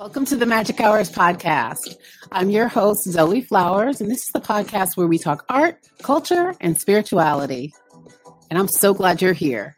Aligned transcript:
Welcome 0.00 0.24
to 0.24 0.36
the 0.36 0.46
Magic 0.46 0.80
Hours 0.80 1.10
podcast. 1.10 1.96
I'm 2.32 2.48
your 2.48 2.68
host, 2.68 3.04
Zoe 3.04 3.42
Flowers, 3.42 4.00
and 4.00 4.10
this 4.10 4.20
is 4.20 4.30
the 4.32 4.40
podcast 4.40 4.96
where 4.96 5.06
we 5.06 5.18
talk 5.18 5.44
art, 5.50 5.76
culture, 6.00 6.54
and 6.62 6.80
spirituality. 6.80 7.74
And 8.48 8.58
I'm 8.58 8.66
so 8.66 8.94
glad 8.94 9.20
you're 9.20 9.34
here. 9.34 9.76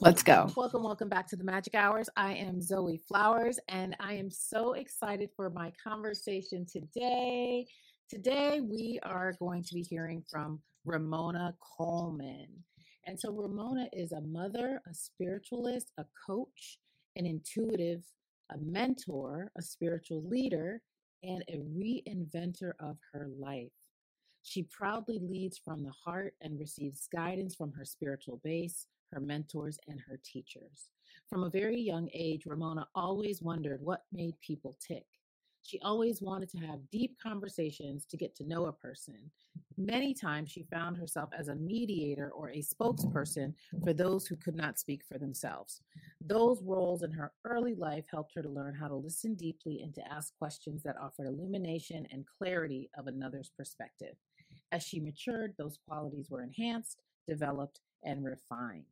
Let's 0.00 0.22
go. 0.22 0.52
Welcome, 0.56 0.84
welcome 0.84 1.08
back 1.08 1.26
to 1.30 1.36
the 1.36 1.42
Magic 1.42 1.74
Hours. 1.74 2.08
I 2.16 2.34
am 2.34 2.62
Zoe 2.62 3.00
Flowers, 3.08 3.58
and 3.68 3.96
I 3.98 4.12
am 4.12 4.30
so 4.30 4.74
excited 4.74 5.30
for 5.34 5.50
my 5.50 5.72
conversation 5.82 6.64
today. 6.64 7.66
Today, 8.08 8.60
we 8.60 9.00
are 9.02 9.34
going 9.40 9.64
to 9.64 9.74
be 9.74 9.82
hearing 9.82 10.22
from 10.30 10.60
Ramona 10.84 11.56
Coleman. 11.76 12.46
And 13.04 13.18
so, 13.18 13.32
Ramona 13.32 13.88
is 13.92 14.12
a 14.12 14.20
mother, 14.20 14.80
a 14.88 14.94
spiritualist, 14.94 15.90
a 15.98 16.04
coach, 16.24 16.78
an 17.16 17.26
intuitive 17.26 18.04
a 18.52 18.58
mentor, 18.58 19.50
a 19.56 19.62
spiritual 19.62 20.22
leader, 20.28 20.82
and 21.22 21.42
a 21.48 21.58
reinventor 21.58 22.72
of 22.80 22.96
her 23.12 23.28
life. 23.38 23.72
She 24.42 24.62
proudly 24.62 25.18
leads 25.18 25.58
from 25.58 25.82
the 25.82 25.92
heart 26.04 26.34
and 26.40 26.58
receives 26.58 27.08
guidance 27.12 27.54
from 27.56 27.72
her 27.72 27.84
spiritual 27.84 28.40
base, 28.44 28.86
her 29.12 29.20
mentors, 29.20 29.78
and 29.88 30.00
her 30.00 30.20
teachers. 30.24 30.90
From 31.28 31.42
a 31.42 31.50
very 31.50 31.80
young 31.80 32.08
age, 32.14 32.46
Ramona 32.46 32.86
always 32.94 33.42
wondered 33.42 33.80
what 33.82 34.04
made 34.12 34.34
people 34.40 34.76
tick. 34.86 35.06
She 35.66 35.80
always 35.80 36.22
wanted 36.22 36.48
to 36.50 36.58
have 36.58 36.90
deep 36.92 37.16
conversations 37.20 38.06
to 38.06 38.16
get 38.16 38.36
to 38.36 38.46
know 38.46 38.66
a 38.66 38.72
person. 38.72 39.16
Many 39.76 40.14
times 40.14 40.52
she 40.52 40.62
found 40.62 40.96
herself 40.96 41.30
as 41.36 41.48
a 41.48 41.56
mediator 41.56 42.30
or 42.30 42.50
a 42.50 42.62
spokesperson 42.62 43.52
for 43.82 43.92
those 43.92 44.28
who 44.28 44.36
could 44.36 44.54
not 44.54 44.78
speak 44.78 45.02
for 45.04 45.18
themselves. 45.18 45.82
Those 46.20 46.62
roles 46.62 47.02
in 47.02 47.10
her 47.10 47.32
early 47.44 47.74
life 47.74 48.04
helped 48.08 48.34
her 48.36 48.42
to 48.42 48.48
learn 48.48 48.76
how 48.76 48.86
to 48.86 48.94
listen 48.94 49.34
deeply 49.34 49.82
and 49.82 49.92
to 49.96 50.12
ask 50.12 50.32
questions 50.38 50.84
that 50.84 50.96
offered 51.02 51.26
illumination 51.26 52.06
and 52.12 52.24
clarity 52.38 52.88
of 52.96 53.08
another's 53.08 53.50
perspective. 53.56 54.14
As 54.70 54.84
she 54.84 55.00
matured, 55.00 55.54
those 55.58 55.80
qualities 55.88 56.30
were 56.30 56.44
enhanced, 56.44 57.02
developed, 57.26 57.80
and 58.04 58.24
refined. 58.24 58.84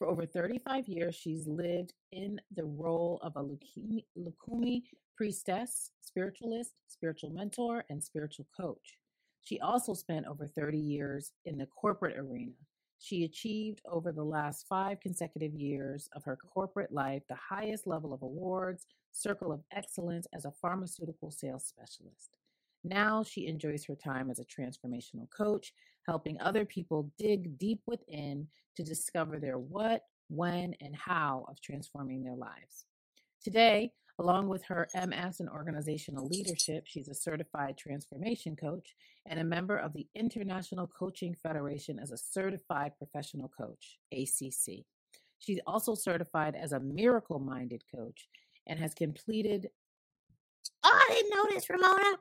For 0.00 0.06
over 0.06 0.24
35 0.24 0.88
years, 0.88 1.14
she's 1.14 1.46
lived 1.46 1.92
in 2.10 2.40
the 2.56 2.64
role 2.64 3.20
of 3.22 3.36
a 3.36 3.44
Lukumi 3.44 4.82
priestess, 5.14 5.90
spiritualist, 6.00 6.72
spiritual 6.88 7.28
mentor, 7.28 7.84
and 7.90 8.02
spiritual 8.02 8.46
coach. 8.58 8.96
She 9.42 9.60
also 9.60 9.92
spent 9.92 10.26
over 10.26 10.46
30 10.46 10.78
years 10.78 11.32
in 11.44 11.58
the 11.58 11.66
corporate 11.66 12.16
arena. 12.16 12.54
She 12.98 13.24
achieved 13.24 13.82
over 13.84 14.10
the 14.10 14.24
last 14.24 14.66
five 14.66 15.00
consecutive 15.00 15.52
years 15.52 16.08
of 16.14 16.24
her 16.24 16.36
corporate 16.36 16.92
life 16.92 17.22
the 17.28 17.34
highest 17.34 17.86
level 17.86 18.14
of 18.14 18.22
awards, 18.22 18.86
Circle 19.12 19.52
of 19.52 19.60
Excellence 19.70 20.26
as 20.32 20.46
a 20.46 20.52
pharmaceutical 20.62 21.30
sales 21.30 21.66
specialist. 21.66 22.38
Now 22.84 23.22
she 23.22 23.46
enjoys 23.46 23.84
her 23.86 23.94
time 23.94 24.30
as 24.30 24.38
a 24.38 24.44
transformational 24.44 25.28
coach, 25.30 25.72
helping 26.06 26.40
other 26.40 26.64
people 26.64 27.10
dig 27.18 27.58
deep 27.58 27.80
within 27.86 28.48
to 28.76 28.82
discover 28.82 29.38
their 29.38 29.58
what, 29.58 30.02
when, 30.28 30.74
and 30.80 30.94
how 30.94 31.44
of 31.48 31.60
transforming 31.60 32.22
their 32.22 32.36
lives. 32.36 32.86
Today, 33.42 33.92
Along 34.20 34.48
with 34.48 34.62
her 34.64 34.86
MS 34.94 35.40
in 35.40 35.48
organizational 35.48 36.28
leadership, 36.28 36.84
she's 36.86 37.08
a 37.08 37.14
certified 37.14 37.78
transformation 37.78 38.54
coach 38.54 38.94
and 39.24 39.40
a 39.40 39.44
member 39.44 39.78
of 39.78 39.94
the 39.94 40.06
International 40.14 40.86
Coaching 40.86 41.34
Federation 41.42 41.98
as 41.98 42.10
a 42.10 42.18
certified 42.18 42.92
professional 42.98 43.48
coach, 43.48 43.98
ACC. 44.12 44.84
She's 45.38 45.60
also 45.66 45.94
certified 45.94 46.54
as 46.54 46.72
a 46.72 46.80
miracle 46.80 47.38
minded 47.38 47.82
coach 47.90 48.28
and 48.66 48.78
has 48.78 48.92
completed. 48.92 49.70
Oh, 50.82 50.98
I 51.08 51.14
didn't 51.14 51.34
know 51.34 51.46
this, 51.50 51.68
Ramona. 51.68 52.16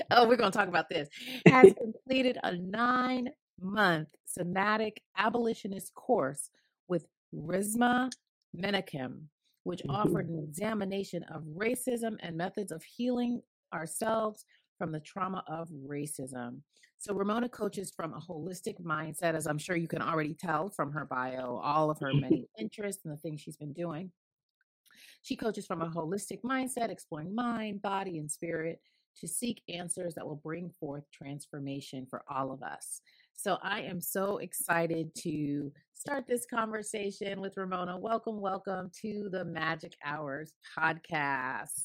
oh, 0.10 0.28
we're 0.28 0.36
going 0.36 0.52
to 0.52 0.58
talk 0.58 0.68
about 0.68 0.88
this. 0.88 1.08
Has 1.46 1.72
completed 1.80 2.38
a 2.42 2.56
nine 2.56 3.30
month 3.60 4.08
somatic 4.26 5.00
abolitionist 5.16 5.94
course 5.94 6.50
with 6.88 7.06
Resmaa 7.34 8.10
Menakem 8.56 9.28
which 9.64 9.80
mm-hmm. 9.80 9.90
offered 9.90 10.28
an 10.28 10.38
examination 10.38 11.24
of 11.24 11.42
racism 11.42 12.16
and 12.20 12.36
methods 12.36 12.70
of 12.70 12.82
healing 12.84 13.42
ourselves 13.74 14.44
from 14.78 14.92
the 14.92 15.00
trauma 15.00 15.42
of 15.48 15.68
racism. 15.70 16.60
So, 16.98 17.14
Ramona 17.14 17.48
coaches 17.48 17.92
from 17.94 18.14
a 18.14 18.20
holistic 18.20 18.80
mindset, 18.80 19.34
as 19.34 19.46
I'm 19.46 19.58
sure 19.58 19.76
you 19.76 19.88
can 19.88 20.00
already 20.00 20.34
tell 20.34 20.70
from 20.70 20.92
her 20.92 21.04
bio, 21.04 21.60
all 21.62 21.90
of 21.90 21.98
her 21.98 22.14
many 22.14 22.46
interests 22.58 23.04
and 23.04 23.12
the 23.12 23.18
things 23.18 23.40
she's 23.40 23.56
been 23.56 23.72
doing. 23.72 24.10
She 25.24 25.36
coaches 25.36 25.66
from 25.66 25.80
a 25.80 25.88
holistic 25.88 26.42
mindset, 26.42 26.90
exploring 26.90 27.34
mind, 27.34 27.80
body, 27.80 28.18
and 28.18 28.30
spirit 28.30 28.78
to 29.16 29.26
seek 29.26 29.62
answers 29.70 30.14
that 30.14 30.26
will 30.26 30.36
bring 30.36 30.68
forth 30.78 31.04
transformation 31.10 32.06
for 32.10 32.22
all 32.28 32.52
of 32.52 32.62
us. 32.62 33.00
So 33.34 33.56
I 33.62 33.80
am 33.80 34.02
so 34.02 34.36
excited 34.36 35.14
to 35.22 35.72
start 35.94 36.26
this 36.28 36.44
conversation 36.44 37.40
with 37.40 37.56
Ramona. 37.56 37.96
Welcome, 37.96 38.38
welcome 38.38 38.90
to 39.00 39.30
the 39.32 39.46
Magic 39.46 39.94
Hours 40.04 40.52
podcast. 40.78 41.84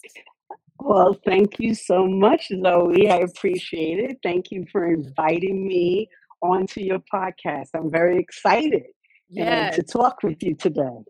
Well, 0.82 1.18
thank 1.26 1.62
you 1.62 1.76
so 1.76 2.06
much, 2.08 2.50
Zoe. 2.50 3.10
I 3.10 3.20
appreciate 3.20 4.00
it. 4.00 4.18
Thank 4.22 4.52
you 4.52 4.66
for 4.70 4.86
inviting 4.86 5.66
me 5.66 6.10
onto 6.42 6.82
your 6.82 7.00
podcast. 7.00 7.70
I'm 7.74 7.90
very 7.90 8.20
excited 8.20 8.84
yeah 9.30 9.72
to 9.72 9.84
talk 9.84 10.24
with 10.24 10.42
you 10.42 10.56
today. 10.56 11.04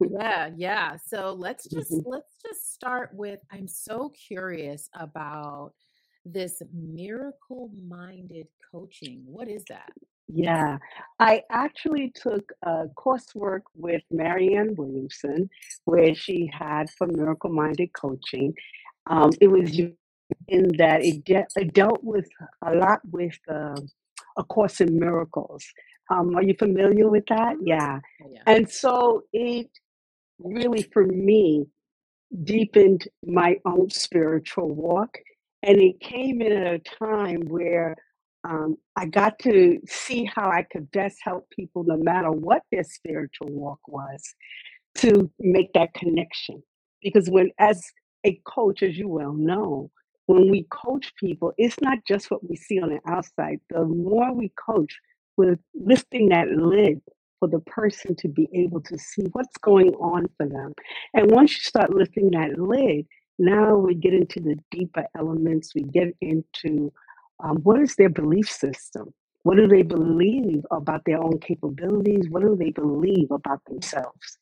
yeah, 0.00 0.50
yeah. 0.56 0.96
So 1.06 1.34
let's 1.38 1.68
just 1.68 1.90
mm-hmm. 1.90 2.08
let's 2.10 2.36
just 2.44 2.72
start 2.72 3.10
with 3.12 3.40
I'm 3.50 3.68
so 3.68 4.12
curious 4.28 4.88
about 4.94 5.72
this 6.24 6.62
miracle 6.72 7.70
minded 7.86 8.46
coaching. 8.70 9.22
What 9.26 9.48
is 9.48 9.64
that? 9.68 9.90
Yeah, 10.28 10.78
I 11.18 11.42
actually 11.50 12.12
took 12.14 12.52
a 12.62 12.84
coursework 12.96 13.62
with 13.74 14.02
Marianne 14.10 14.74
Williamson 14.76 15.50
where 15.84 16.14
she 16.14 16.50
had 16.52 16.88
for 16.90 17.06
miracle 17.06 17.50
minded 17.50 17.92
coaching. 17.92 18.54
Um, 19.06 19.30
it 19.40 19.48
was 19.48 19.78
in 20.48 20.68
that 20.78 21.04
it, 21.04 21.24
de- 21.24 21.46
it 21.56 21.74
dealt 21.74 22.02
with 22.02 22.28
a 22.64 22.74
lot 22.74 23.00
with 23.10 23.38
uh, 23.50 23.76
A 24.38 24.44
Course 24.44 24.80
in 24.80 24.98
Miracles. 24.98 25.64
Um, 26.10 26.36
are 26.36 26.42
you 26.42 26.54
familiar 26.58 27.08
with 27.08 27.24
that? 27.28 27.56
Yeah. 27.64 28.00
Yeah. 28.30 28.42
And 28.46 28.68
so 28.68 29.22
it 29.32 29.68
really, 30.38 30.82
for 30.92 31.06
me, 31.06 31.66
deepened 32.44 33.08
my 33.24 33.56
own 33.64 33.90
spiritual 33.90 34.74
walk 34.74 35.18
and 35.62 35.80
it 35.80 36.00
came 36.00 36.42
in 36.42 36.52
at 36.52 36.74
a 36.74 36.78
time 36.98 37.42
where 37.48 37.94
um, 38.44 38.76
I 38.96 39.06
got 39.06 39.38
to 39.40 39.78
see 39.86 40.24
how 40.24 40.50
I 40.50 40.64
could 40.70 40.90
best 40.90 41.18
help 41.22 41.48
people, 41.50 41.84
no 41.84 41.96
matter 41.96 42.32
what 42.32 42.62
their 42.72 42.82
spiritual 42.82 43.48
walk 43.50 43.78
was, 43.86 44.34
to 44.96 45.30
make 45.38 45.72
that 45.74 45.94
connection. 45.94 46.62
Because 47.00 47.30
when, 47.30 47.50
as 47.58 47.84
a 48.24 48.40
coach, 48.44 48.82
as 48.82 48.98
you 48.98 49.08
well 49.08 49.32
know, 49.32 49.90
when 50.26 50.50
we 50.50 50.66
coach 50.70 51.12
people, 51.18 51.52
it's 51.56 51.80
not 51.80 51.98
just 52.06 52.30
what 52.30 52.48
we 52.48 52.56
see 52.56 52.80
on 52.80 52.90
the 52.90 53.00
outside. 53.06 53.60
The 53.70 53.84
more 53.84 54.34
we 54.34 54.52
coach, 54.58 54.98
we're 55.36 55.58
lifting 55.74 56.28
that 56.28 56.48
lid 56.48 57.00
for 57.40 57.48
the 57.48 57.60
person 57.60 58.14
to 58.16 58.28
be 58.28 58.48
able 58.54 58.80
to 58.80 58.98
see 58.98 59.24
what's 59.32 59.56
going 59.58 59.94
on 59.94 60.26
for 60.36 60.46
them. 60.46 60.72
And 61.14 61.30
once 61.30 61.52
you 61.52 61.60
start 61.60 61.92
lifting 61.92 62.30
that 62.30 62.58
lid, 62.58 63.06
now 63.38 63.76
we 63.76 63.94
get 63.94 64.14
into 64.14 64.40
the 64.40 64.56
deeper 64.70 65.04
elements. 65.18 65.74
We 65.74 65.82
get 65.82 66.14
into 66.20 66.92
um, 67.42 67.56
what 67.64 67.80
is 67.80 67.96
their 67.96 68.10
belief 68.10 68.48
system? 68.48 69.12
What 69.42 69.56
do 69.56 69.66
they 69.66 69.82
believe 69.82 70.64
about 70.70 71.02
their 71.04 71.20
own 71.20 71.40
capabilities? 71.40 72.28
What 72.30 72.42
do 72.42 72.54
they 72.56 72.70
believe 72.70 73.30
about 73.32 73.64
themselves? 73.64 74.38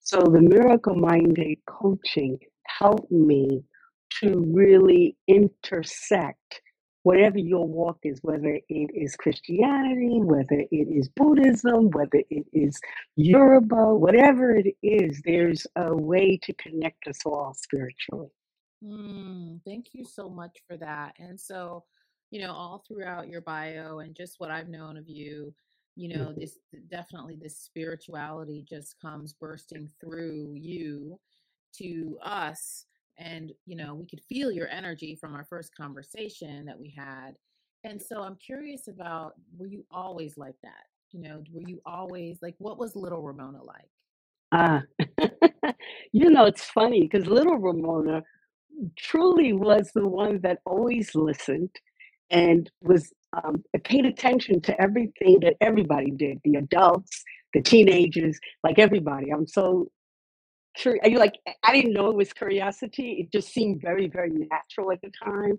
So 0.00 0.20
the 0.20 0.40
miracle 0.40 0.94
minded 0.94 1.58
coaching 1.66 2.38
helped 2.66 3.10
me 3.10 3.64
to 4.20 4.44
really 4.54 5.16
intersect 5.26 6.60
whatever 7.04 7.38
your 7.38 7.68
walk 7.68 7.98
is, 8.02 8.18
whether 8.22 8.58
it 8.68 8.90
is 8.94 9.14
Christianity, 9.14 10.20
whether 10.22 10.64
it 10.70 10.88
is 10.88 11.08
Buddhism, 11.10 11.90
whether 11.90 12.22
it 12.30 12.46
is 12.52 12.80
Yoruba, 13.16 13.94
whatever 13.94 14.56
it 14.56 14.74
is, 14.82 15.20
there's 15.24 15.66
a 15.76 15.94
way 15.94 16.38
to 16.42 16.52
connect 16.54 17.06
us 17.06 17.18
all 17.26 17.54
spiritually. 17.54 18.30
Mm, 18.82 19.60
thank 19.66 19.88
you 19.92 20.04
so 20.04 20.30
much 20.30 20.58
for 20.66 20.78
that. 20.78 21.14
And 21.18 21.38
so, 21.38 21.84
you 22.30 22.40
know, 22.40 22.52
all 22.52 22.82
throughout 22.88 23.28
your 23.28 23.42
bio 23.42 23.98
and 23.98 24.16
just 24.16 24.36
what 24.38 24.50
I've 24.50 24.70
known 24.70 24.96
of 24.96 25.06
you, 25.06 25.54
you 25.96 26.08
know, 26.08 26.26
mm-hmm. 26.28 26.40
this 26.40 26.58
definitely 26.90 27.38
this 27.40 27.58
spirituality 27.58 28.64
just 28.68 28.96
comes 29.00 29.34
bursting 29.34 29.90
through 30.00 30.54
you 30.54 31.20
to 31.76 32.18
us. 32.24 32.86
And, 33.18 33.52
you 33.66 33.76
know, 33.76 33.94
we 33.94 34.06
could 34.06 34.20
feel 34.28 34.50
your 34.50 34.68
energy 34.68 35.14
from 35.14 35.34
our 35.34 35.44
first 35.44 35.74
conversation 35.76 36.64
that 36.66 36.78
we 36.78 36.94
had. 36.96 37.32
And 37.84 38.00
so 38.00 38.22
I'm 38.22 38.36
curious 38.36 38.88
about 38.88 39.34
were 39.56 39.66
you 39.66 39.84
always 39.90 40.36
like 40.36 40.56
that? 40.62 40.84
You 41.12 41.20
know, 41.22 41.42
were 41.52 41.62
you 41.66 41.80
always 41.86 42.38
like 42.42 42.54
what 42.58 42.78
was 42.78 42.96
little 42.96 43.22
Ramona 43.22 43.62
like? 43.62 43.88
Ah, 44.52 44.82
you 46.12 46.30
know, 46.30 46.44
it's 46.44 46.64
funny 46.64 47.02
because 47.02 47.26
little 47.26 47.58
Ramona 47.58 48.22
truly 48.96 49.52
was 49.52 49.90
the 49.94 50.08
one 50.08 50.40
that 50.42 50.58
always 50.64 51.14
listened 51.14 51.70
and 52.30 52.70
was 52.82 53.12
um, 53.32 53.62
paid 53.84 54.06
attention 54.06 54.60
to 54.62 54.80
everything 54.80 55.40
that 55.40 55.56
everybody 55.60 56.10
did 56.10 56.38
the 56.44 56.56
adults, 56.56 57.22
the 57.52 57.62
teenagers, 57.62 58.38
like 58.62 58.78
everybody. 58.78 59.30
I'm 59.30 59.46
so 59.46 59.88
You 60.84 61.18
like, 61.18 61.34
I 61.62 61.72
didn't 61.72 61.92
know 61.92 62.10
it 62.10 62.16
was 62.16 62.32
curiosity. 62.32 63.12
It 63.20 63.32
just 63.32 63.52
seemed 63.52 63.80
very, 63.80 64.08
very 64.08 64.30
natural 64.30 64.92
at 64.92 65.00
the 65.02 65.10
time 65.22 65.58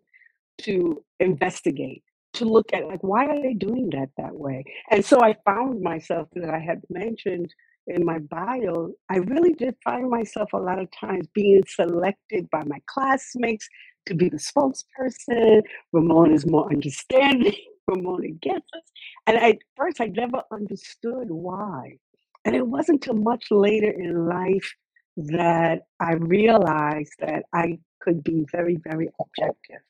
to 0.60 1.04
investigate, 1.20 2.04
to 2.34 2.46
look 2.46 2.74
at 2.74 2.88
like, 2.88 3.04
why 3.04 3.26
are 3.26 3.42
they 3.42 3.54
doing 3.54 3.90
that 3.92 4.10
that 4.18 4.36
way? 4.36 4.64
And 4.92 5.06
so 5.06 5.22
I 5.22 5.36
found 5.46 5.82
myself 5.82 6.28
that 6.36 6.50
I 6.50 6.60
had 6.60 6.82
mentioned 6.90 7.54
in 7.88 8.04
my 8.04 8.20
bio, 8.20 8.92
I 9.10 9.18
really 9.18 9.54
did 9.54 9.76
find 9.84 10.10
myself 10.10 10.54
a 10.54 10.58
lot 10.58 10.80
of 10.80 10.90
times 10.92 11.28
being 11.34 11.64
selected 11.68 12.50
by 12.50 12.64
my 12.66 12.80
classmates 12.88 13.68
to 14.08 14.16
be 14.16 14.30
the 14.30 14.38
spokesperson. 14.38 15.62
Ramona 15.94 16.34
is 16.34 16.46
more 16.46 16.70
understanding. 16.72 17.56
Ramona 17.88 18.30
gets 18.42 18.66
us. 18.76 18.84
And 19.28 19.38
at 19.38 19.58
first, 19.78 20.02
I 20.02 20.08
never 20.08 20.42
understood 20.52 21.28
why. 21.30 21.98
And 22.44 22.56
it 22.56 22.66
wasn't 22.66 23.06
until 23.06 23.22
much 23.22 23.46
later 23.52 23.92
in 23.92 24.28
life 24.28 24.74
that 25.18 25.84
I 26.00 26.14
realized 26.14 27.14
that 27.20 27.44
I 27.54 27.80
could 28.02 28.24
be 28.24 28.46
very, 28.52 28.78
very 28.84 29.10
objective. 29.20 29.82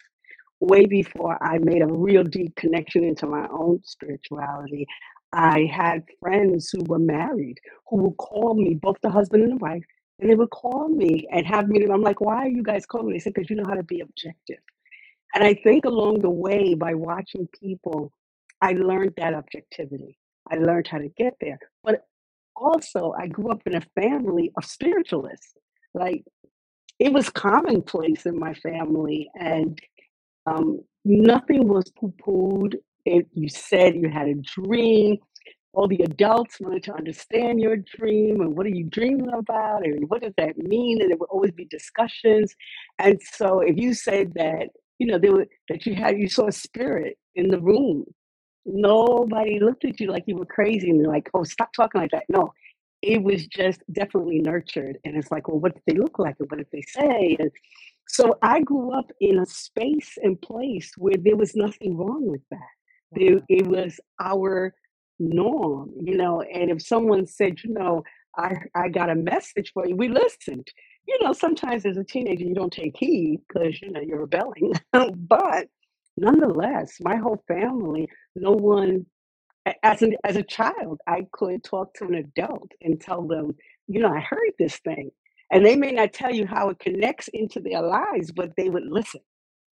Way 0.59 0.85
before 0.85 1.41
I 1.43 1.57
made 1.59 1.81
a 1.81 1.87
real 1.87 2.23
deep 2.23 2.55
connection 2.55 3.03
into 3.03 3.27
my 3.27 3.47
own 3.51 3.81
spirituality, 3.83 4.87
I 5.33 5.69
had 5.71 6.03
friends 6.21 6.69
who 6.69 6.83
were 6.85 6.99
married 6.99 7.57
who 7.87 7.97
would 7.97 8.17
call 8.17 8.53
me, 8.53 8.75
both 8.75 8.97
the 9.01 9.09
husband 9.09 9.43
and 9.43 9.53
the 9.53 9.57
wife, 9.57 9.83
and 10.19 10.29
they 10.29 10.35
would 10.35 10.49
call 10.49 10.87
me 10.87 11.27
and 11.31 11.45
have 11.45 11.67
me. 11.67 11.85
I'm 11.85 12.01
like, 12.01 12.21
why 12.21 12.37
are 12.37 12.49
you 12.49 12.63
guys 12.63 12.85
calling 12.85 13.07
me? 13.07 13.13
They 13.13 13.19
said, 13.19 13.33
because 13.33 13.49
you 13.49 13.57
know 13.57 13.67
how 13.67 13.73
to 13.73 13.83
be 13.83 13.99
objective. 13.99 14.59
And 15.33 15.43
I 15.43 15.53
think 15.53 15.85
along 15.85 16.19
the 16.19 16.29
way, 16.29 16.73
by 16.73 16.93
watching 16.93 17.49
people, 17.59 18.13
I 18.61 18.71
learned 18.71 19.13
that 19.17 19.33
objectivity. 19.33 20.17
I 20.49 20.55
learned 20.55 20.87
how 20.87 20.99
to 20.99 21.09
get 21.09 21.33
there. 21.41 21.59
But 21.83 22.05
also, 22.55 23.13
I 23.19 23.27
grew 23.27 23.51
up 23.51 23.61
in 23.65 23.75
a 23.75 23.81
family 24.01 24.51
of 24.57 24.65
spiritualists. 24.65 25.53
Like, 25.93 26.23
it 26.99 27.13
was 27.13 27.29
commonplace 27.29 28.25
in 28.25 28.39
my 28.39 28.53
family, 28.55 29.29
and 29.39 29.79
um, 30.47 30.81
nothing 31.05 31.67
was 31.67 31.91
poo 31.91 32.13
pooed. 32.25 32.75
If 33.05 33.25
you 33.33 33.49
said 33.49 33.95
you 33.95 34.09
had 34.09 34.27
a 34.29 34.35
dream. 34.35 35.17
All 35.73 35.87
the 35.87 36.03
adults 36.03 36.59
wanted 36.61 36.83
to 36.85 36.93
understand 36.95 37.61
your 37.61 37.77
dream 37.77 38.41
and 38.41 38.57
what 38.57 38.65
are 38.65 38.69
you 38.69 38.85
dreaming 38.85 39.29
about 39.33 39.85
and 39.85 40.09
what 40.09 40.21
does 40.23 40.33
that 40.37 40.57
mean? 40.57 41.01
And 41.01 41.11
there 41.11 41.17
would 41.17 41.29
always 41.29 41.51
be 41.51 41.65
discussions. 41.65 42.55
And 42.99 43.21
so, 43.21 43.59
if 43.59 43.77
you 43.77 43.93
said 43.93 44.33
that 44.35 44.69
you 44.99 45.07
know, 45.07 45.17
they 45.19 45.29
were 45.29 45.47
that 45.69 45.85
you 45.85 45.95
had 45.95 46.17
you 46.17 46.29
saw 46.29 46.47
a 46.47 46.51
spirit 46.51 47.17
in 47.35 47.49
the 47.49 47.59
room. 47.59 48.05
Nobody 48.65 49.59
looked 49.59 49.85
at 49.85 49.99
you 49.99 50.07
like 50.07 50.23
you 50.27 50.35
were 50.35 50.45
crazy 50.45 50.89
and 50.89 51.05
like, 51.05 51.29
oh, 51.33 51.43
stop 51.43 51.71
talking 51.73 52.01
like 52.01 52.11
that. 52.11 52.25
No, 52.29 52.53
it 53.01 53.21
was 53.21 53.47
just 53.47 53.81
definitely 53.91 54.39
nurtured. 54.39 54.97
And 55.03 55.15
it's 55.15 55.31
like, 55.31 55.47
well, 55.47 55.59
what 55.59 55.73
did 55.73 55.83
they 55.87 55.99
look 55.99 56.19
like 56.19 56.35
and 56.39 56.49
what 56.49 56.57
did 56.57 56.67
they 56.71 56.81
say? 56.81 57.37
And 57.39 57.51
so 58.07 58.37
I 58.41 58.61
grew 58.61 58.91
up 58.91 59.11
in 59.19 59.39
a 59.39 59.45
space 59.45 60.17
and 60.21 60.41
place 60.41 60.91
where 60.97 61.15
there 61.17 61.35
was 61.35 61.55
nothing 61.55 61.97
wrong 61.97 62.27
with 62.27 62.41
that. 62.51 62.59
There, 63.11 63.39
it 63.49 63.67
was 63.67 63.99
our 64.19 64.73
norm, 65.19 65.91
you 66.01 66.17
know. 66.17 66.41
And 66.41 66.71
if 66.71 66.81
someone 66.81 67.27
said, 67.27 67.63
you 67.63 67.73
know, 67.73 68.03
I 68.37 68.55
I 68.75 68.89
got 68.89 69.09
a 69.09 69.15
message 69.15 69.71
for 69.73 69.87
you, 69.87 69.95
we 69.95 70.09
listened 70.09 70.67
you 71.07 71.19
know, 71.21 71.33
sometimes 71.33 71.85
as 71.85 71.97
a 71.97 72.03
teenager, 72.03 72.43
you 72.43 72.55
don't 72.55 72.73
take 72.73 72.97
heed 72.97 73.41
because, 73.47 73.81
you 73.81 73.91
know, 73.91 74.01
you're 74.01 74.21
rebelling. 74.21 74.73
but 75.15 75.67
nonetheless, 76.17 76.97
my 77.01 77.15
whole 77.17 77.43
family, 77.47 78.07
no 78.35 78.51
one, 78.51 79.05
as, 79.83 80.01
an, 80.01 80.15
as 80.23 80.35
a 80.35 80.43
child, 80.43 80.99
I 81.07 81.27
could 81.31 81.63
talk 81.63 81.93
to 81.95 82.05
an 82.05 82.15
adult 82.15 82.71
and 82.81 82.99
tell 82.99 83.23
them, 83.27 83.55
you 83.87 84.01
know, 84.01 84.13
I 84.13 84.19
heard 84.19 84.51
this 84.59 84.77
thing. 84.77 85.11
And 85.51 85.65
they 85.65 85.75
may 85.75 85.91
not 85.91 86.13
tell 86.13 86.33
you 86.33 86.47
how 86.47 86.69
it 86.69 86.79
connects 86.79 87.29
into 87.33 87.59
their 87.59 87.81
lives, 87.81 88.31
but 88.31 88.51
they 88.57 88.69
would 88.69 88.87
listen 88.87 89.21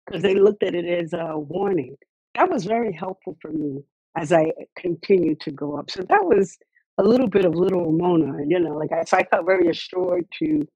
because 0.06 0.24
they 0.24 0.36
looked 0.36 0.64
at 0.64 0.76
it 0.76 0.86
as 0.86 1.14
a 1.14 1.38
warning. 1.38 1.96
That 2.36 2.50
was 2.50 2.66
very 2.66 2.92
helpful 2.94 3.38
for 3.42 3.52
me 3.52 3.84
as 4.18 4.32
I 4.32 4.44
eh, 4.44 4.66
continued 4.78 5.40
to 5.42 5.52
go 5.52 5.78
up. 5.78 5.92
So 5.92 6.04
that 6.04 6.26
was 6.26 6.58
a 6.98 7.04
little 7.04 7.28
bit 7.28 7.46
of 7.46 7.56
little 7.56 7.86
Ramona, 7.86 8.44
you 8.48 8.60
know, 8.60 8.76
like 8.76 8.92
I, 8.92 9.04
so 9.04 9.18
I 9.18 9.24
felt 9.26 9.46
very 9.46 9.70
assured 9.70 10.26
to 10.40 10.68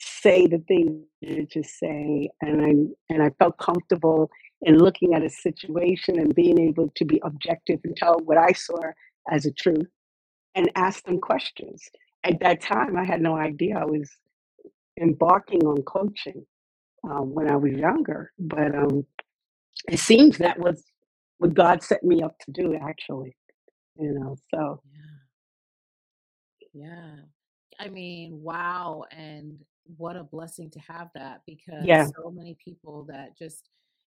say 0.00 0.46
the 0.46 0.58
things 0.68 1.50
to 1.52 1.62
say 1.62 2.30
and 2.40 2.62
I 2.62 3.14
and 3.14 3.22
I 3.22 3.30
felt 3.38 3.58
comfortable 3.58 4.30
in 4.62 4.78
looking 4.78 5.14
at 5.14 5.24
a 5.24 5.30
situation 5.30 6.18
and 6.18 6.34
being 6.34 6.60
able 6.60 6.90
to 6.96 7.04
be 7.04 7.20
objective 7.24 7.80
and 7.84 7.96
tell 7.96 8.18
what 8.24 8.38
I 8.38 8.52
saw 8.52 8.78
as 9.30 9.46
a 9.46 9.52
truth 9.52 9.88
and 10.54 10.70
ask 10.74 11.04
them 11.04 11.20
questions. 11.20 11.82
At 12.24 12.40
that 12.40 12.62
time, 12.62 12.96
I 12.96 13.04
had 13.04 13.20
no 13.22 13.36
idea 13.36 13.78
I 13.78 13.84
was 13.84 14.10
embarking 15.00 15.62
on 15.64 15.82
coaching 15.82 16.46
um, 17.08 17.34
when 17.34 17.50
I 17.50 17.56
was 17.56 17.72
younger, 17.72 18.32
but 18.38 18.74
um, 18.74 19.06
it 19.88 20.00
seems 20.00 20.38
that 20.38 20.58
was 20.58 20.84
what 21.38 21.54
God 21.54 21.82
set 21.82 22.02
me 22.04 22.22
up 22.22 22.36
to 22.40 22.52
do, 22.52 22.76
actually. 22.76 23.36
You 23.98 24.12
know, 24.14 24.36
so 24.54 24.82
Yeah. 26.74 26.88
Yeah. 26.88 27.16
I 27.80 27.88
mean, 27.88 28.42
wow. 28.42 29.04
And 29.12 29.58
what 29.96 30.16
a 30.16 30.24
blessing 30.24 30.70
to 30.70 30.80
have 30.80 31.08
that 31.14 31.42
because 31.46 31.86
yeah, 31.86 32.06
so 32.16 32.30
many 32.30 32.56
people 32.64 33.06
that 33.08 33.36
just 33.38 33.68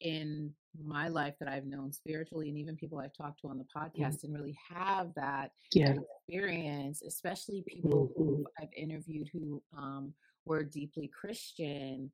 in 0.00 0.52
my 0.82 1.08
life 1.08 1.34
that 1.40 1.48
I've 1.48 1.66
known 1.66 1.92
spiritually 1.92 2.48
and 2.48 2.56
even 2.58 2.76
people 2.76 2.98
I've 2.98 3.12
talked 3.12 3.40
to 3.40 3.48
on 3.48 3.58
the 3.58 3.64
mm, 3.64 3.68
podcast 3.76 4.20
didn't 4.20 4.36
really 4.36 4.58
have 4.68 5.12
that 5.14 5.52
yeah, 5.74 5.94
experience, 6.28 7.02
especially 7.02 7.64
people 7.66 8.10
hmm 8.16 8.16
who 8.16 8.46
I've 8.60 8.72
interviewed 8.76 9.28
who 9.32 9.62
um, 9.76 10.14
were 10.44 10.62
deeply 10.62 11.08
Christian 11.08 12.10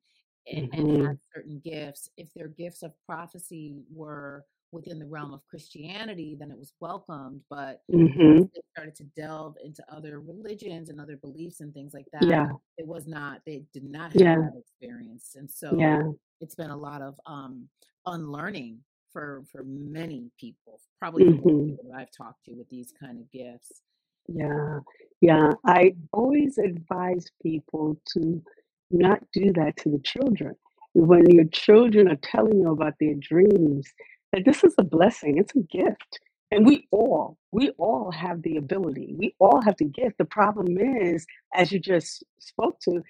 and, 0.51 0.67
and 0.73 0.87
hmm 0.89 1.05
had 1.05 1.19
certain 1.35 1.59
gifts. 1.63 2.09
If 2.17 2.33
their 2.33 2.47
gifts 2.47 2.83
of 2.83 2.93
prophecy 3.05 3.83
were 3.93 4.45
within 4.71 4.99
the 4.99 5.05
realm 5.05 5.33
of 5.33 5.45
Christianity, 5.49 6.35
then 6.39 6.51
it 6.51 6.57
was 6.57 6.73
welcomed. 6.79 7.41
But 7.49 7.83
hmm 7.91 8.43
they 8.53 8.61
started 8.73 8.95
to 8.95 9.03
delve 9.15 9.55
into 9.63 9.83
other 9.91 10.19
religions 10.19 10.89
and 10.89 10.99
other 10.99 11.17
beliefs 11.17 11.61
and 11.61 11.73
things 11.73 11.93
like 11.93 12.07
that, 12.13 12.27
yeah, 12.27 12.47
it 12.77 12.87
was 12.87 13.07
not, 13.07 13.41
they 13.45 13.63
did 13.73 13.83
not 13.83 14.11
have 14.11 14.19
yeah, 14.19 14.35
that 14.35 14.53
experience. 14.57 15.35
And 15.35 15.49
so 15.49 15.77
yeah, 15.77 16.01
it's 16.41 16.55
been 16.55 16.71
a 16.71 16.77
lot 16.77 17.01
of 17.01 17.19
um, 17.25 17.67
unlearning 18.05 18.79
for 19.11 19.43
for 19.51 19.63
many 19.65 20.31
people, 20.39 20.81
probably 20.99 21.25
for 21.25 21.37
most 21.37 21.55
hmm 21.57 21.67
people 21.67 21.85
that 21.89 21.97
I've 21.97 22.11
talked 22.11 22.45
to 22.45 22.53
with 22.53 22.69
these 22.69 22.93
kind 22.99 23.19
of 23.19 23.31
gifts. 23.31 23.81
yeah, 24.27 24.79
yeah. 25.21 25.51
I 25.65 25.95
always 26.13 26.57
advise 26.57 27.27
people 27.43 27.97
to 28.13 28.43
not 28.91 29.19
do 29.33 29.51
that 29.53 29.77
to 29.77 29.89
the 29.89 29.99
children. 29.99 30.55
When 30.93 31.29
your 31.29 31.45
children 31.45 32.09
are 32.09 32.17
telling 32.23 32.59
you 32.59 32.71
about 32.71 32.95
their 32.99 33.15
dreams, 33.15 33.87
that 34.33 34.45
this 34.45 34.63
is 34.63 34.75
a 34.77 34.83
blessing, 34.83 35.37
it's 35.37 35.55
a 35.55 35.61
gift. 35.61 36.19
And 36.51 36.65
we 36.65 36.87
all, 36.91 37.37
we 37.51 37.71
all 37.77 38.11
have 38.11 38.41
the 38.43 38.57
ability. 38.57 39.15
We 39.17 39.35
all 39.39 39.61
have 39.63 39.75
the 39.77 39.85
gift. 39.85 40.17
The 40.17 40.25
problem 40.25 40.77
is, 40.77 41.25
as 41.55 41.71
you 41.71 41.79
just 41.79 42.23
spoke 42.39 42.79
to, 42.81 43.01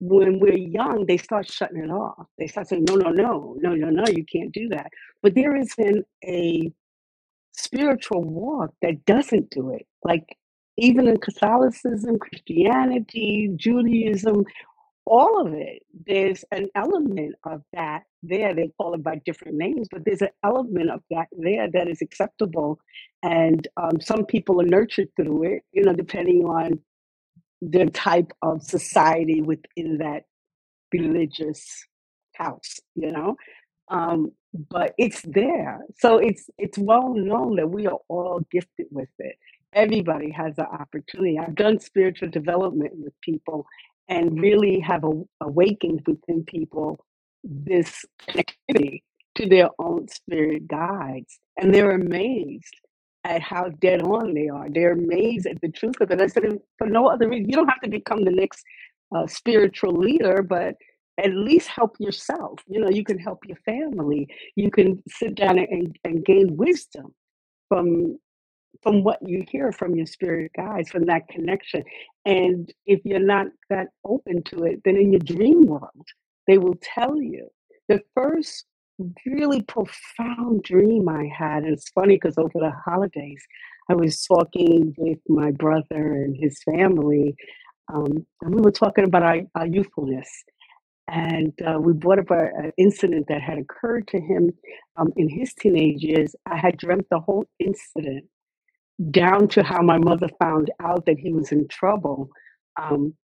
when 0.00 0.40
we're 0.40 0.56
young, 0.56 1.04
they 1.06 1.18
start 1.18 1.50
shutting 1.50 1.84
it 1.84 1.90
off. 1.90 2.26
They 2.38 2.46
start 2.46 2.68
saying, 2.68 2.86
no, 2.88 2.96
no, 2.96 3.10
no, 3.10 3.56
no, 3.60 3.74
no, 3.74 3.90
no, 3.90 4.04
you 4.08 4.24
can't 4.24 4.52
do 4.52 4.68
that. 4.70 4.90
But 5.22 5.34
there 5.34 5.56
isn't 5.56 6.06
a 6.24 6.72
spiritual 7.52 8.24
walk 8.24 8.70
that 8.82 9.04
doesn't 9.04 9.50
do 9.50 9.72
it. 9.74 9.86
Like 10.02 10.36
even 10.78 11.06
in 11.06 11.18
Catholicism, 11.18 12.18
Christianity, 12.18 13.50
Judaism, 13.56 14.44
all 15.04 15.46
of 15.46 15.52
it, 15.52 15.82
there's 16.06 16.44
an 16.52 16.68
element 16.74 17.34
of 17.44 17.62
that 17.74 18.04
there. 18.22 18.54
They 18.54 18.70
call 18.78 18.94
it 18.94 19.02
by 19.02 19.20
different 19.26 19.56
names, 19.58 19.88
but 19.90 20.04
there's 20.04 20.22
an 20.22 20.28
element 20.44 20.90
of 20.90 21.02
that 21.10 21.26
there 21.32 21.70
that 21.72 21.88
is 21.88 22.00
acceptable. 22.00 22.78
And 23.22 23.66
um, 23.76 24.00
some 24.00 24.24
people 24.24 24.60
are 24.62 24.66
nurtured 24.66 25.08
through 25.16 25.54
it, 25.54 25.62
you 25.72 25.82
know, 25.82 25.92
depending 25.92 26.44
on 26.44 26.80
the 27.60 27.86
type 27.86 28.32
of 28.42 28.62
society 28.62 29.42
within 29.42 29.98
that 29.98 30.24
religious 30.92 31.84
house, 32.34 32.80
you 32.94 33.12
know. 33.12 33.36
Um, 33.88 34.32
but 34.70 34.94
it's 34.98 35.22
there, 35.22 35.80
so 35.98 36.18
it's 36.18 36.48
it's 36.58 36.78
well 36.78 37.14
known 37.14 37.56
that 37.56 37.70
we 37.70 37.86
are 37.86 37.98
all 38.08 38.40
gifted 38.50 38.86
with 38.90 39.08
it. 39.18 39.36
Everybody 39.72 40.30
has 40.30 40.58
an 40.58 40.66
opportunity. 40.66 41.38
I've 41.38 41.54
done 41.54 41.78
spiritual 41.78 42.30
development 42.30 42.92
with 42.96 43.12
people, 43.20 43.66
and 44.08 44.40
really 44.40 44.80
have 44.80 45.04
a, 45.04 45.22
awakened 45.40 46.02
within 46.06 46.44
people 46.44 47.04
this 47.44 48.04
connectivity 48.28 49.02
to 49.36 49.48
their 49.48 49.70
own 49.78 50.08
spirit 50.08 50.66
guides, 50.68 51.38
and 51.56 51.74
they're 51.74 51.92
amazed 51.92 52.74
at 53.24 53.42
how 53.42 53.68
dead 53.80 54.02
on 54.02 54.34
they 54.34 54.48
are. 54.48 54.68
They're 54.70 54.92
amazed 54.92 55.46
at 55.46 55.60
the 55.60 55.68
truth 55.68 56.00
of 56.00 56.10
it. 56.10 56.20
I 56.20 56.26
said, 56.26 56.44
for 56.78 56.86
no 56.86 57.08
other 57.08 57.28
reason, 57.28 57.48
you 57.48 57.56
don't 57.56 57.68
have 57.68 57.80
to 57.82 57.90
become 57.90 58.24
the 58.24 58.30
next 58.30 58.64
a 59.14 59.28
spiritual 59.28 59.92
leader, 59.92 60.42
but 60.42 60.76
at 61.18 61.34
least 61.34 61.68
help 61.68 61.96
yourself. 61.98 62.60
You 62.68 62.80
know, 62.80 62.88
you 62.88 63.04
can 63.04 63.18
help 63.18 63.40
your 63.46 63.58
family. 63.64 64.28
You 64.56 64.70
can 64.70 65.02
sit 65.08 65.34
down 65.34 65.58
and, 65.58 65.96
and 66.04 66.24
gain 66.24 66.56
wisdom 66.56 67.14
from 67.68 68.18
from 68.82 69.02
what 69.02 69.18
you 69.26 69.44
hear 69.50 69.72
from 69.72 69.94
your 69.94 70.06
spirit 70.06 70.52
guides, 70.56 70.90
from 70.90 71.04
that 71.04 71.28
connection. 71.28 71.82
And 72.24 72.72
if 72.86 73.00
you're 73.04 73.18
not 73.18 73.48
that 73.68 73.88
open 74.04 74.42
to 74.44 74.62
it, 74.62 74.80
then 74.84 74.96
in 74.96 75.12
your 75.12 75.20
dream 75.20 75.66
world, 75.66 76.06
they 76.46 76.56
will 76.56 76.78
tell 76.80 77.20
you. 77.20 77.48
The 77.88 78.00
first 78.14 78.64
really 79.26 79.62
profound 79.62 80.62
dream 80.62 81.08
I 81.08 81.28
had, 81.36 81.64
and 81.64 81.72
it's 81.72 81.90
funny 81.90 82.16
because 82.16 82.38
over 82.38 82.52
the 82.54 82.72
holidays, 82.84 83.42
I 83.90 83.94
was 83.94 84.22
talking 84.24 84.94
with 84.96 85.18
my 85.28 85.50
brother 85.50 85.84
and 86.14 86.36
his 86.36 86.62
family, 86.62 87.34
um, 87.92 88.26
and 88.42 88.54
we 88.54 88.60
were 88.62 88.70
talking 88.70 89.04
about 89.04 89.22
our, 89.22 89.40
our 89.54 89.66
youthfulness. 89.66 90.28
And 91.08 91.52
uh, 91.66 91.80
we 91.80 91.92
brought 91.92 92.20
up 92.20 92.30
an 92.30 92.72
incident 92.76 93.26
that 93.28 93.42
had 93.42 93.58
occurred 93.58 94.06
to 94.08 94.20
him 94.20 94.50
um, 94.96 95.12
in 95.16 95.28
his 95.28 95.52
teenage 95.54 96.02
years. 96.02 96.36
I 96.46 96.56
had 96.56 96.76
dreamt 96.76 97.06
the 97.10 97.18
whole 97.18 97.46
incident 97.58 98.26
down 99.10 99.48
to 99.48 99.62
how 99.64 99.82
my 99.82 99.98
mother 99.98 100.28
found 100.38 100.70
out 100.80 101.06
that 101.06 101.18
he 101.18 101.32
was 101.32 101.50
in 101.50 101.66
trouble. 101.66 102.28
Um, 102.80 103.14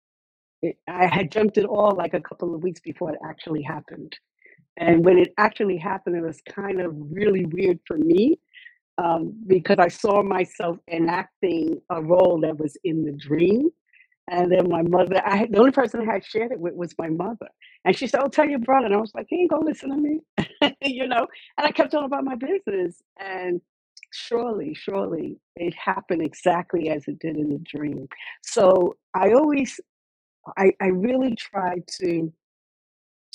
it, 0.63 0.77
I 0.89 1.07
had 1.07 1.31
dreamt 1.31 1.59
it 1.59 1.65
all 1.65 1.95
like 1.97 2.15
a 2.15 2.21
couple 2.21 2.55
of 2.55 2.63
weeks 2.63 2.81
before 2.81 3.11
it 3.13 3.19
actually 3.25 3.63
happened. 3.63 4.17
And 4.79 5.05
when 5.05 5.19
it 5.19 5.35
actually 5.39 5.79
happened, 5.79 6.17
it 6.17 6.23
was 6.23 6.41
kind 6.43 6.81
of 6.81 6.93
really 7.13 7.47
weird 7.47 7.81
for 7.87 7.99
me 7.99 8.39
um, 8.99 9.35
because 9.47 9.79
I 9.79 9.89
saw 9.89 10.23
myself 10.23 10.79
enacting 10.91 11.81
a 11.91 12.03
role 12.03 12.41
that 12.43 12.59
was 12.59 12.77
in 12.85 13.05
the 13.05 13.13
dream. 13.13 13.71
And 14.31 14.51
then 14.53 14.69
my 14.71 14.83
mother, 14.83 15.23
I 15.27 15.37
had, 15.37 15.53
the 15.53 15.59
only 15.59 15.73
person 15.73 16.01
I 16.09 16.13
had 16.15 16.25
shared 16.25 16.53
it 16.53 16.61
with 16.61 16.75
was 16.75 16.95
my 16.99 17.09
mother. 17.09 17.49
And 17.85 17.97
she 17.97 18.07
said, 18.07 18.21
Oh, 18.25 18.29
tell 18.29 18.49
your 18.49 18.59
brother. 18.61 18.87
And 18.87 18.95
I 18.95 18.99
was 19.01 19.15
like, 19.15 19.27
He 19.29 19.43
ain't 19.43 19.51
gonna 19.51 19.67
listen 19.67 19.91
to 19.91 19.97
me, 19.97 20.21
you 20.83 21.09
know? 21.09 21.27
And 21.59 21.67
I 21.67 21.71
kept 21.73 21.95
on 21.95 22.05
about 22.05 22.25
my 22.25 22.37
business. 22.37 23.03
And 23.21 23.61
surely, 24.13 24.75
surely 24.75 25.39
it 25.57 25.75
happened 25.75 26.23
exactly 26.23 26.91
as 26.91 27.07
it 27.09 27.19
did 27.21 27.37
in 27.37 27.51
the 27.51 27.59
dream. 27.59 28.09
So 28.43 28.97
I 29.15 29.33
always, 29.33 29.81
I, 30.57 30.73
I 30.83 30.87
really 30.89 31.37
try 31.37 31.77
to 32.03 32.33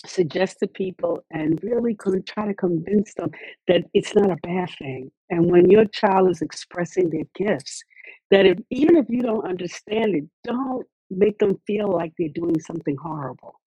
suggest 0.05 0.59
to 0.59 0.67
people 0.67 1.23
and 1.31 1.59
really 1.63 1.95
try 2.25 2.47
to 2.47 2.53
convince 2.53 3.13
them 3.15 3.31
that 3.67 3.83
it's 3.93 4.15
not 4.15 4.31
a 4.31 4.37
bad 4.43 4.69
thing. 4.79 5.11
And 5.29 5.51
when 5.51 5.69
your 5.69 5.85
child 5.85 6.29
is 6.29 6.41
expressing 6.41 7.09
their 7.09 7.25
gifts, 7.35 7.83
that 8.31 8.45
if 8.45 8.59
even 8.69 8.97
if 8.97 9.05
you 9.09 9.21
don't 9.21 9.47
understand 9.47 10.15
it, 10.15 10.25
don't 10.43 10.87
make 11.09 11.37
them 11.39 11.59
feel 11.67 11.91
like 11.91 12.13
they're 12.17 12.29
doing 12.29 12.59
something 12.59 12.97
horrible. 12.97 13.59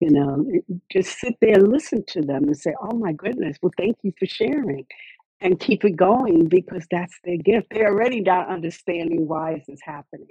You 0.00 0.10
know, 0.10 0.46
just 0.92 1.18
sit 1.18 1.34
there 1.40 1.54
and 1.54 1.68
listen 1.68 2.04
to 2.08 2.22
them 2.22 2.44
and 2.44 2.56
say, 2.56 2.74
"Oh 2.80 2.96
my 2.96 3.12
goodness, 3.12 3.58
well, 3.62 3.72
thank 3.76 3.96
you 4.02 4.12
for 4.18 4.26
sharing." 4.26 4.86
and 5.40 5.60
keep 5.60 5.84
it 5.84 5.96
going 5.96 6.48
because 6.48 6.86
that's 6.90 7.18
their 7.24 7.36
gift. 7.36 7.68
They're 7.70 7.92
already 7.92 8.20
not 8.20 8.48
understanding 8.48 9.28
why 9.28 9.54
this 9.54 9.62
is 9.62 9.66
this 9.68 9.80
happening, 9.84 10.28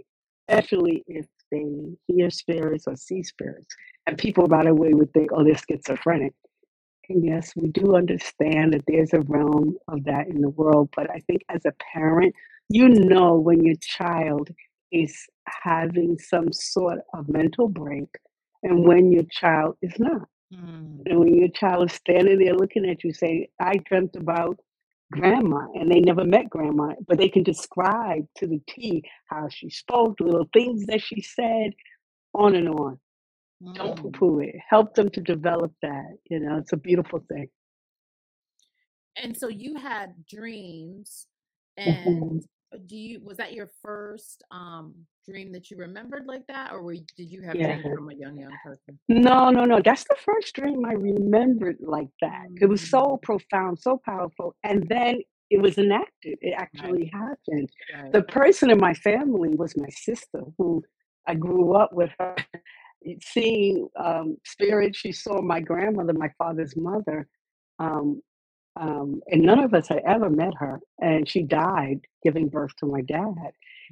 especially 0.49 1.03
if 1.07 1.25
they 1.51 1.65
hear 2.07 2.29
spirits 2.29 2.85
or 2.87 2.95
see 2.95 3.23
spirits. 3.23 3.75
And 4.05 4.17
people 4.17 4.45
right 4.45 4.67
away 4.67 4.93
would 4.93 5.11
think, 5.13 5.31
oh, 5.33 5.43
they're 5.43 5.57
schizophrenic. 5.57 6.33
And 7.09 7.25
yes, 7.25 7.53
we 7.55 7.69
do 7.69 7.95
understand 7.95 8.73
that 8.73 8.83
there's 8.87 9.13
a 9.13 9.21
realm 9.21 9.77
of 9.87 10.03
that 10.05 10.27
in 10.27 10.41
the 10.41 10.49
world. 10.49 10.89
But 10.95 11.09
I 11.09 11.19
think 11.27 11.41
as 11.49 11.65
a 11.65 11.73
parent, 11.93 12.33
you 12.69 12.89
know 12.89 13.35
when 13.35 13.63
your 13.63 13.75
child 13.81 14.49
is 14.91 15.25
having 15.47 16.17
some 16.17 16.51
sort 16.51 16.99
of 17.13 17.29
mental 17.29 17.67
break 17.67 18.09
and 18.63 18.85
when 18.85 19.11
your 19.11 19.23
child 19.31 19.77
is 19.81 19.93
not. 19.99 20.27
Mm. 20.53 21.01
And 21.05 21.19
when 21.19 21.35
your 21.35 21.49
child 21.49 21.91
is 21.91 21.95
standing 21.95 22.39
there 22.39 22.55
looking 22.55 22.89
at 22.89 23.03
you 23.03 23.13
saying, 23.13 23.47
I 23.59 23.77
dreamt 23.85 24.15
about 24.15 24.59
grandma 25.11 25.67
and 25.75 25.91
they 25.91 25.99
never 25.99 26.25
met 26.25 26.49
grandma, 26.49 26.93
but 27.07 27.17
they 27.17 27.29
can 27.29 27.43
describe 27.43 28.27
to 28.37 28.47
the 28.47 28.61
T 28.69 29.03
how 29.27 29.49
she 29.49 29.69
spoke, 29.69 30.19
little 30.19 30.49
things 30.53 30.85
that 30.87 31.01
she 31.01 31.21
said, 31.21 31.71
on 32.33 32.55
and 32.55 32.69
on. 32.69 32.99
Don't 33.75 33.95
poo 33.95 34.09
Mm. 34.09 34.13
poo 34.13 34.39
it. 34.41 34.55
Help 34.69 34.95
them 34.95 35.09
to 35.11 35.21
develop 35.21 35.73
that. 35.81 36.17
You 36.29 36.39
know, 36.39 36.57
it's 36.57 36.73
a 36.73 36.77
beautiful 36.77 37.23
thing. 37.29 37.49
And 39.17 39.37
so 39.37 39.49
you 39.49 39.75
had 39.75 40.25
dreams, 40.27 41.27
hmm 41.85 42.39
and 42.39 42.43
do 42.85 42.97
you 42.97 43.21
was 43.21 43.37
that 43.37 43.53
your 43.53 43.69
first 43.81 44.43
um 44.51 44.93
dream 45.25 45.51
that 45.53 45.71
you 45.71 45.77
remembered 45.77 46.25
like 46.25 46.45
that, 46.47 46.71
or 46.71 46.81
were 46.81 46.93
you, 46.93 47.05
did 47.17 47.31
you 47.31 47.41
have 47.41 47.57
Yeah. 47.57 47.67
dreams 47.67 47.87
from 47.93 48.09
a 48.09 48.15
young 48.15 48.37
young 48.37 48.57
person? 48.63 48.99
No, 49.09 49.49
no, 49.51 49.65
no. 49.65 49.81
That's 49.83 50.03
the 50.05 50.15
first 50.25 50.53
dream 50.55 50.85
I 50.85 50.93
remembered 50.93 51.77
like 51.81 52.09
that. 52.21 52.47
It 52.59 52.67
was 52.67 52.81
so 52.81 53.17
Mm, 53.17 53.21
profound, 53.23 53.79
so 53.79 54.01
powerful. 54.03 54.55
And 54.63 54.87
then 54.89 55.21
it 55.49 55.61
was 55.61 55.77
enacted. 55.77 56.37
It 56.41 56.53
right, 56.73 56.97
actually 56.97 57.11
happened. 57.13 57.69
right. 57.93 58.11
The 58.13 58.23
person 58.23 58.69
in 58.69 58.79
my 58.79 58.93
family 58.93 59.55
was 59.55 59.77
my 59.77 59.89
sister, 59.89 60.43
who 60.57 60.83
I 61.27 61.35
grew 61.35 61.73
up 61.75 61.93
with 61.93 62.11
her. 62.19 62.35
Seeing 63.21 63.87
um, 63.97 64.37
spirit, 64.45 64.95
she 64.95 65.11
saw 65.13 65.41
my 65.41 65.61
grandmother, 65.61 66.13
my 66.13 66.31
father's 66.37 66.75
mother, 66.75 67.27
um, 67.79 68.21
um, 68.79 69.21
and 69.27 69.43
none 69.43 69.59
of 69.59 69.73
us 69.75 69.89
had 69.89 70.01
ever 70.07 70.29
met 70.29 70.53
her. 70.59 70.81
And 70.99 71.29
she 71.29 71.43
died 71.43 72.01
giving 72.23 72.49
birth 72.49 72.75
to 72.79 72.87
my 72.87 73.01
dad. 73.01 73.35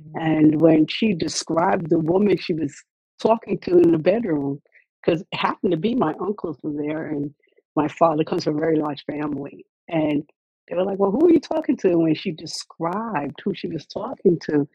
Mm, 0.02 0.14
And 0.16 0.62
when 0.62 0.88
she 0.88 1.14
described 1.14 1.90
the 1.90 2.00
woman 2.00 2.38
she 2.38 2.54
was 2.54 2.76
talking 3.22 3.60
to 3.62 3.80
in 3.80 3.92
the 3.94 4.00
bedroom, 4.00 4.62
because 5.04 5.22
it 5.22 5.28
happened 5.38 5.72
to 5.72 5.78
be 5.78 5.96
my 5.96 6.14
uncles 6.22 6.58
were 6.64 6.74
there, 6.74 7.08
and 7.08 7.34
my 7.76 7.90
father 7.90 8.24
comes 8.26 8.46
from 8.46 8.58
a 8.58 8.62
very 8.62 8.78
large 8.78 9.04
family, 9.06 9.66
and 9.90 10.24
they 10.70 10.76
were 10.78 10.86
like, 10.86 11.00
"Well, 11.00 11.12
who 11.12 11.28
are 11.28 11.32
you 11.34 11.42
talking 11.42 11.78
to?" 11.80 11.90
And 11.90 12.04
when 12.04 12.16
she 12.16 12.32
described 12.32 13.40
who 13.44 13.54
she 13.56 13.68
was 13.70 13.86
talking 13.88 14.40
to, 14.50 14.68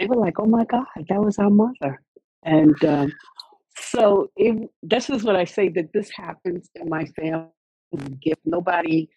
they 0.00 0.06
were 0.06 0.16
like, 0.16 0.40
"Oh 0.40 0.46
my 0.46 0.64
God, 0.66 0.86
that 1.08 1.20
was 1.22 1.38
our 1.38 1.50
mother." 1.50 2.02
And 2.44 2.82
um, 2.84 3.12
so 3.76 4.30
it, 4.36 4.70
this 4.82 5.10
is 5.10 5.24
what 5.24 5.36
I 5.36 5.44
say 5.44 5.70
that 5.70 5.92
this 5.94 6.10
happens 6.10 6.70
in 6.76 6.88
my 6.88 7.06
family 7.06 7.50
gift. 8.22 8.42
Nobody 8.44 9.08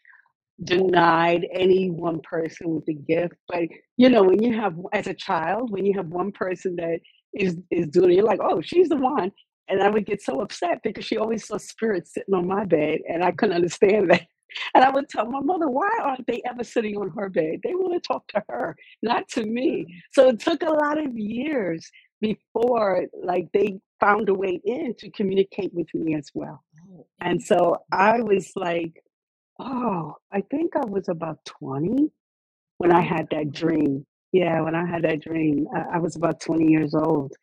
denied 0.64 1.48
any 1.52 1.90
one 1.90 2.20
person 2.22 2.70
with 2.70 2.86
the 2.86 2.94
gift. 2.94 3.36
But 3.48 3.64
you 3.98 4.10
know, 4.10 4.24
when 4.24 4.42
you 4.42 4.54
have 4.60 4.76
as 4.94 5.08
a 5.08 5.14
child, 5.14 5.72
when 5.72 5.86
you 5.86 5.94
have 5.98 6.08
one 6.08 6.32
person 6.32 6.76
that 6.78 7.00
is 7.34 7.58
is 7.72 7.88
doing 7.88 8.12
it, 8.12 8.16
you're 8.16 8.26
like, 8.26 8.40
oh, 8.42 8.62
she's 8.62 8.90
the 8.90 8.98
one. 8.98 9.32
And 9.70 9.82
I 9.82 9.90
would 9.90 10.06
get 10.06 10.22
so 10.22 10.42
upset 10.42 10.80
because 10.84 11.06
she 11.06 11.18
always 11.18 11.48
saw 11.48 11.58
spirits 11.58 12.14
sitting 12.14 12.34
on 12.36 12.48
my 12.48 12.66
bed 12.66 13.00
and 13.10 13.24
I 13.24 13.32
couldn't 13.32 13.56
understand 13.56 14.12
that. 14.12 14.24
And 14.76 14.84
I 14.84 14.92
would 14.92 15.10
tell 15.10 15.26
my 15.26 15.40
mother, 15.40 15.68
why 15.68 15.90
aren't 16.00 16.28
they 16.28 16.40
ever 16.46 16.64
sitting 16.64 16.96
on 16.98 17.10
her 17.18 17.28
bed? 17.28 17.62
They 17.64 17.74
want 17.74 17.94
to 17.96 18.08
talk 18.08 18.28
to 18.28 18.44
her, 18.50 18.76
not 19.02 19.28
to 19.30 19.44
me. 19.44 19.88
So 20.12 20.30
it 20.30 20.40
took 20.40 20.62
a 20.62 20.70
lot 20.70 21.00
of 21.00 21.18
years 21.18 21.90
before 22.22 23.06
like 23.24 23.48
they 23.54 23.80
found 24.00 24.30
a 24.30 24.34
way 24.34 24.62
in 24.64 24.94
to 25.00 25.10
communicate 25.12 25.74
with 25.74 25.88
me 25.94 26.16
as 26.16 26.30
well. 26.36 26.64
Oh, 26.94 27.08
And 27.20 27.42
so 27.42 27.78
I 27.92 28.22
was 28.22 28.52
like, 28.56 29.03
Oh, 29.60 30.16
I 30.32 30.42
think 30.42 30.76
I 30.76 30.86
was 30.86 31.10
about 31.10 31.44
20 31.46 32.12
when 32.78 32.92
I 32.92 33.02
had 33.02 33.28
that 33.32 33.52
dream. 33.52 34.06
Yeah, 34.32 34.62
when 34.62 34.76
I 34.76 34.86
had 34.86 35.04
that 35.04 35.22
dream, 35.22 35.68
I, 35.76 35.96
I 35.96 35.98
was 36.00 36.16
about 36.16 36.42
20 36.42 36.66
years 36.72 36.96
old. 36.96 37.34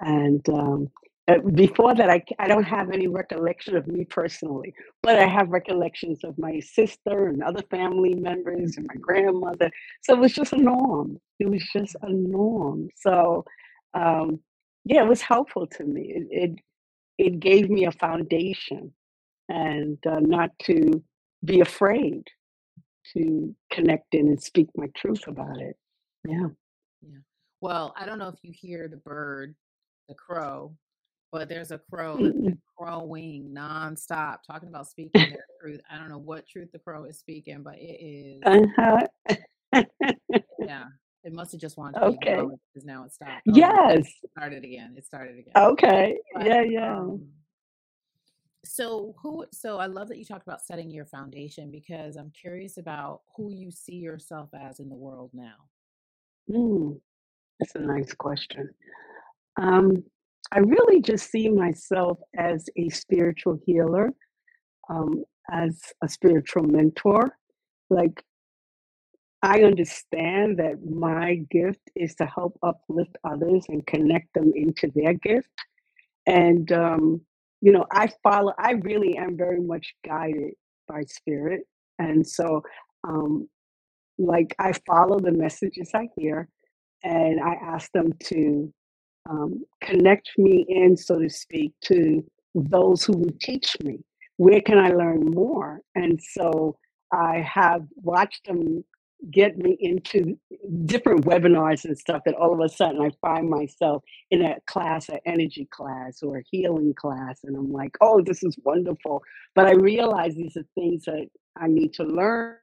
And 0.00 0.46
um, 0.48 0.88
uh, 1.28 1.38
before 1.54 1.94
that, 1.94 2.08
I, 2.08 2.22
I 2.38 2.48
don't 2.48 2.64
have 2.64 2.90
any 2.90 3.06
recollection 3.06 3.76
of 3.76 3.86
me 3.86 4.04
personally, 4.06 4.72
but 5.02 5.18
I 5.18 5.26
have 5.26 5.50
recollections 5.50 6.20
of 6.24 6.38
my 6.38 6.58
sister 6.60 7.28
and 7.28 7.42
other 7.42 7.62
family 7.70 8.14
members 8.14 8.76
and 8.78 8.86
my 8.86 8.94
grandmother. 9.00 9.70
So 10.02 10.14
it 10.14 10.20
was 10.20 10.32
just 10.32 10.54
a 10.54 10.56
norm. 10.56 11.18
It 11.38 11.50
was 11.50 11.62
just 11.72 11.96
a 12.02 12.10
norm. 12.10 12.88
So, 12.96 13.44
um, 13.92 14.40
yeah, 14.86 15.02
it 15.02 15.08
was 15.08 15.20
helpful 15.20 15.66
to 15.66 15.84
me. 15.84 16.14
It, 16.16 16.28
it, 16.30 16.58
it 17.18 17.40
gave 17.40 17.68
me 17.68 17.84
a 17.84 17.92
foundation 17.92 18.92
and 19.48 19.98
uh, 20.06 20.20
not 20.20 20.50
to 20.64 21.02
be 21.44 21.60
afraid 21.60 22.22
to 23.16 23.54
connect 23.72 24.14
in 24.14 24.28
and 24.28 24.42
speak 24.42 24.68
my 24.76 24.86
truth 24.96 25.26
about 25.26 25.60
it. 25.60 25.76
Yeah. 26.26 26.48
Yeah. 27.02 27.18
Well, 27.60 27.94
I 27.96 28.04
don't 28.06 28.18
know 28.18 28.28
if 28.28 28.38
you 28.42 28.52
hear 28.54 28.88
the 28.88 28.96
bird, 28.98 29.54
the 30.08 30.14
crow, 30.14 30.74
but 31.32 31.48
there's 31.48 31.70
a 31.70 31.80
crow 31.90 32.16
been 32.16 32.58
crowing 32.76 33.52
nonstop, 33.56 34.38
talking 34.46 34.68
about 34.68 34.88
speaking 34.88 35.10
their 35.30 35.44
truth. 35.60 35.80
I 35.90 35.98
don't 35.98 36.08
know 36.08 36.18
what 36.18 36.46
truth 36.46 36.70
the 36.72 36.78
crow 36.78 37.04
is 37.04 37.18
speaking, 37.18 37.62
but 37.62 37.76
it 37.78 37.82
is, 38.00 38.42
Uh-huh. 38.44 39.06
yeah. 40.58 40.84
It 41.24 41.32
must 41.32 41.52
have 41.52 41.60
just 41.60 41.76
wanted 41.76 41.98
to 41.98 42.04
okay. 42.06 42.36
because 42.72 42.86
now 42.86 43.04
it 43.04 43.12
stopped. 43.12 43.42
Oh, 43.48 43.52
Yes. 43.54 44.06
it 44.22 44.30
started 44.30 44.64
again. 44.64 44.94
It 44.96 45.04
started 45.04 45.38
again. 45.38 45.52
Okay. 45.56 46.16
But 46.34 46.46
Yeah, 46.46 46.62
yeah. 46.62 46.98
um, 46.98 47.26
so 48.68 49.14
who? 49.22 49.46
So 49.52 49.78
I 49.78 49.86
love 49.86 50.08
that 50.08 50.18
you 50.18 50.24
talked 50.24 50.46
about 50.46 50.60
setting 50.60 50.90
your 50.90 51.06
foundation 51.06 51.70
because 51.70 52.16
I'm 52.16 52.30
curious 52.30 52.76
about 52.76 53.22
who 53.36 53.50
you 53.50 53.70
see 53.70 53.96
yourself 53.96 54.50
as 54.52 54.78
in 54.78 54.88
the 54.88 54.96
world 54.96 55.30
now. 55.32 55.56
Mm, 56.50 57.00
that's 57.58 57.74
a 57.74 57.80
nice 57.80 58.12
question. 58.12 58.68
Um, 59.60 60.04
I 60.52 60.60
really 60.60 61.00
just 61.00 61.30
see 61.30 61.48
myself 61.48 62.18
as 62.36 62.68
a 62.76 62.88
spiritual 62.90 63.58
healer, 63.64 64.12
um, 64.88 65.24
as 65.50 65.80
a 66.02 66.08
spiritual 66.08 66.62
mentor. 66.62 67.36
Like, 67.90 68.22
I 69.42 69.62
understand 69.62 70.58
that 70.58 70.84
my 70.84 71.36
gift 71.50 71.90
is 71.94 72.14
to 72.16 72.26
help 72.26 72.58
uplift 72.62 73.16
others 73.24 73.64
and 73.68 73.86
connect 73.86 74.32
them 74.34 74.52
into 74.54 74.90
their 74.94 75.14
gift. 75.14 75.48
And, 76.26 76.70
um, 76.72 77.22
you 77.60 77.72
know, 77.72 77.84
I 77.92 78.08
follow, 78.22 78.52
I 78.58 78.72
really 78.72 79.16
am 79.16 79.36
very 79.36 79.60
much 79.60 79.94
guided 80.06 80.54
by 80.86 81.02
spirit. 81.02 81.62
And 81.98 82.26
so, 82.26 82.62
um, 83.06 83.48
like, 84.18 84.54
I 84.58 84.72
follow 84.86 85.18
the 85.18 85.32
messages 85.32 85.90
I 85.94 86.08
hear 86.16 86.48
and 87.04 87.40
I 87.40 87.54
ask 87.54 87.90
them 87.92 88.12
to 88.24 88.72
um, 89.28 89.64
connect 89.82 90.30
me 90.38 90.64
in, 90.68 90.96
so 90.96 91.18
to 91.18 91.28
speak, 91.28 91.72
to 91.84 92.24
those 92.54 93.04
who 93.04 93.12
will 93.12 93.36
teach 93.40 93.76
me. 93.82 94.00
Where 94.36 94.60
can 94.60 94.78
I 94.78 94.88
learn 94.90 95.30
more? 95.30 95.80
And 95.94 96.20
so 96.22 96.76
I 97.12 97.44
have 97.52 97.82
watched 97.96 98.46
them 98.46 98.84
get 99.30 99.58
me 99.58 99.76
into 99.80 100.38
different 100.84 101.24
webinars 101.24 101.84
and 101.84 101.98
stuff 101.98 102.22
that 102.24 102.34
all 102.34 102.52
of 102.52 102.60
a 102.60 102.68
sudden 102.68 103.00
I 103.00 103.10
find 103.20 103.50
myself 103.50 104.02
in 104.30 104.42
a 104.42 104.56
class, 104.66 105.08
an 105.08 105.18
energy 105.26 105.66
class 105.70 106.22
or 106.22 106.38
a 106.38 106.44
healing 106.50 106.94
class. 106.94 107.40
And 107.44 107.56
I'm 107.56 107.72
like, 107.72 107.96
oh, 108.00 108.22
this 108.22 108.42
is 108.42 108.56
wonderful. 108.64 109.22
But 109.54 109.66
I 109.66 109.72
realize 109.72 110.34
these 110.34 110.56
are 110.56 110.64
things 110.74 111.04
that 111.04 111.26
I 111.56 111.66
need 111.66 111.94
to 111.94 112.04
learn 112.04 112.56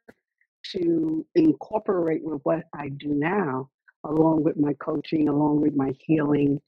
to 0.72 1.26
incorporate 1.36 2.24
with 2.24 2.42
what 2.44 2.64
I 2.74 2.90
do 2.90 3.10
now 3.10 3.70
along 4.06 4.44
with 4.44 4.58
my 4.58 4.74
coaching, 4.74 5.28
along 5.28 5.62
with 5.62 5.76
my 5.76 5.92
healing. 6.00 6.62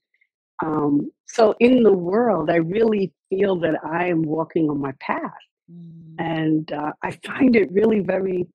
Um, 0.64 1.10
so 1.26 1.54
in 1.60 1.82
the 1.82 1.92
world, 1.92 2.50
I 2.50 2.56
really 2.56 3.12
feel 3.30 3.56
that 3.60 3.76
I 3.84 4.08
am 4.08 4.22
walking 4.22 4.68
on 4.68 4.80
my 4.80 4.92
path. 5.00 5.20
Mm. 5.72 6.14
And 6.18 6.72
uh, 6.72 6.92
I 7.02 7.12
find 7.24 7.54
it 7.56 7.70
really 7.72 8.00
very, 8.00 8.46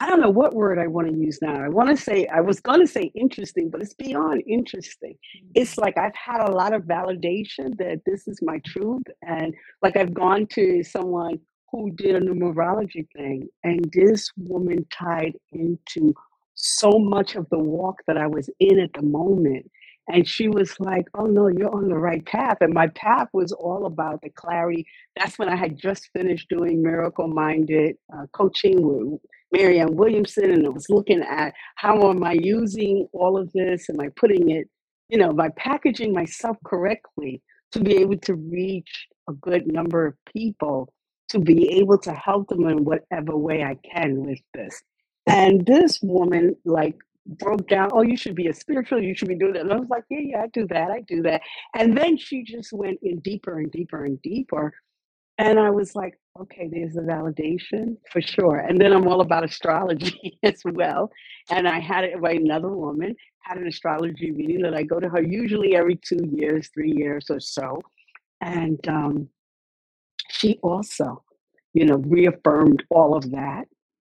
I 0.00 0.08
don't 0.08 0.20
know 0.20 0.30
what 0.30 0.54
word 0.54 0.78
I 0.78 0.88
want 0.88 1.08
to 1.08 1.14
use 1.16 1.38
now. 1.40 1.54
I 1.64 1.68
want 1.68 1.88
to 1.88 1.96
say, 1.96 2.26
I 2.26 2.40
was 2.40 2.60
going 2.60 2.80
to 2.80 2.86
say 2.86 3.12
interesting, 3.14 3.70
but 3.70 3.80
it's 3.80 3.94
beyond 3.94 4.42
interesting. 4.46 5.14
It's 5.54 5.78
like 5.78 5.96
I've 5.96 6.14
had 6.16 6.40
a 6.42 6.52
lot 6.52 6.74
of 6.74 6.82
validation 6.82 7.76
that 7.78 8.02
this 8.04 8.28
is 8.28 8.40
my 8.42 8.60
truth. 8.66 9.04
And 9.22 9.54
like 9.82 9.96
I've 9.96 10.12
gone 10.12 10.46
to 10.48 10.82
someone 10.84 11.38
who 11.70 11.92
did 11.96 12.16
a 12.16 12.20
numerology 12.20 13.06
thing, 13.16 13.48
and 13.64 13.90
this 13.92 14.30
woman 14.36 14.86
tied 14.92 15.34
into 15.52 16.14
so 16.54 16.98
much 16.98 17.34
of 17.36 17.48
the 17.50 17.58
walk 17.58 17.96
that 18.06 18.16
I 18.18 18.26
was 18.26 18.50
in 18.60 18.78
at 18.80 18.92
the 18.94 19.02
moment. 19.02 19.70
And 20.08 20.28
she 20.28 20.48
was 20.48 20.78
like, 20.80 21.06
Oh, 21.14 21.26
no, 21.26 21.48
you're 21.48 21.74
on 21.74 21.88
the 21.88 21.98
right 21.98 22.24
path. 22.26 22.58
And 22.60 22.74
my 22.74 22.88
path 22.88 23.28
was 23.32 23.52
all 23.52 23.86
about 23.86 24.20
the 24.22 24.30
clarity. 24.30 24.86
That's 25.16 25.38
when 25.38 25.48
I 25.48 25.56
had 25.56 25.78
just 25.78 26.10
finished 26.12 26.48
doing 26.50 26.82
miracle 26.82 27.28
minded 27.28 27.96
uh, 28.14 28.26
coaching 28.32 28.82
with 28.82 29.20
Marianne 29.54 29.94
Williamson. 29.94 30.50
And 30.50 30.66
I 30.66 30.70
was 30.70 30.90
looking 30.90 31.22
at 31.22 31.54
how 31.76 32.10
am 32.10 32.24
I 32.24 32.32
using 32.32 33.08
all 33.12 33.38
of 33.38 33.52
this? 33.52 33.88
Am 33.88 34.00
I 34.00 34.08
putting 34.16 34.50
it, 34.50 34.68
you 35.08 35.18
know, 35.18 35.32
by 35.32 35.48
packaging 35.56 36.12
myself 36.12 36.56
correctly 36.64 37.42
to 37.72 37.80
be 37.80 37.96
able 37.96 38.18
to 38.18 38.34
reach 38.34 39.08
a 39.28 39.32
good 39.32 39.66
number 39.66 40.06
of 40.06 40.14
people, 40.32 40.92
to 41.28 41.38
be 41.38 41.70
able 41.70 41.98
to 41.98 42.12
help 42.12 42.48
them 42.48 42.68
in 42.68 42.84
whatever 42.84 43.36
way 43.36 43.62
I 43.62 43.76
can 43.88 44.24
with 44.24 44.40
this. 44.54 44.82
And 45.26 45.64
this 45.66 46.00
woman 46.02 46.56
like 46.64 46.96
broke 47.26 47.66
down, 47.68 47.90
oh, 47.92 48.02
you 48.02 48.16
should 48.16 48.34
be 48.34 48.48
a 48.48 48.54
spiritual, 48.54 49.02
you 49.02 49.14
should 49.14 49.28
be 49.28 49.36
doing 49.36 49.54
that. 49.54 49.62
And 49.62 49.72
I 49.72 49.76
was 49.76 49.88
like, 49.88 50.04
yeah, 50.10 50.18
yeah, 50.22 50.42
I 50.42 50.46
do 50.48 50.66
that, 50.68 50.90
I 50.90 51.00
do 51.00 51.22
that. 51.22 51.40
And 51.74 51.96
then 51.96 52.16
she 52.16 52.42
just 52.42 52.72
went 52.72 52.98
in 53.02 53.20
deeper 53.20 53.58
and 53.58 53.70
deeper 53.70 54.04
and 54.04 54.20
deeper. 54.22 54.72
And 55.38 55.58
I 55.58 55.70
was 55.70 55.96
like, 55.96 56.18
okay, 56.40 56.68
there's 56.70 56.96
a 56.96 57.00
validation 57.00 57.96
for 58.10 58.20
sure. 58.20 58.58
And 58.58 58.80
then 58.80 58.92
I'm 58.92 59.06
all 59.08 59.20
about 59.20 59.44
astrology 59.44 60.38
as 60.42 60.62
well. 60.64 61.10
And 61.50 61.66
I 61.68 61.80
had 61.80 62.04
it 62.04 62.20
by 62.20 62.32
another 62.32 62.68
woman, 62.68 63.16
had 63.40 63.58
an 63.58 63.66
astrology 63.66 64.30
reading 64.30 64.62
that 64.62 64.74
I 64.74 64.84
go 64.84 65.00
to 65.00 65.08
her 65.08 65.22
usually 65.22 65.76
every 65.76 65.96
two 65.96 66.20
years, 66.32 66.70
three 66.72 66.92
years 66.92 67.26
or 67.30 67.40
so. 67.40 67.82
And 68.40 68.78
um, 68.88 69.28
she 70.30 70.58
also, 70.62 71.24
you 71.72 71.84
know, 71.84 71.96
reaffirmed 71.96 72.84
all 72.90 73.16
of 73.16 73.30
that 73.32 73.64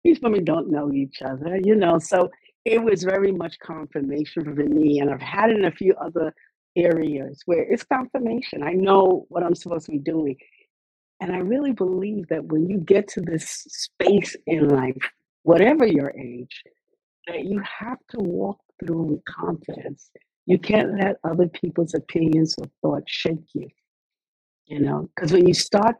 these 0.03 0.19
women 0.21 0.43
don't 0.43 0.69
know 0.69 0.91
each 0.91 1.21
other, 1.21 1.57
you 1.63 1.75
know. 1.75 1.97
So 1.97 2.29
it 2.65 2.81
was 2.81 3.03
very 3.03 3.31
much 3.31 3.57
confirmation 3.59 4.43
for 4.43 4.63
me. 4.63 4.99
And 4.99 5.09
I've 5.09 5.21
had 5.21 5.49
it 5.49 5.57
in 5.57 5.65
a 5.65 5.71
few 5.71 5.93
other 5.95 6.33
areas 6.75 7.41
where 7.45 7.63
it's 7.63 7.83
confirmation. 7.83 8.63
I 8.63 8.71
know 8.71 9.25
what 9.29 9.43
I'm 9.43 9.55
supposed 9.55 9.85
to 9.85 9.91
be 9.91 9.99
doing. 9.99 10.35
And 11.23 11.31
I 11.31 11.37
really 11.37 11.71
believe 11.71 12.27
that 12.27 12.43
when 12.43 12.69
you 12.69 12.79
get 12.79 13.07
to 13.11 13.21
this 13.21 13.47
space 13.69 14.35
in 14.45 14.67
life, 14.67 15.09
whatever 15.43 15.87
your 15.87 16.13
age, 16.19 16.63
that 17.27 17.45
you 17.45 17.61
have 17.61 17.99
to 18.09 18.19
walk 18.19 18.59
through 18.77 19.03
with 19.03 19.23
confidence. 19.23 20.11
You 20.47 20.57
can't 20.59 20.99
let 20.99 21.15
other 21.23 21.47
people's 21.47 21.93
opinions 21.93 22.55
or 22.57 22.65
thoughts 22.81 23.09
shake 23.09 23.47
you. 23.53 23.69
You 24.65 24.81
know, 24.81 25.09
because 25.15 25.31
when 25.31 25.47
you 25.47 25.53
start 25.53 25.95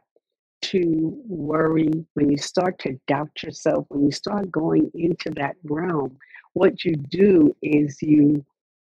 to 0.64 1.18
worry, 1.26 1.88
when 2.12 2.30
you 2.30 2.36
start 2.36 2.78
to 2.80 3.00
doubt 3.06 3.30
yourself, 3.42 3.86
when 3.88 4.04
you 4.04 4.12
start 4.12 4.50
going 4.50 4.90
into 4.92 5.30
that 5.36 5.56
realm, 5.62 6.18
what 6.52 6.84
you 6.84 6.96
do 6.96 7.56
is 7.62 7.96
you 8.02 8.44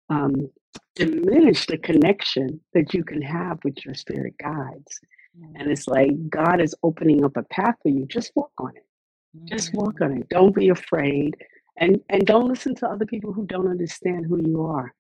um, 0.09 0.51
diminish 0.95 1.67
the 1.67 1.77
connection 1.77 2.61
that 2.73 2.95
you 2.95 3.05
can 3.05 3.21
have 3.21 3.59
with 3.63 3.85
your 3.85 3.95
spirit 3.95 4.35
guides. 4.43 5.01
Mm-hmm. 5.39 5.57
And 5.57 5.71
it's 5.71 5.89
like 5.89 6.31
God 6.31 6.61
is 6.61 6.75
opening 6.83 7.25
up 7.25 7.37
a 7.37 7.43
path 7.45 7.77
for 7.83 7.89
you. 7.89 8.07
Just 8.07 8.33
walk 8.35 8.53
on 8.59 8.77
it. 8.77 8.87
Mm-hmm. 9.37 9.47
Just 9.47 9.75
walk 9.75 10.01
on 10.01 10.19
it. 10.19 10.29
Don't 10.29 10.55
be 10.55 10.69
afraid. 10.69 11.37
And 11.79 12.01
and 12.09 12.27
don't 12.27 12.49
listen 12.49 12.75
to 12.77 12.89
other 12.89 13.07
people 13.07 13.33
who 13.33 13.47
don't 13.47 13.69
understand 13.69 14.27
who 14.27 14.41
you 14.47 14.63
are. 14.63 14.95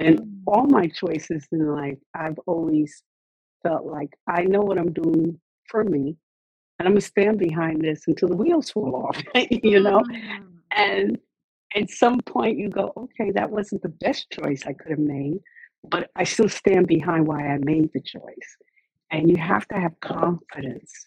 And 0.00 0.20
mm-hmm. 0.20 0.42
all 0.46 0.66
my 0.66 0.88
choices 0.88 1.46
in 1.52 1.66
life, 1.66 1.98
I've 2.14 2.38
always 2.46 3.02
felt 3.62 3.84
like 3.84 4.10
I 4.28 4.42
know 4.42 4.60
what 4.60 4.78
I'm 4.78 4.92
doing 4.92 5.40
for 5.68 5.84
me 5.84 6.16
and 6.78 6.86
I'm 6.86 6.94
gonna 6.94 7.00
stand 7.00 7.38
behind 7.38 7.82
this 7.82 8.04
until 8.06 8.28
the 8.28 8.36
wheels 8.36 8.70
fall 8.70 9.08
off, 9.08 9.22
you 9.50 9.82
know? 9.82 10.00
Mm. 10.00 10.42
And 10.72 11.18
at 11.74 11.90
some 11.90 12.20
point 12.20 12.58
you 12.58 12.68
go, 12.68 12.92
okay, 12.96 13.30
that 13.32 13.50
wasn't 13.50 13.82
the 13.82 13.88
best 13.88 14.30
choice 14.30 14.64
I 14.66 14.74
could 14.74 14.90
have 14.90 14.98
made, 14.98 15.38
but 15.88 16.10
I 16.16 16.24
still 16.24 16.48
stand 16.48 16.86
behind 16.86 17.26
why 17.26 17.46
I 17.46 17.58
made 17.58 17.90
the 17.94 18.00
choice. 18.00 18.56
And 19.10 19.30
you 19.30 19.36
have 19.36 19.66
to 19.68 19.76
have 19.76 19.98
confidence 20.00 21.06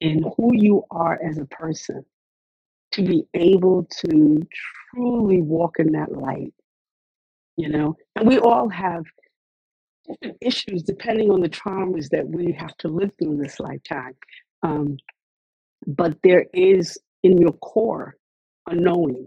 in 0.00 0.24
who 0.36 0.54
you 0.54 0.84
are 0.90 1.18
as 1.22 1.38
a 1.38 1.44
person 1.46 2.04
to 2.92 3.02
be 3.02 3.26
able 3.34 3.84
to 3.84 4.46
truly 4.94 5.42
walk 5.42 5.78
in 5.78 5.92
that 5.92 6.12
light, 6.12 6.54
you 7.56 7.68
know? 7.68 7.96
And 8.16 8.28
we 8.28 8.38
all 8.38 8.68
have 8.68 9.04
different 10.08 10.38
issues 10.40 10.82
depending 10.82 11.30
on 11.30 11.40
the 11.40 11.48
traumas 11.48 12.08
that 12.10 12.28
we 12.28 12.52
have 12.52 12.76
to 12.78 12.88
live 12.88 13.10
through 13.18 13.32
in 13.32 13.38
this 13.38 13.58
lifetime. 13.60 14.14
Um, 14.62 14.96
but 15.86 16.16
there 16.22 16.46
is 16.52 16.98
in 17.22 17.38
your 17.38 17.52
core 17.52 18.16
a 18.68 18.74
knowing. 18.74 19.26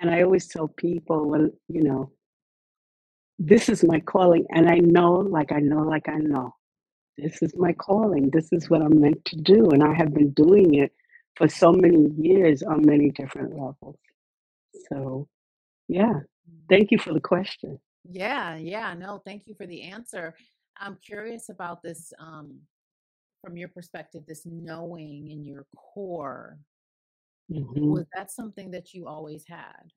And 0.00 0.10
I 0.10 0.22
always 0.22 0.46
tell 0.46 0.68
people, 0.68 1.28
well, 1.28 1.48
you 1.68 1.82
know, 1.82 2.10
this 3.38 3.68
is 3.68 3.84
my 3.84 4.00
calling. 4.00 4.46
And 4.50 4.68
I 4.68 4.78
know, 4.78 5.12
like 5.14 5.52
I 5.52 5.60
know, 5.60 5.82
like 5.82 6.08
I 6.08 6.16
know, 6.16 6.54
this 7.18 7.42
is 7.42 7.54
my 7.56 7.72
calling. 7.72 8.30
This 8.30 8.48
is 8.52 8.68
what 8.68 8.82
I'm 8.82 9.00
meant 9.00 9.24
to 9.26 9.36
do. 9.36 9.70
And 9.70 9.82
I 9.82 9.94
have 9.94 10.12
been 10.12 10.30
doing 10.30 10.74
it 10.74 10.92
for 11.36 11.48
so 11.48 11.72
many 11.72 12.10
years 12.16 12.62
on 12.62 12.84
many 12.84 13.10
different 13.10 13.52
levels. 13.52 13.98
So, 14.88 15.28
yeah, 15.88 16.20
thank 16.68 16.90
you 16.90 16.98
for 16.98 17.12
the 17.12 17.20
question. 17.20 17.78
Yeah, 18.08 18.56
yeah. 18.56 18.94
No, 18.94 19.22
thank 19.24 19.46
you 19.46 19.54
for 19.54 19.66
the 19.66 19.82
answer. 19.82 20.34
I'm 20.78 20.98
curious 21.04 21.48
about 21.48 21.82
this 21.82 22.12
um, 22.18 22.58
from 23.42 23.56
your 23.56 23.68
perspective, 23.68 24.22
this 24.26 24.42
knowing 24.44 25.30
in 25.30 25.44
your 25.44 25.66
core. 25.76 26.58
hmm 27.48 27.90
Was 27.90 28.06
that 28.14 28.30
something 28.30 28.70
that 28.72 28.92
you 28.92 29.06
always 29.06 29.44
had? 29.48 29.92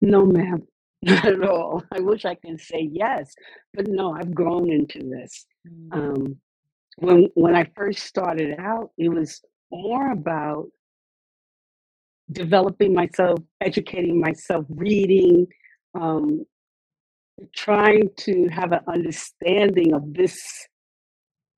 No, 0.00 0.26
ma'am, 0.26 0.66
not 1.04 1.24
at 1.26 1.42
all. 1.48 1.82
I 1.92 2.00
wish 2.00 2.24
I 2.24 2.34
can 2.34 2.58
say 2.58 2.88
yes, 2.92 3.34
but 3.74 3.88
no, 3.88 4.12
I've 4.14 4.34
grown 4.34 4.70
into 4.70 5.00
this. 5.00 5.46
Mm. 5.68 5.92
Um, 5.92 6.36
when 6.98 7.28
when 7.34 7.56
I 7.56 7.70
first 7.76 8.04
started 8.04 8.58
out, 8.58 8.90
it 8.98 9.08
was 9.08 9.40
more 9.70 10.12
about 10.12 10.66
developing 12.30 12.94
myself, 12.94 13.38
educating 13.60 14.20
myself, 14.20 14.64
reading, 14.68 15.46
um, 15.94 16.44
trying 17.54 18.08
to 18.16 18.48
have 18.48 18.72
an 18.72 18.80
understanding 18.88 19.92
of 19.94 20.14
this 20.14 20.40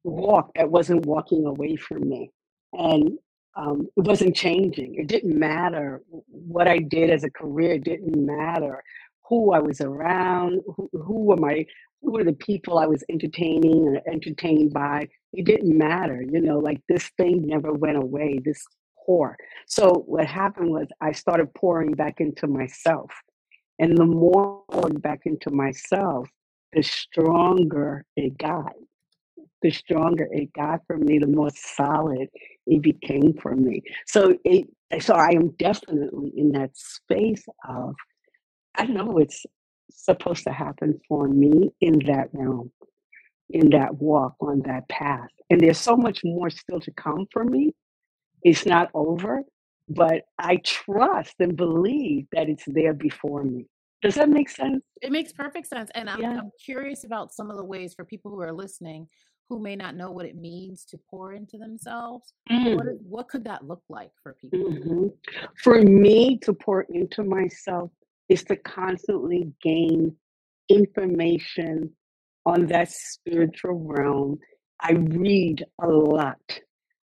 walk 0.05 0.51
that 0.57 0.71
wasn't 0.71 1.07
walking 1.07 1.47
away 1.47 1.77
from 1.77 2.09
me. 2.09 2.31
And 2.73 3.19
um, 3.57 3.89
it 3.97 4.05
wasn't 4.05 4.37
changing. 4.37 4.97
It 4.97 5.07
didn't 5.07 5.39
matter 5.39 6.03
what 6.09 6.69
I 6.69 6.79
did 6.79 7.11
as 7.11 7.25
a 7.25 7.31
career, 7.31 7.73
it 7.73 7.85
didn't 7.85 8.15
matter 8.15 8.83
who 9.29 9.53
I 9.53 9.61
was 9.61 9.81
around, 9.81 10.63
who, 10.77 10.89
who 10.93 11.25
were 11.25 11.37
my 11.37 11.67
who 12.03 12.13
were 12.13 12.25
the 12.25 12.35
people 12.35 12.79
I 12.79 12.87
was 12.87 13.03
entertaining 13.11 13.85
or 13.89 14.01
entertained 14.07 14.73
by. 14.73 15.09
It 15.33 15.45
didn't 15.45 15.77
matter, 15.77 16.23
you 16.23 16.41
know, 16.41 16.59
like 16.59 16.81
this 16.89 17.11
thing 17.17 17.47
never 17.47 17.73
went 17.73 17.97
away, 17.97 18.39
this 18.45 18.65
pour. 19.05 19.37
So 19.67 20.05
what 20.07 20.27
happened 20.27 20.71
was 20.71 20.87
I 21.01 21.13
started 21.13 21.55
pouring 21.55 21.93
back 21.93 22.21
into 22.21 22.47
myself. 22.47 23.11
And 23.79 23.97
the 23.97 24.05
more 24.07 24.63
I 24.69 24.75
poured 24.75 25.03
back 25.03 25.21
into 25.25 25.51
myself, 25.51 26.29
the 26.73 26.83
stronger 26.83 28.05
it 28.17 28.37
got. 28.39 28.75
The 29.63 29.71
stronger 29.71 30.29
it 30.31 30.53
got 30.53 30.81
for 30.87 30.99
me, 30.99 31.19
the 31.19 31.27
more 31.27 31.51
solid 31.55 32.29
it 32.67 32.83
became 32.83 33.35
for 33.41 33.57
me. 33.57 33.83
So 34.07 34.37
it 34.45 34.69
so 35.01 35.15
I 35.15 35.31
am 35.31 35.49
definitely 35.59 36.33
in 36.37 36.53
that 36.53 36.77
space 36.77 37.45
of 37.69 37.95
I 38.77 38.87
know 38.87 39.19
it's 39.19 39.45
supposed 39.91 40.45
to 40.45 40.53
happen 40.53 41.01
for 41.09 41.29
me 41.29 41.71
in 41.81 41.99
that 42.07 42.29
realm, 42.33 42.71
in 43.51 43.71
that 43.71 43.95
walk 43.97 44.35
on 44.41 44.63
that 44.67 44.89
path. 44.89 45.29
And 45.51 45.61
there's 45.61 45.79
so 45.79 45.97
much 45.97 46.21
more 46.25 46.51
still 46.51 46.81
to 46.81 46.91
come 46.93 47.27
for 47.33 47.45
me. 47.45 47.75
It's 48.43 48.67
not 48.67 48.91
over, 48.95 49.43
but 49.89 50.23
I 50.39 50.57
trust 50.65 51.35
and 51.41 51.57
believe 51.57 52.27
that 52.33 52.49
it's 52.49 52.65
there 52.67 52.95
before 52.95 53.45
me. 53.45 53.67
Does 54.03 54.15
that 54.17 54.29
make 54.29 54.51
sense? 54.51 54.83
It 55.03 55.11
makes 55.13 55.33
perfect 55.33 55.67
sense. 55.69 55.91
And 55.95 56.09
I'm, 56.09 56.21
Yeah. 56.21 56.39
I'm 56.39 56.51
curious 56.65 57.05
about 57.05 57.33
some 57.33 57.51
of 57.51 57.57
the 57.57 57.65
ways 57.65 57.95
for 57.95 58.05
people 58.05 58.31
who 58.31 58.41
are 58.41 58.53
listening 58.53 59.09
who 59.49 59.61
may 59.61 59.77
not 59.77 59.95
know 59.95 60.11
what 60.11 60.27
it 60.27 60.35
means 60.37 60.85
to 60.85 60.99
pour 61.09 61.33
into 61.33 61.57
themselves. 61.57 62.33
What, 62.51 62.87
Mm. 62.87 62.99
what 63.03 63.29
could 63.29 63.45
that 63.45 63.65
look 63.65 63.83
like 63.89 64.11
for 64.23 64.35
people? 64.35 64.59
hmm 64.59 65.07
For 65.63 65.81
me 65.83 66.39
to 66.39 66.53
pour 66.53 66.83
into 66.83 67.23
myself 67.23 67.91
is 68.29 68.45
to 68.45 68.57
constantly 68.57 69.53
gain 69.63 70.17
information 70.69 71.91
on 72.45 72.67
that 72.67 72.91
spiritual 72.91 73.75
realm. 73.75 74.39
I 74.81 74.93
read 74.93 75.65
a 75.81 75.87
lot. 75.87 76.41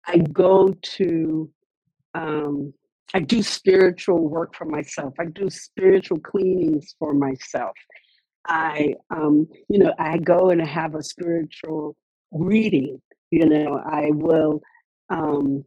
I 0.07 0.19
go 0.19 0.75
to, 0.97 1.51
um, 2.15 2.73
I 3.13 3.21
do 3.21 3.43
spiritual 3.43 4.29
work 4.29 4.55
for 4.55 4.65
myself. 4.65 5.15
I 5.19 5.27
do 5.27 5.51
spiritual 5.51 6.21
cleanings 6.21 6.95
for 6.99 7.13
myself. 7.13 7.77
I, 8.47 8.95
um, 9.11 9.47
you 9.69 9.79
know, 9.79 9.93
I 9.99 10.19
go 10.19 10.51
and 10.51 10.67
have 10.67 10.95
a 10.95 11.03
spiritual 11.03 11.97
reading. 12.33 13.01
You 13.31 13.49
know, 13.49 13.81
I 13.85 14.11
will, 14.13 14.61
um, 15.11 15.65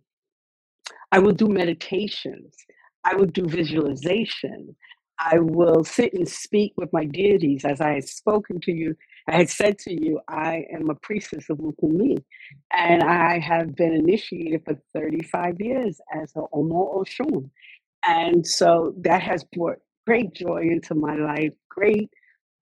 I 1.12 1.20
will 1.20 1.34
do 1.34 1.48
meditations. 1.48 2.56
I 3.04 3.16
will 3.16 3.28
do 3.28 3.46
visualization. 3.46 4.76
I 5.20 5.40
will 5.40 5.84
sit 5.84 6.14
and 6.14 6.28
speak 6.28 6.74
with 6.78 6.92
my 6.92 7.06
deities. 7.06 7.66
As 7.66 7.82
I 7.82 7.94
had 7.94 8.08
spoken 8.08 8.60
to 8.62 8.72
you, 8.72 8.96
I 9.28 9.38
had 9.38 9.50
said 9.50 9.78
to 9.80 9.94
you, 9.94 10.20
I 10.28 10.66
am 10.74 10.90
a 10.90 10.96
priestess 10.96 11.50
of 11.50 11.58
Lukumi, 11.60 12.24
and 12.76 13.04
I 13.04 13.40
have 13.40 13.76
been 13.76 13.94
initiated 13.94 14.64
for 14.66 14.76
35 14.94 15.62
years 15.62 16.02
as 16.14 16.32
a 16.36 16.42
Omo 16.54 16.98
Oshun. 16.98 17.50
And 18.06 18.46
so 18.46 18.94
that 19.02 19.22
has 19.22 19.46
brought 19.56 19.78
great 20.06 20.34
joy 20.34 20.64
into 20.64 20.96
my 20.96 21.16
life, 21.16 21.54
great 21.70 22.10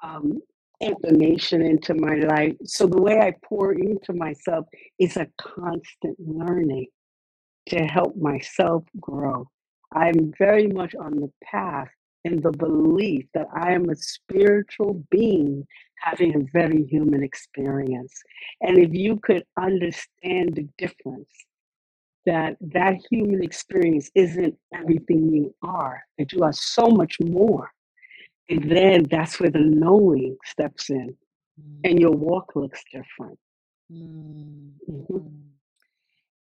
um, 0.03 0.39
information 0.79 1.61
into 1.61 1.95
my 1.95 2.15
life. 2.15 2.53
So 2.65 2.85
the 2.85 3.01
way 3.01 3.19
I 3.19 3.33
pour 3.43 3.73
into 3.73 4.13
myself 4.13 4.65
is 4.99 5.17
a 5.17 5.27
constant 5.39 6.17
learning 6.19 6.87
to 7.69 7.83
help 7.85 8.15
myself 8.17 8.83
grow. 8.99 9.47
I'm 9.93 10.33
very 10.37 10.67
much 10.67 10.95
on 10.95 11.15
the 11.19 11.31
path 11.43 11.89
in 12.25 12.41
the 12.41 12.51
belief 12.51 13.25
that 13.33 13.47
I 13.55 13.73
am 13.73 13.89
a 13.89 13.95
spiritual 13.95 15.05
being 15.11 15.65
having 15.97 16.35
a 16.35 16.45
very 16.51 16.83
human 16.85 17.23
experience. 17.23 18.13
And 18.61 18.77
if 18.77 18.93
you 18.93 19.17
could 19.17 19.43
understand 19.57 20.55
the 20.55 20.67
difference, 20.77 21.29
that 22.25 22.55
that 22.61 22.95
human 23.09 23.43
experience 23.43 24.09
isn't 24.15 24.55
everything 24.73 25.33
you 25.33 25.55
are, 25.63 26.03
that 26.17 26.31
you 26.33 26.43
are 26.43 26.53
so 26.53 26.87
much 26.87 27.17
more. 27.19 27.71
And 28.49 28.69
then 28.69 29.03
that's 29.09 29.39
where 29.39 29.49
the 29.51 29.59
knowing 29.59 30.37
steps 30.45 30.89
in 30.89 31.15
Mm, 31.59 31.81
and 31.83 31.99
your 31.99 32.11
walk 32.11 32.55
looks 32.55 32.81
different. 32.91 33.37
mm, 33.91 34.71
Mhm. 34.89 35.07
mm. 35.09 35.41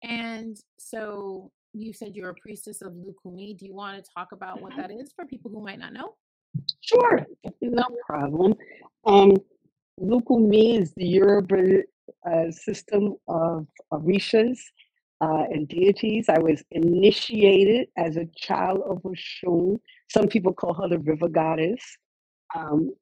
And 0.02 0.56
so 0.78 1.52
you 1.72 1.92
said 1.92 2.14
you're 2.14 2.30
a 2.30 2.34
priestess 2.34 2.82
of 2.82 2.92
Lukumi. 2.92 3.56
Do 3.56 3.66
you 3.66 3.74
want 3.74 4.02
to 4.02 4.10
talk 4.16 4.32
about 4.32 4.60
what 4.60 4.72
that 4.76 4.90
is 4.90 5.12
for 5.14 5.24
people 5.24 5.50
who 5.50 5.62
might 5.62 5.78
not 5.78 5.92
know? 5.92 6.14
Sure, 6.80 7.24
no 7.60 7.84
problem. 8.06 8.54
Um, 9.06 9.36
Lukumi 10.00 10.80
is 10.80 10.92
the 10.94 11.06
Yoruba 11.06 11.82
uh, 12.28 12.50
system 12.50 13.14
of 13.28 13.66
orishas 13.92 14.58
uh, 15.20 15.44
and 15.50 15.68
deities. 15.68 16.28
I 16.28 16.38
was 16.38 16.62
initiated 16.70 17.88
as 17.96 18.16
a 18.16 18.26
child 18.36 18.80
of 18.88 19.02
Oshun. 19.02 19.78
Some 20.08 20.26
people 20.26 20.52
call 20.52 20.74
her 20.74 20.88
the 20.88 20.98
river 20.98 21.28
goddess. 21.28 21.80
Um, 22.56 22.92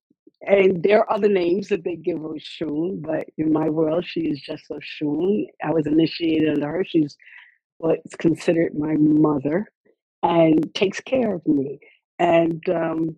and 0.42 0.82
there 0.82 1.00
are 1.00 1.12
other 1.12 1.28
names 1.28 1.68
that 1.68 1.84
they 1.84 1.96
give 1.96 2.18
Oshun, 2.18 3.00
but 3.02 3.26
in 3.38 3.52
my 3.52 3.68
world, 3.68 4.04
she 4.06 4.20
is 4.20 4.40
just 4.40 4.64
Oshun. 4.70 5.46
I 5.64 5.70
was 5.70 5.86
initiated 5.86 6.50
under 6.50 6.68
her. 6.68 6.84
She's 6.84 7.16
what's 7.78 8.14
considered 8.16 8.76
my 8.76 8.94
mother 8.96 9.66
and 10.22 10.74
takes 10.74 11.00
care 11.00 11.34
of 11.34 11.46
me. 11.46 11.78
And 12.18 12.62
um, 12.68 13.16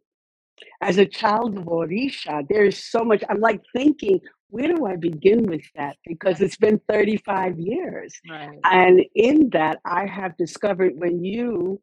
as 0.80 0.98
a 0.98 1.06
child 1.06 1.58
of 1.58 1.64
Orisha, 1.64 2.46
there 2.48 2.64
is 2.64 2.90
so 2.90 3.04
much. 3.04 3.22
I'm 3.28 3.40
like 3.40 3.62
thinking, 3.74 4.20
where 4.48 4.68
do 4.68 4.86
I 4.86 4.96
begin 4.96 5.44
with 5.44 5.64
that? 5.76 5.96
Because 6.06 6.40
it's 6.40 6.56
been 6.56 6.80
35 6.88 7.58
years. 7.58 8.14
Right. 8.28 8.58
And 8.64 9.02
in 9.14 9.50
that, 9.50 9.78
I 9.84 10.06
have 10.06 10.36
discovered 10.36 10.92
when 10.96 11.24
you 11.24 11.80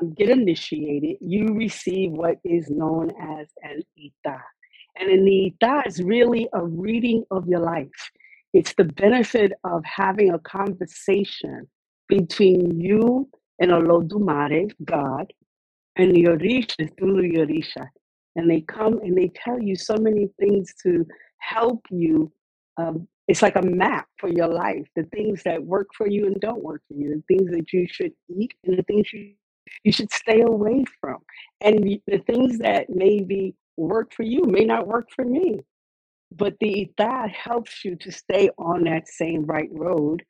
um, 0.00 0.12
get 0.12 0.28
initiated, 0.28 1.16
you 1.20 1.54
receive 1.54 2.12
what 2.12 2.36
is 2.44 2.70
known 2.70 3.10
as 3.20 3.48
an 3.62 3.82
ita. 3.98 4.38
And 4.98 5.08
an 5.10 5.26
ita 5.26 5.82
is 5.86 6.02
really 6.02 6.48
a 6.52 6.64
reading 6.64 7.24
of 7.30 7.48
your 7.48 7.60
life. 7.60 7.88
It's 8.52 8.74
the 8.74 8.84
benefit 8.84 9.52
of 9.64 9.82
having 9.84 10.32
a 10.32 10.38
conversation 10.38 11.68
between 12.18 12.78
you 12.78 13.28
and 13.58 13.70
Olodumare, 13.70 14.70
God, 14.84 15.32
and 15.96 16.14
the 16.14 16.24
through 16.76 16.88
Tulu 16.98 17.22
Orisha. 17.38 17.86
And 18.36 18.50
they 18.50 18.60
come 18.62 18.98
and 19.02 19.16
they 19.16 19.30
tell 19.34 19.60
you 19.60 19.76
so 19.76 19.96
many 19.98 20.28
things 20.38 20.74
to 20.82 21.06
help 21.38 21.80
you. 21.90 22.30
Um, 22.76 23.08
it's 23.28 23.42
like 23.42 23.56
a 23.56 23.62
map 23.62 24.08
for 24.18 24.28
your 24.28 24.48
life, 24.48 24.86
the 24.96 25.04
things 25.04 25.42
that 25.44 25.62
work 25.62 25.88
for 25.96 26.06
you 26.06 26.26
and 26.26 26.40
don't 26.40 26.62
work 26.62 26.82
for 26.88 26.94
you, 26.94 27.14
the 27.16 27.34
things 27.34 27.50
that 27.50 27.72
you 27.72 27.86
should 27.88 28.12
eat 28.28 28.52
and 28.64 28.78
the 28.78 28.82
things 28.82 29.12
you, 29.12 29.32
you 29.84 29.92
should 29.92 30.10
stay 30.12 30.40
away 30.42 30.84
from. 31.00 31.18
And 31.60 32.00
the 32.06 32.18
things 32.26 32.58
that 32.58 32.90
maybe 32.90 33.54
work 33.76 34.12
for 34.12 34.22
you 34.22 34.44
may 34.44 34.64
not 34.64 34.86
work 34.86 35.08
for 35.14 35.24
me. 35.24 35.60
But 36.34 36.54
the 36.60 36.90
that 36.96 37.30
helps 37.30 37.84
you 37.84 37.96
to 37.96 38.10
stay 38.10 38.50
on 38.58 38.84
that 38.84 39.08
same 39.08 39.44
right 39.44 39.68
road 39.70 40.22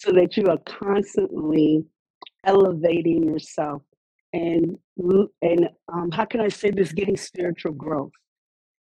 so 0.00 0.12
that 0.12 0.36
you 0.36 0.46
are 0.46 0.58
constantly 0.64 1.84
elevating 2.46 3.22
yourself 3.22 3.82
and 4.32 4.78
and 5.42 5.68
um, 5.92 6.10
how 6.10 6.24
can 6.24 6.40
I 6.40 6.48
say 6.48 6.70
this? 6.70 6.92
Getting 6.92 7.16
spiritual 7.16 7.72
growth, 7.72 8.12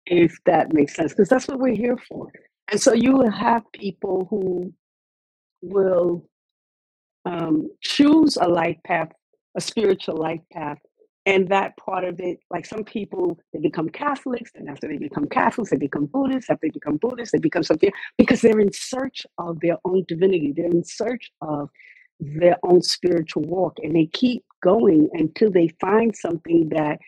if 0.07 0.37
that 0.47 0.73
makes 0.73 0.95
sense, 0.95 1.13
because 1.13 1.29
that's 1.29 1.47
what 1.49 1.59
we're 1.59 1.75
here 1.75 1.97
for. 2.09 2.29
And 2.71 2.81
so 2.81 2.93
you 2.93 3.13
will 3.13 3.31
have 3.31 3.63
people 3.73 4.27
who 4.31 4.73
will 5.63 6.27
um, 7.25 7.69
choose 7.83 8.37
a 8.41 8.49
life 8.49 8.79
path, 8.85 9.11
a 9.57 9.61
spiritual 9.61 10.17
life 10.17 10.41
path, 10.53 10.79
and 11.27 11.49
that 11.51 11.77
part 11.77 12.05
of 12.05 12.19
it, 12.21 12.39
like 12.51 12.67
some 12.67 12.85
people, 12.85 13.39
they 13.53 13.61
become 13.61 13.89
Catholics, 13.91 14.53
and 14.55 14.69
after 14.69 14.89
they 14.89 14.97
become 14.97 15.27
Catholics, 15.27 15.71
they 15.71 15.77
become 15.77 16.07
Buddhists. 16.07 16.51
After 16.51 16.67
they 16.67 16.71
become 16.71 16.97
Buddhists, 16.97 17.33
they 17.33 17.39
become 17.39 17.63
something 17.63 17.91
because 18.19 18.41
they're 18.41 18.61
in 18.61 18.73
search 18.73 19.27
of 19.39 19.61
their 19.61 19.77
own 19.85 20.05
divinity. 20.09 20.53
They're 20.57 20.67
in 20.67 20.85
search 20.85 21.31
of 21.43 21.69
their 22.21 22.57
own 22.65 22.83
spiritual 22.83 23.43
walk, 23.43 23.77
and 23.83 23.95
they 23.95 24.07
keep 24.07 24.45
going 24.63 25.09
until 25.13 25.51
they 25.51 25.69
find 25.81 26.15
something 26.17 26.69
that 26.71 26.99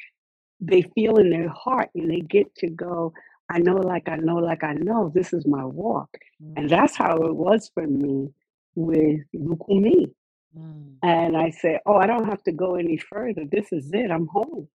they 0.61 0.83
feel 0.95 1.17
in 1.19 1.31
their 1.31 1.49
heart, 1.49 1.91
and 1.95 2.11
they 2.11 2.21
get 2.21 2.55
to 2.57 2.69
go. 2.69 3.13
I 3.51 3.59
know, 3.59 3.77
like 3.77 4.09
I 4.09 4.17
know, 4.17 4.37
like 4.37 4.65
I 4.65 4.75
know. 4.75 5.11
This 5.15 5.33
is 5.33 5.47
my 5.47 5.65
walk, 5.65 6.09
and 6.57 6.69
Mm, 6.69 6.71
that's 6.71 6.97
how 6.97 7.17
it 7.17 7.35
was 7.37 7.71
for 7.75 7.87
me 7.87 8.29
with 8.75 9.21
Lukumi. 9.35 10.13
Mm, 10.57 10.95
And 11.03 11.37
I 11.37 11.51
say, 11.51 11.79
oh, 11.87 11.97
I 11.97 12.07
don't 12.07 12.29
have 12.29 12.43
to 12.45 12.53
go 12.53 12.77
any 12.77 12.97
further. 12.97 13.45
This 13.51 13.73
is 13.73 13.91
it. 13.93 14.11
I'm 14.11 14.27
home. 14.27 14.69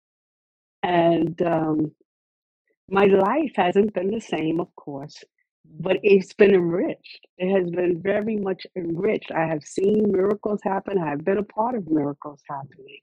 And 0.82 1.40
um, 1.42 1.92
my 2.90 3.04
life 3.04 3.52
hasn't 3.56 3.94
been 3.94 4.10
the 4.10 4.20
same, 4.20 4.60
of 4.60 4.74
course, 4.76 5.22
but 5.80 5.96
mm, 5.96 6.00
it's 6.02 6.34
been 6.34 6.54
enriched. 6.54 7.26
It 7.38 7.54
has 7.58 7.70
been 7.70 8.02
very 8.02 8.36
much 8.36 8.66
enriched. 8.76 9.30
I 9.32 9.46
have 9.46 9.64
seen 9.64 10.12
miracles 10.12 10.60
happen. 10.62 10.98
I 10.98 11.08
have 11.08 11.24
been 11.24 11.38
a 11.38 11.42
part 11.42 11.74
of 11.74 11.88
miracles 11.88 12.42
happening. 12.48 13.00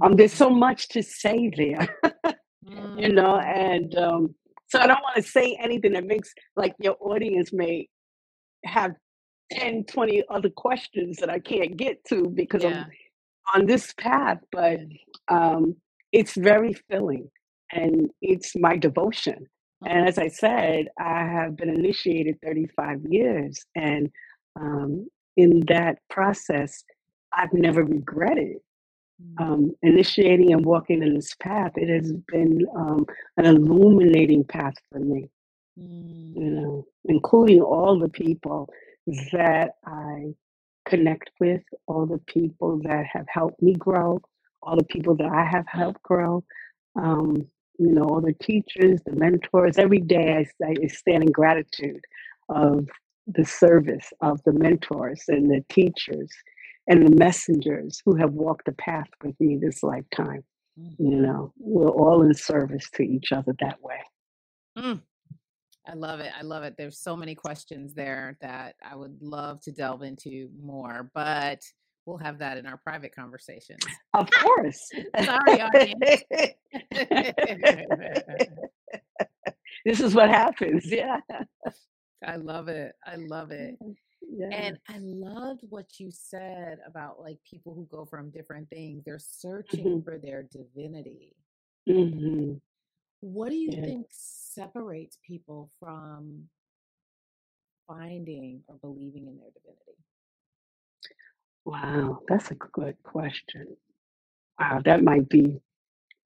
Um, 0.00 0.14
there's 0.14 0.34
mm, 0.34 0.38
so 0.38 0.50
much 0.50 0.88
to 0.90 1.02
say 1.02 1.50
there. 1.56 1.88
mm. 2.68 3.02
you 3.02 3.12
know, 3.12 3.34
mm. 3.34 3.44
and 3.44 3.94
um, 3.96 4.34
so 4.68 4.78
I 4.78 4.86
don't 4.86 5.02
want 5.02 5.16
to 5.16 5.22
say 5.22 5.56
anything 5.60 5.92
that 5.92 6.06
makes 6.06 6.32
like 6.56 6.74
your 6.78 6.96
audience 7.00 7.52
may 7.52 7.88
have 8.64 8.92
10, 9.52 9.84
20 9.84 10.24
other 10.28 10.50
questions 10.50 11.18
that 11.18 11.30
I 11.30 11.38
can't 11.38 11.76
get 11.76 12.04
to 12.06 12.28
because 12.28 12.62
yeah. 12.62 12.84
I'm 13.54 13.60
on 13.60 13.66
this 13.66 13.92
path, 13.94 14.38
but 14.50 14.80
um, 15.28 15.76
it's 16.12 16.34
very 16.34 16.72
filling 16.88 17.30
and 17.72 18.10
it's 18.20 18.56
my 18.56 18.76
devotion. 18.76 19.46
And 19.84 20.04
mm. 20.04 20.08
as 20.08 20.18
I 20.18 20.28
said, 20.28 20.88
I 20.98 21.20
have 21.20 21.56
been 21.56 21.68
initiated 21.68 22.40
35 22.42 23.00
years. 23.08 23.64
And 23.74 24.10
um, 24.58 25.08
in 25.36 25.60
that 25.68 25.98
process, 26.08 26.84
I've 27.32 27.52
never 27.52 27.84
regretted 27.84 28.56
mm. 29.22 29.44
um, 29.44 29.72
initiating 29.82 30.52
and 30.52 30.64
walking 30.64 31.02
in 31.02 31.14
this 31.14 31.34
path. 31.40 31.72
It 31.76 31.88
has 31.88 32.12
been 32.28 32.66
um, 32.74 33.06
an 33.36 33.46
illuminating 33.46 34.44
path 34.44 34.74
for 34.90 34.98
me, 34.98 35.28
mm. 35.78 36.34
you 36.34 36.50
know, 36.50 36.86
including 37.04 37.60
all 37.60 37.98
the 37.98 38.08
people 38.08 38.68
that 39.32 39.72
I 39.84 40.34
connect 40.88 41.30
with, 41.40 41.62
all 41.86 42.06
the 42.06 42.20
people 42.26 42.80
that 42.84 43.06
have 43.12 43.26
helped 43.28 43.60
me 43.62 43.74
grow, 43.74 44.20
all 44.62 44.76
the 44.76 44.84
people 44.84 45.16
that 45.16 45.26
I 45.26 45.44
have 45.44 45.66
helped 45.68 46.02
grow. 46.02 46.44
Um, 47.00 47.48
you 47.78 47.90
know, 47.90 48.04
all 48.04 48.20
the 48.20 48.32
teachers, 48.32 49.00
the 49.04 49.12
mentors. 49.12 49.78
Every 49.78 50.00
day 50.00 50.46
I, 50.62 50.64
I 50.66 50.86
stand 50.86 51.24
in 51.24 51.30
gratitude 51.30 52.00
of 52.48 52.88
the 53.26 53.44
service 53.44 54.12
of 54.20 54.42
the 54.44 54.52
mentors 54.52 55.24
and 55.28 55.50
the 55.50 55.64
teachers 55.68 56.30
and 56.86 57.06
the 57.06 57.16
messengers 57.16 58.00
who 58.04 58.14
have 58.16 58.32
walked 58.32 58.66
the 58.66 58.72
path 58.72 59.08
with 59.22 59.38
me 59.40 59.58
this 59.60 59.82
lifetime. 59.82 60.44
Mm-hmm. 60.78 61.04
You 61.04 61.20
know, 61.22 61.52
we're 61.58 61.90
all 61.90 62.22
in 62.22 62.34
service 62.34 62.88
to 62.94 63.02
each 63.02 63.32
other 63.32 63.54
that 63.60 63.82
way. 63.82 64.00
Mm. 64.78 65.00
I 65.88 65.94
love 65.94 66.20
it. 66.20 66.32
I 66.36 66.42
love 66.42 66.64
it. 66.64 66.74
There's 66.76 66.98
so 66.98 67.16
many 67.16 67.34
questions 67.34 67.94
there 67.94 68.36
that 68.40 68.74
I 68.84 68.96
would 68.96 69.16
love 69.20 69.60
to 69.62 69.72
delve 69.72 70.02
into 70.02 70.48
more, 70.60 71.10
but 71.14 71.60
we'll 72.06 72.18
have 72.18 72.38
that 72.38 72.58
in 72.58 72.66
our 72.66 72.76
private 72.78 73.14
conversations. 73.14 73.80
Of 74.14 74.30
course. 74.30 74.90
Sorry, 75.24 75.60
audience. 75.60 76.22
this 79.84 80.00
is 80.00 80.14
what 80.14 80.28
happens. 80.28 80.90
Yeah. 80.90 81.20
I 82.26 82.36
love 82.36 82.68
it. 82.68 82.94
I 83.04 83.16
love 83.16 83.50
it. 83.50 83.76
Yeah. 84.28 84.48
And 84.50 84.78
I 84.88 84.98
loved 84.98 85.60
what 85.68 85.86
you 85.98 86.10
said 86.10 86.78
about 86.86 87.20
like 87.20 87.38
people 87.48 87.74
who 87.74 87.86
go 87.86 88.04
from 88.04 88.30
different 88.30 88.68
things, 88.70 89.04
they're 89.04 89.20
searching 89.20 89.84
mm-hmm. 89.84 90.00
for 90.00 90.18
their 90.18 90.42
divinity. 90.44 91.36
Mm-hmm. 91.88 92.54
What 93.20 93.50
do 93.50 93.56
you 93.56 93.70
yeah. 93.72 93.82
think 93.82 94.06
separates 94.10 95.18
people 95.26 95.70
from 95.80 96.44
finding 97.86 98.62
or 98.68 98.76
believing 98.76 99.26
in 99.26 99.38
their 99.38 99.50
divinity? 99.54 99.96
Wow, 101.64 102.20
that's 102.28 102.50
a 102.50 102.54
good 102.54 102.96
question. 103.02 103.76
Wow, 104.58 104.80
that 104.84 105.02
might 105.02 105.28
be 105.28 105.60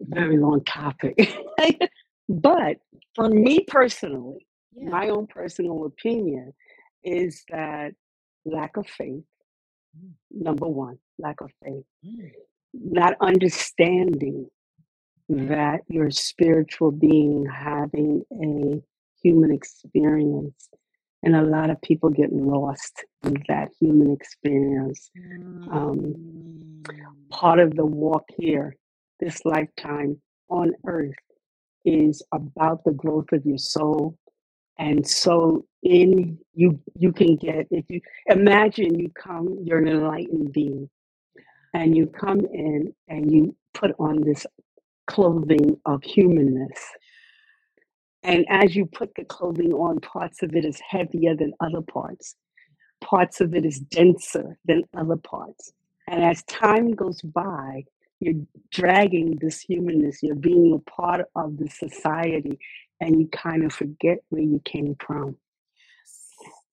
a 0.01 0.05
very 0.07 0.39
long 0.39 0.63
topic. 0.65 1.35
but 2.29 2.77
for 3.15 3.29
me 3.29 3.65
personally, 3.67 4.47
yeah. 4.75 4.91
my 4.91 5.09
own 5.09 5.27
personal 5.27 5.87
opinion 5.87 6.53
is 7.03 7.43
that 7.49 7.93
lack 8.45 8.77
of 8.77 8.87
faith, 8.87 9.25
mm. 9.99 10.11
number 10.31 10.67
one, 10.67 10.99
lack 11.19 11.41
of 11.41 11.51
faith, 11.65 11.85
mm. 12.05 12.31
not 12.75 13.15
understanding 13.21 14.49
that 15.31 15.81
you're 15.89 16.11
spiritual 16.11 16.91
being 16.91 17.47
having 17.47 18.23
a 18.33 18.83
human 19.23 19.53
experience 19.53 20.69
and 21.23 21.37
a 21.37 21.43
lot 21.43 21.71
of 21.71 21.81
people 21.83 22.11
get 22.11 22.33
lost 22.33 23.05
in 23.25 23.37
that 23.49 23.69
human 23.79 24.11
experience. 24.13 25.11
Um, 25.71 26.15
mm. 26.17 27.29
part 27.29 27.59
of 27.59 27.75
the 27.77 27.85
walk 27.85 28.25
here, 28.39 28.77
this 29.21 29.45
lifetime 29.45 30.21
on 30.49 30.73
earth, 30.87 31.15
is 31.85 32.23
about 32.33 32.85
the 32.85 32.93
growth 32.93 33.33
of 33.33 33.45
your 33.45 33.59
soul. 33.59 34.17
And 34.79 35.07
so, 35.07 35.67
in 35.83 36.39
you, 36.55 36.81
you 36.99 37.13
can 37.13 37.37
get 37.37 37.67
if 37.71 37.85
you 37.89 38.01
imagine 38.27 38.99
you 38.99 39.11
come, 39.11 39.59
you're 39.63 39.79
an 39.79 39.89
enlightened 39.89 40.53
being, 40.53 40.89
and 41.75 41.95
you 41.95 42.07
come 42.07 42.41
in 42.53 42.95
and 43.09 43.31
you 43.31 43.55
put 43.75 43.93
on 43.99 44.23
this 44.23 44.47
clothing 45.11 45.77
of 45.87 46.03
humanness 46.03 46.79
and 48.23 48.45
as 48.49 48.77
you 48.77 48.87
put 48.87 49.15
the 49.15 49.25
clothing 49.25 49.73
on, 49.73 50.01
parts 50.01 50.43
of 50.43 50.55
it 50.55 50.65
is 50.65 50.81
heavier 50.81 51.35
than 51.35 51.55
other 51.61 51.81
parts. 51.81 52.37
Parts 53.01 53.41
of 53.41 53.55
it 53.55 53.65
is 53.65 53.81
denser 53.81 54.59
than 54.67 54.85
other 54.95 55.17
parts. 55.17 55.73
And 56.07 56.23
as 56.23 56.43
time 56.45 56.93
goes 56.93 57.23
by, 57.23 57.85
you're 58.19 58.45
dragging 58.71 59.39
this 59.41 59.61
humanness, 59.61 60.23
you're 60.23 60.35
being 60.35 60.75
a 60.75 60.91
part 60.91 61.25
of 61.35 61.57
the 61.57 61.69
society, 61.71 62.59
and 63.01 63.19
you 63.19 63.29
kind 63.29 63.65
of 63.65 63.73
forget 63.73 64.19
where 64.29 64.43
you 64.43 64.61
came 64.67 64.95
from. 65.01 65.37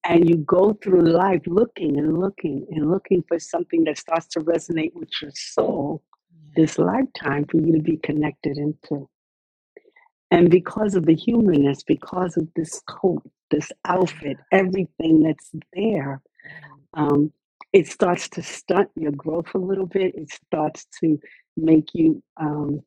And 0.04 0.30
you 0.30 0.38
go 0.38 0.74
through 0.74 1.04
life 1.04 1.42
looking 1.48 1.98
and 1.98 2.18
looking 2.18 2.66
and 2.72 2.92
looking 2.92 3.24
for 3.28 3.40
something 3.40 3.86
that 3.86 3.98
starts 3.98 4.28
to 4.28 4.42
resonate 4.42 4.94
with 4.94 5.10
your 5.22 5.32
soul 5.34 6.04
this 6.58 6.78
lifetime 6.78 7.46
for 7.46 7.58
you 7.58 7.72
to 7.78 7.82
be 7.82 7.98
connected 7.98 8.58
into. 8.58 9.08
And 10.30 10.50
because 10.50 10.96
of 10.96 11.06
the 11.06 11.16
humanness, 11.16 11.84
because 11.84 12.36
of 12.36 12.50
this 12.56 12.82
coat, 12.90 13.24
this 13.50 13.72
outfit, 13.86 14.38
everything 14.52 15.24
that's 15.24 15.52
there, 15.74 16.22
um, 16.96 17.32
it 17.72 17.88
starts 17.88 18.28
to 18.30 18.44
stunt 18.44 18.90
your 18.96 19.14
growth 19.14 19.54
a 19.56 19.60
little 19.60 19.86
bit. 19.86 20.16
It 20.16 20.30
starts 20.32 20.86
to 21.00 21.18
make 21.56 21.90
you, 21.94 22.22
um, 22.38 22.82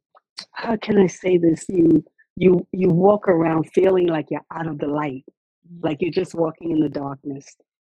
how 0.52 0.76
can 0.76 0.98
I 0.98 1.06
say 1.06 1.38
this? 1.38 1.64
You 1.68 2.04
you 2.37 2.66
you 2.72 2.88
walk 2.88 3.28
around 3.28 3.70
feeling 3.72 4.06
like 4.06 4.26
you're 4.30 4.46
out 4.52 4.66
of 4.66 4.78
the 4.78 4.87
light, 4.87 5.24
mm-hmm. 5.26 5.87
like 5.87 5.98
you're 6.00 6.11
just 6.11 6.35
walking 6.35 6.70
in 6.70 6.80
the 6.80 6.88
darkness, 6.88 7.46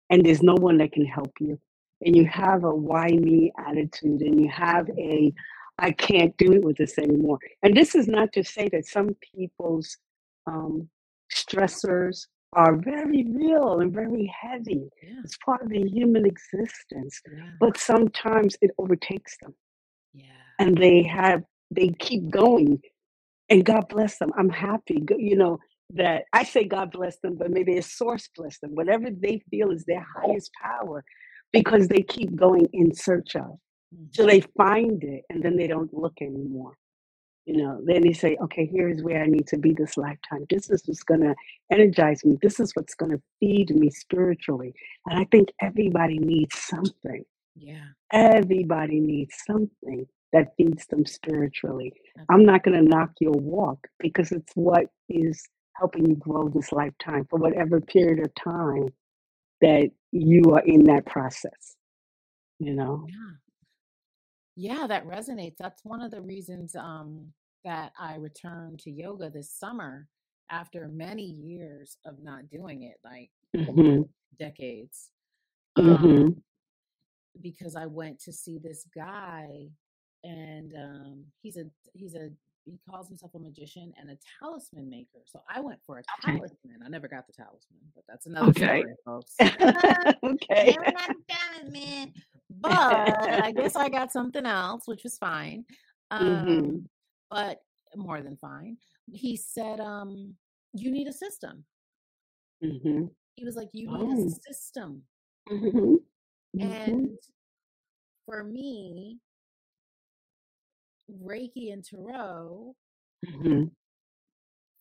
and 0.10 0.26
there's 0.26 0.44
no 0.44 0.56
one 0.56 0.78
that 0.78 0.92
can 0.92 1.06
help 1.06 1.32
you. 1.40 1.60
And 2.02 2.16
you 2.16 2.26
have 2.26 2.64
a 2.64 2.74
why 2.74 3.08
me 3.08 3.52
attitude, 3.58 4.22
and 4.22 4.40
you 4.40 4.50
have 4.50 4.88
a 4.98 5.34
I 5.80 5.92
can't 5.92 6.36
do 6.38 6.54
it 6.54 6.64
with 6.64 6.78
this 6.78 6.98
anymore. 6.98 7.40
And 7.64 7.76
this 7.76 7.96
is 7.96 8.08
not 8.08 8.32
to 8.34 8.44
say 8.44 8.70
that 8.70 8.86
some 8.86 9.16
people's 9.36 9.98
um, 10.46 10.90
stressors 11.34 12.28
are 12.54 12.76
very 12.76 13.26
real 13.28 13.80
and 13.80 13.92
very 13.92 14.32
heavy. 14.40 14.90
Yeah. 15.02 15.22
It's 15.24 15.38
part 15.38 15.64
of 15.64 15.70
the 15.70 15.84
human 15.90 16.26
existence. 16.26 17.20
Yeah. 17.36 17.50
But 17.60 17.78
sometimes 17.78 18.56
it 18.62 18.72
overtakes 18.78 19.36
them. 19.42 19.56
Yeah. 20.14 20.26
And 20.60 20.78
they 20.78 21.02
have, 21.04 21.44
they 21.72 21.90
keep 22.00 22.30
going. 22.30 22.80
And 23.50 23.66
God 23.66 23.90
bless 23.90 24.20
them. 24.20 24.32
I'm 24.38 24.50
happy, 24.50 25.04
you 25.18 25.36
know, 25.36 25.58
that 25.96 26.24
I 26.32 26.44
say 26.44 26.64
God 26.64 26.92
bless 26.92 27.18
them, 27.20 27.36
but 27.36 27.52
maybe 27.52 27.78
a 27.78 27.84
source 27.84 28.30
bless 28.36 28.60
them, 28.60 28.74
whatever 28.74 29.10
they 29.12 29.42
feel 29.50 29.72
is 29.72 29.86
their 29.86 30.06
highest 30.16 30.52
power, 30.62 31.04
because 31.52 31.88
they 31.88 32.02
keep 32.02 32.36
going 32.36 32.68
in 32.74 32.94
search 32.94 33.36
of. 33.36 33.58
So 34.12 34.26
they 34.26 34.42
find 34.58 35.04
it 35.04 35.24
and 35.30 35.44
then 35.44 35.56
they 35.56 35.68
don't 35.68 35.94
look 35.94 36.14
anymore. 36.22 36.78
You 37.46 37.58
know, 37.58 37.82
then 37.86 38.04
they 38.04 38.14
say, 38.14 38.38
okay, 38.42 38.66
here's 38.72 39.02
where 39.04 39.22
I 39.22 39.28
need 39.28 39.48
to 39.48 39.58
be 39.58 39.74
this 39.74 39.98
lifetime. 39.98 40.46
This 40.50 40.70
is 40.70 40.84
what's 40.86 41.04
going 41.04 41.22
to 41.22 41.36
energize 41.72 42.24
me. 42.24 42.38
This 42.42 42.60
is 42.60 42.72
what's 42.74 42.96
going 42.96 43.12
to 43.12 43.22
feed 43.40 43.76
me 43.76 43.90
spiritually. 43.90 44.74
And 45.08 45.20
I 45.20 45.26
think 45.26 45.50
everybody 45.62 46.20
needs 46.20 46.58
something. 46.58 47.26
Yeah. 47.56 47.84
Everybody 48.14 49.00
needs 49.02 49.36
something 49.46 50.08
that 50.32 50.54
feeds 50.58 50.88
them 50.88 51.06
spiritually. 51.06 51.94
I'm 52.30 52.46
not 52.46 52.64
going 52.64 52.82
to 52.82 52.90
knock 52.90 53.12
your 53.20 53.34
walk 53.34 53.88
because 54.00 54.32
it's 54.32 54.52
what 54.56 54.86
is 55.10 55.44
helping 55.76 56.08
you 56.10 56.16
grow 56.16 56.48
this 56.50 56.72
lifetime 56.72 57.26
for 57.30 57.40
whatever 57.40 57.82
period 57.82 58.26
of 58.26 58.34
time 58.36 58.88
that 59.62 59.90
you 60.12 60.44
are 60.54 60.64
in 60.66 60.86
that 60.86 61.06
process. 61.06 61.76
You 62.60 62.74
know? 62.74 63.06
Yeah. 63.10 63.16
Yeah, 64.56 64.86
that 64.88 65.06
resonates. 65.08 65.56
That's 65.58 65.84
one 65.84 66.02
of 66.02 66.12
the 66.12 66.22
reasons 66.22 66.76
um, 66.76 67.34
that 67.64 67.92
I 68.00 68.16
returned 68.16 68.80
to 68.82 68.92
yoga 68.92 69.30
this 69.30 69.50
summer 69.52 70.08
after 70.50 70.88
many 70.88 71.24
years 71.24 71.98
of 72.06 72.22
not 72.22 72.50
doing 72.50 72.84
it, 72.84 72.98
like 73.04 73.32
hmm 73.56 74.02
decades. 74.38 75.10
Um, 75.78 75.98
hmm 75.98 76.30
because 77.42 77.76
I 77.76 77.88
went 77.88 78.20
to 78.22 78.32
see 78.32 78.60
this 78.60 78.86
guy, 78.96 79.70
and 80.24 80.74
um, 80.76 81.24
he's 81.42 81.58
a 81.58 81.66
he's 81.94 82.14
a 82.16 82.30
he 82.66 82.80
calls 82.90 83.08
himself 83.08 83.34
a 83.36 83.40
magician 83.40 83.92
and 84.00 84.10
a 84.12 84.18
talisman 84.40 84.90
maker. 84.90 85.20
So 85.26 85.42
I 85.50 85.60
went 85.60 85.80
for 85.86 85.98
a 85.98 86.04
Okay. 86.20 86.38
talisman. 86.38 86.80
I 86.86 86.90
never 86.90 87.08
got 87.08 87.26
the 87.28 87.34
talisman, 87.34 87.80
but 87.96 88.04
that's 88.08 88.28
another 88.28 88.50
Okay. 88.50 88.84
story, 88.84 88.94
folks. 89.04 89.36
okay. 90.24 90.78
Never 90.78 90.92
got 90.94 91.10
the 91.10 91.34
talisman. 91.34 92.14
But 92.60 92.74
I 92.74 93.52
guess 93.56 93.76
I 93.76 93.90
got 93.90 94.12
something 94.12 94.46
else, 94.46 94.84
which 94.88 95.04
was 95.04 95.18
fine. 95.18 95.66
Um, 96.12 96.88
but 97.30 97.60
more 97.96 98.22
than 98.22 98.38
fine. 98.38 98.78
He 99.12 99.36
said, 99.38 99.80
um, 99.80 100.36
you 100.74 100.92
need 100.92 101.08
a 101.08 101.14
system. 101.14 101.66
hmm 102.62 103.06
He 103.36 103.46
was 103.46 103.56
like, 103.56 103.70
you 103.74 103.88
need 103.88 104.08
a 104.10 104.22
Oh. 104.22 104.30
system. 104.48 105.04
hmm 105.48 105.68
hmm 105.70 105.96
And 106.62 107.18
for 108.26 108.44
me, 108.44 109.20
Reiki 111.12 111.74
and 111.74 111.84
Tarot 111.84 112.76
hmm 113.26 113.64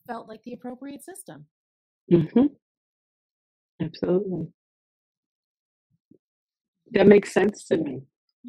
felt 0.07 0.29
like 0.29 0.43
the 0.45 0.53
appropriate 0.53 1.05
system. 1.05 1.47
hmm 2.11 2.47
Absolutely. 3.81 4.47
That 6.93 7.07
makes 7.07 7.33
sense 7.33 7.65
to 7.67 7.77
me. 7.77 8.03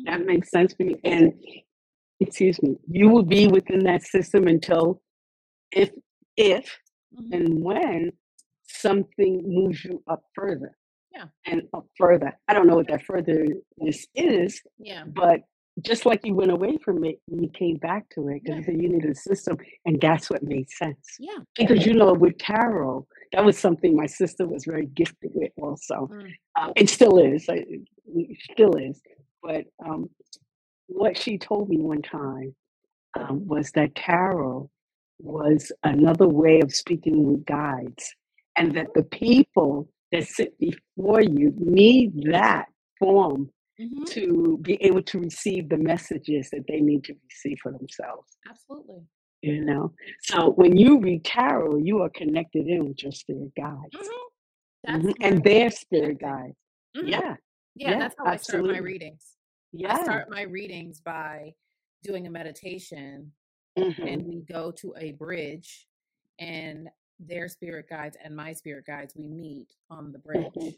That 0.05 0.21
Mhm. 0.21 0.25
makes 0.25 0.49
sense 0.51 0.73
to 0.75 0.83
me. 0.83 0.95
And 1.03 1.33
excuse 2.19 2.61
me, 2.61 2.77
you 2.89 3.09
will 3.09 3.23
be 3.23 3.47
within 3.47 3.79
that 3.85 4.03
system 4.03 4.47
until 4.47 5.01
if 5.71 5.91
if 6.35 6.79
Mhm. 7.15 7.31
and 7.35 7.63
when 7.63 8.11
something 8.63 9.43
moves 9.45 9.85
you 9.85 10.03
up 10.07 10.23
further 10.33 10.75
Yeah. 11.13 11.27
and 11.45 11.69
up 11.73 11.87
further. 11.97 12.33
I 12.47 12.53
don't 12.55 12.65
know 12.67 12.75
what 12.75 12.87
that 12.87 13.03
furtherness 13.03 14.07
is, 14.15 14.61
Yeah. 14.79 15.05
but 15.05 15.41
just 15.81 16.05
like 16.07 16.25
you 16.25 16.33
went 16.35 16.51
away 16.51 16.77
from 16.77 17.03
it, 17.03 17.19
and 17.27 17.41
you 17.43 17.49
came 17.49 17.77
back 17.77 18.09
to 18.09 18.27
it 18.29 18.43
because 18.43 18.65
Yeah. 18.67 18.73
you 18.73 18.81
you 18.81 18.89
needed 18.89 19.11
a 19.11 19.15
system, 19.15 19.57
and 19.85 20.01
that's 20.01 20.29
what 20.29 20.41
made 20.43 20.69
sense. 20.71 21.17
Yeah. 21.19 21.37
Because 21.55 21.85
you 21.85 21.93
know, 21.93 22.13
with 22.13 22.37
tarot, 22.39 23.07
that 23.33 23.43
was 23.43 23.57
something 23.57 23.95
my 23.95 24.05
sister 24.05 24.47
was 24.47 24.63
very 24.65 24.85
gifted 24.85 25.31
with, 25.33 25.51
also. 25.61 26.09
Mm. 26.11 26.31
Um, 26.59 26.73
it 26.75 26.89
still 26.89 27.17
is, 27.17 27.45
I- 27.49 27.65
it 28.05 28.37
still 28.51 28.75
is. 28.75 29.01
But 29.41 29.65
um, 29.85 30.09
what 30.87 31.17
she 31.17 31.37
told 31.37 31.69
me 31.69 31.77
one 31.79 32.01
time 32.01 32.55
um, 33.19 33.45
was 33.47 33.71
that 33.71 33.95
tarot 33.95 34.69
was 35.19 35.71
another 35.83 36.27
way 36.27 36.59
of 36.61 36.73
speaking 36.73 37.23
with 37.25 37.45
guides, 37.45 38.13
and 38.57 38.75
that 38.75 38.87
the 38.93 39.03
people 39.03 39.89
that 40.11 40.27
sit 40.27 40.53
before 40.59 41.21
you 41.21 41.53
need 41.57 42.11
that 42.31 42.65
form 42.99 43.49
Mhm. 43.81 44.05
to 44.11 44.59
be 44.61 44.75
able 44.83 45.01
to 45.01 45.19
receive 45.19 45.67
the 45.69 45.77
messages 45.77 46.51
that 46.51 46.63
they 46.67 46.79
need 46.79 47.03
to 47.05 47.15
receive 47.27 47.57
for 47.63 47.71
themselves. 47.71 48.37
Absolutely. 48.47 49.01
You 49.43 49.65
know, 49.65 49.93
so 50.21 50.51
when 50.51 50.77
you 50.77 50.99
read 51.01 51.25
tarot, 51.25 51.77
you 51.77 52.01
are 52.03 52.09
connected 52.11 52.67
in 52.67 52.87
with 52.89 53.03
your 53.03 53.13
spirit 53.13 53.53
guides. 53.57 54.11
That's 54.83 55.03
Mhm, 55.05 55.15
my 55.19 55.27
and 55.27 55.43
their 55.45 55.71
spirit 55.71 56.19
connecting. 56.19 56.19
guides. 56.19 56.57
Mhm. 56.97 57.09
Yeah, 57.09 57.37
Yeah, 57.75 57.91
yeah, 57.91 57.97
that's 57.97 58.15
how 58.17 58.27
I 58.27 58.37
start 58.37 58.67
my 58.67 58.77
absolutely. 58.77 58.79
readings. 58.79 59.37
I 59.85 59.93
Yeah. 59.93 59.95
start 59.95 60.29
my 60.29 60.43
readings 60.43 61.01
by 61.01 61.55
doing 62.03 62.27
a 62.27 62.31
meditation 62.31 63.33
hmm 63.77 63.91
and 64.07 64.27
we 64.27 64.41
go 64.41 64.71
to 64.71 64.93
a 64.97 65.13
bridge 65.13 65.87
and 66.39 66.89
their 67.19 67.47
spirit 67.49 67.87
guides 67.89 68.17
and 68.23 68.35
my 68.35 68.53
spirit 68.53 68.85
guides 68.85 69.15
we 69.15 69.29
meet 69.29 69.73
on 69.89 70.11
the 70.11 70.19
bridge. 70.19 70.53
hmm 70.53 70.69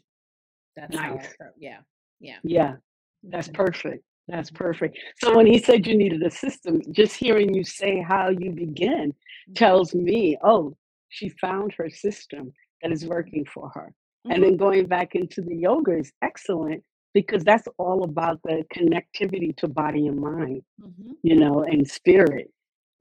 That's 0.76 0.96
how 0.96 1.18
I 1.18 1.22
Nice. 1.22 1.34
start. 1.34 1.54
Yeah. 1.58 1.80
Yeah. 2.20 2.40
Yeah, 2.44 2.76
that's 3.24 3.48
Mhm. 3.48 3.54
perfect. 3.54 4.04
That's 4.28 4.50
perfect. 4.50 4.98
So 5.22 5.36
when 5.36 5.46
he 5.46 5.58
said 5.58 5.86
you 5.86 5.96
needed 5.96 6.22
a 6.22 6.30
system, 6.30 6.80
just 6.92 7.14
hearing 7.16 7.54
you 7.54 7.64
say 7.64 8.00
how 8.00 8.30
you 8.30 8.50
begin 8.52 9.14
Mhm. 9.48 9.54
tells 9.54 9.94
me, 9.94 10.36
oh, 10.42 10.76
she 11.08 11.28
found 11.28 11.72
her 11.74 11.90
system 11.90 12.52
that 12.82 12.92
is 12.92 13.06
working 13.06 13.44
for 13.44 13.68
her. 13.70 13.94
And 14.28 14.42
Mhm. 14.42 14.46
then 14.46 14.56
going 14.56 14.86
back 14.86 15.14
into 15.14 15.42
the 15.42 15.54
yoga 15.54 15.92
is 15.98 16.12
excellent 16.22 16.82
because 17.14 17.44
that's 17.44 17.68
all 17.78 18.02
about 18.04 18.42
the 18.42 18.64
connectivity 18.74 19.56
to 19.58 19.68
body 19.68 20.06
and 20.08 20.20
mind, 20.20 20.64
Mhm. 20.80 21.16
you 21.22 21.36
know, 21.36 21.62
and 21.62 21.88
spirit. 21.88 22.50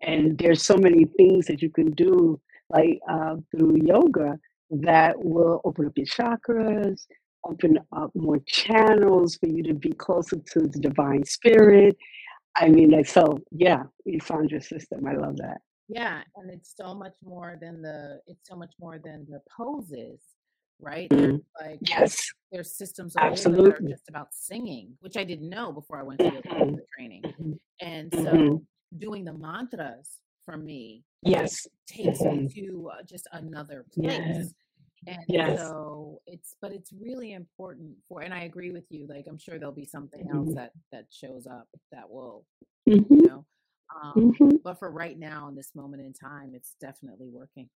And 0.02 0.38
there's 0.38 0.62
so 0.62 0.78
many 0.78 1.06
things 1.06 1.48
that 1.48 1.62
you 1.62 1.70
can 1.72 1.92
do, 1.92 2.40
like 2.70 3.00
uh, 3.10 3.38
through 3.52 3.78
yoga, 3.84 4.40
that 4.70 5.24
will 5.24 5.62
open 5.66 5.86
up 5.88 5.98
your 5.98 6.06
chakras, 6.08 7.08
open 7.46 7.80
up 7.96 8.12
more 8.16 8.40
channels 8.46 9.36
for 9.38 9.48
you 9.48 9.64
to 9.64 9.74
be 9.74 9.92
closer 9.92 10.38
to 10.38 10.60
the 10.62 10.80
divine 10.80 11.24
spirit. 11.24 11.96
I 12.58 12.70
mean, 12.70 12.92
like, 12.92 13.08
so 13.08 13.40
yeah, 13.52 13.84
you 14.06 14.20
found 14.20 14.52
your 14.52 14.62
system. 14.62 15.06
I 15.08 15.16
love 15.16 15.38
that. 15.38 15.58
Yeah, 15.88 16.22
and 16.36 16.50
it's 16.50 16.74
so 16.76 16.94
much 16.96 17.14
more 17.24 17.58
than 17.62 17.82
the 17.82 18.20
it's 18.26 18.48
so 18.48 18.56
much 18.56 18.74
more 18.80 18.98
than 18.98 19.26
the 19.30 19.42
poses, 19.56 20.20
right? 20.80 21.10
Mhm. 21.12 21.44
like 21.62 21.80
Yes, 21.82 22.18
there's 22.52 22.76
systems 22.76 23.16
of 23.16 23.22
that 23.22 23.28
are 23.28 23.32
absolutely. 23.32 23.92
just 23.92 24.10
about 24.10 24.34
singing, 24.34 24.98
which 25.02 25.18
I 25.18 25.24
didn't 25.24 25.50
know 25.50 25.72
before 25.72 26.00
I 26.00 26.04
went 26.04 26.22
to 26.22 26.28
yoga 26.28 26.50
hmm 26.50 26.70
teacher 26.72 26.86
training. 26.98 27.22
hmm 27.38 27.54
And 27.82 28.12
so 28.14 28.66
doing 28.98 29.26
the 29.26 29.34
mantras 29.34 30.20
for 30.46 30.58
me 30.58 31.04
Yes. 31.24 31.68
takes 31.88 32.20
me 32.22 32.48
to 32.56 32.90
uh, 32.94 33.04
just 33.04 33.28
another 33.32 33.86
Yes. 33.96 34.54
And 35.08 35.20
Yes. 35.28 35.60
so 35.60 36.22
it's 36.26 36.56
but 36.62 36.72
it's 36.72 36.92
really 36.94 37.34
important 37.34 37.92
for 38.08 38.22
and 38.22 38.34
I 38.34 38.44
agree 38.44 38.72
with 38.72 38.86
you 38.90 39.08
like 39.08 39.26
I'm 39.30 39.38
sure 39.38 39.60
there'll 39.60 39.74
be 39.74 39.86
something 39.86 40.28
else 40.30 40.48
hmm 40.48 40.54
that 40.56 40.72
that 40.92 41.06
shows 41.12 41.46
up 41.48 41.68
that 41.92 42.10
will, 42.10 42.46
hmm 42.88 43.02
you 43.10 43.28
know. 43.28 43.46
Um 44.04 44.34
hmm 44.40 44.56
but 44.64 44.80
for 44.80 44.90
right 44.90 45.18
now 45.18 45.48
in 45.48 45.56
this 45.56 45.72
moment 45.76 46.02
in 46.02 46.14
time 46.14 46.54
it's 46.56 46.76
definitely 46.82 47.30
working. 47.30 47.70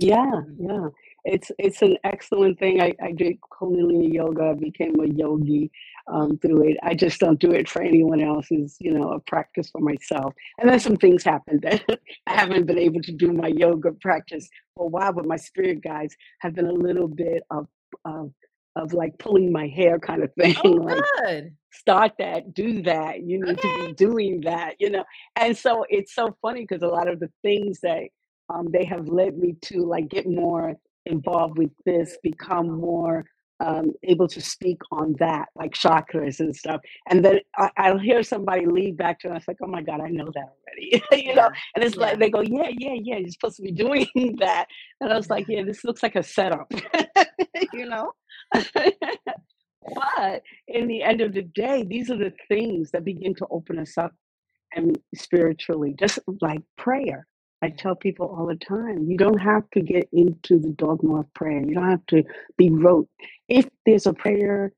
Yeah, 0.00 0.42
Mhm. 0.42 0.56
yeah. 0.58 0.88
It's 1.24 1.52
it's 1.58 1.82
an 1.82 1.98
excellent 2.04 2.58
thing. 2.58 2.82
I, 2.82 2.94
I 3.02 3.12
did 3.12 3.38
Kundalini 3.42 4.12
yoga, 4.14 4.50
I 4.50 4.54
became 4.54 5.00
a 5.00 5.06
yogi 5.06 5.70
um, 6.08 6.38
through 6.38 6.70
it. 6.70 6.78
I 6.82 6.94
just 6.94 7.20
don't 7.20 7.40
do 7.40 7.52
it 7.52 7.68
for 7.68 7.82
anyone 7.82 8.22
else. 8.22 8.48
It's, 8.50 8.78
you 8.80 8.92
know, 8.92 9.12
a 9.12 9.20
practice 9.20 9.70
for 9.70 9.82
myself. 9.82 10.34
And 10.58 10.70
then 10.70 10.80
some 10.80 10.96
things 10.96 11.24
happened 11.24 11.62
that 11.62 11.84
I 12.28 12.34
haven't 12.34 12.66
been 12.66 12.78
able 12.78 13.02
to 13.02 13.12
do 13.12 13.32
my 13.32 13.48
yoga 13.48 13.92
practice 14.02 14.48
for 14.76 14.86
a 14.86 14.88
while, 14.90 15.12
but 15.14 15.26
my 15.26 15.36
spirit 15.36 15.82
guides 15.82 16.16
have 16.40 16.54
been 16.54 16.66
a 16.68 16.72
little 16.72 17.08
bit 17.08 17.44
of 17.50 17.68
of 18.06 18.32
of 18.76 18.94
like 18.94 19.18
pulling 19.18 19.52
my 19.52 19.68
hair 19.68 19.98
kind 20.00 20.22
of 20.24 20.32
thing, 20.40 20.56
Oh 20.64 20.78
like 20.84 21.08
good. 21.18 21.56
start 21.72 22.12
that, 22.18 22.54
do 22.54 22.82
that. 22.82 23.22
You 23.24 23.40
need 23.40 23.60
to 23.62 23.68
Okay. 23.68 23.74
be 23.88 23.94
doing 23.94 24.42
that, 24.42 24.76
you 24.80 24.90
know. 24.90 25.04
And 25.36 25.56
so 25.56 25.84
it's 25.90 26.14
so 26.14 26.36
funny 26.42 26.62
because 26.62 26.82
a 26.82 26.88
lot 26.88 27.08
of 27.08 27.20
the 27.20 27.30
things 27.42 27.80
that 27.82 28.04
um, 28.52 28.68
they 28.72 28.84
have 28.86 29.08
led 29.08 29.38
me 29.38 29.56
to 29.64 29.84
like 29.86 30.10
get 30.10 30.26
more 30.28 30.74
involved 31.06 31.58
with 31.58 31.72
this, 31.86 32.18
become 32.24 32.70
more 32.80 33.26
um, 33.60 33.92
able 34.04 34.28
to 34.28 34.42
speak 34.42 34.78
on 34.92 35.16
that, 35.20 35.48
like 35.56 35.72
chakras 35.74 36.40
and 36.40 36.56
stuff. 36.56 36.82
And 37.10 37.24
then 37.24 37.40
I, 37.58 37.70
I'll 37.78 37.98
hear 37.98 38.22
somebody 38.24 38.66
lead 38.66 38.98
back 38.98 39.20
to 39.20 39.28
it. 39.28 39.30
And 39.30 39.36
I 39.36 39.38
was 39.38 39.48
like, 39.48 39.58
oh 39.64 39.68
my 39.68 39.82
God, 39.82 40.00
I 40.02 40.10
know 40.10 40.30
that 40.34 40.44
already. 40.44 41.04
you 41.26 41.34
know, 41.34 41.50
Yeah. 41.50 41.54
and 41.76 41.84
it's 41.84 41.96
like 41.96 42.12
Yeah. 42.12 42.18
they 42.20 42.30
go, 42.30 42.42
yeah, 42.42 42.68
yeah, 42.70 42.94
yeah, 43.02 43.18
you're 43.18 43.30
supposed 43.30 43.56
to 43.58 43.62
be 43.62 43.72
doing 43.72 44.06
that. 44.40 44.66
And 45.00 45.12
I 45.12 45.16
was 45.16 45.30
like, 45.30 45.46
Yeah. 45.48 45.58
yeah, 45.58 45.64
this 45.64 45.84
looks 45.84 46.02
like 46.02 46.16
a 46.16 46.24
setup, 46.24 46.72
you 47.72 47.86
know. 47.86 48.12
but 48.52 50.42
in 50.68 50.88
the 50.88 51.02
end 51.02 51.20
of 51.22 51.34
the 51.34 51.42
day, 51.42 51.84
these 51.84 52.10
are 52.10 52.18
the 52.18 52.32
things 52.48 52.90
that 52.92 53.04
begin 53.04 53.34
to 53.36 53.46
open 53.50 53.78
us 53.78 53.98
up 53.98 54.12
and 54.74 54.98
spiritually, 55.16 55.94
just 55.98 56.18
like 56.42 56.62
prayer. 56.78 57.26
I 57.62 57.68
tell 57.70 57.94
people 57.94 58.26
all 58.26 58.46
the 58.46 58.56
time, 58.56 59.04
you 59.08 59.16
don't 59.18 59.38
have 59.38 59.68
to 59.72 59.80
get 59.80 60.08
into 60.12 60.58
the 60.58 60.70
dogma 60.70 61.20
of 61.20 61.34
prayer. 61.34 61.62
You 61.62 61.74
don't 61.74 61.90
have 61.90 62.06
to 62.06 62.24
be 62.56 62.70
rote. 62.70 63.08
If 63.48 63.68
there's 63.84 64.06
a 64.06 64.14
prayer 64.14 64.72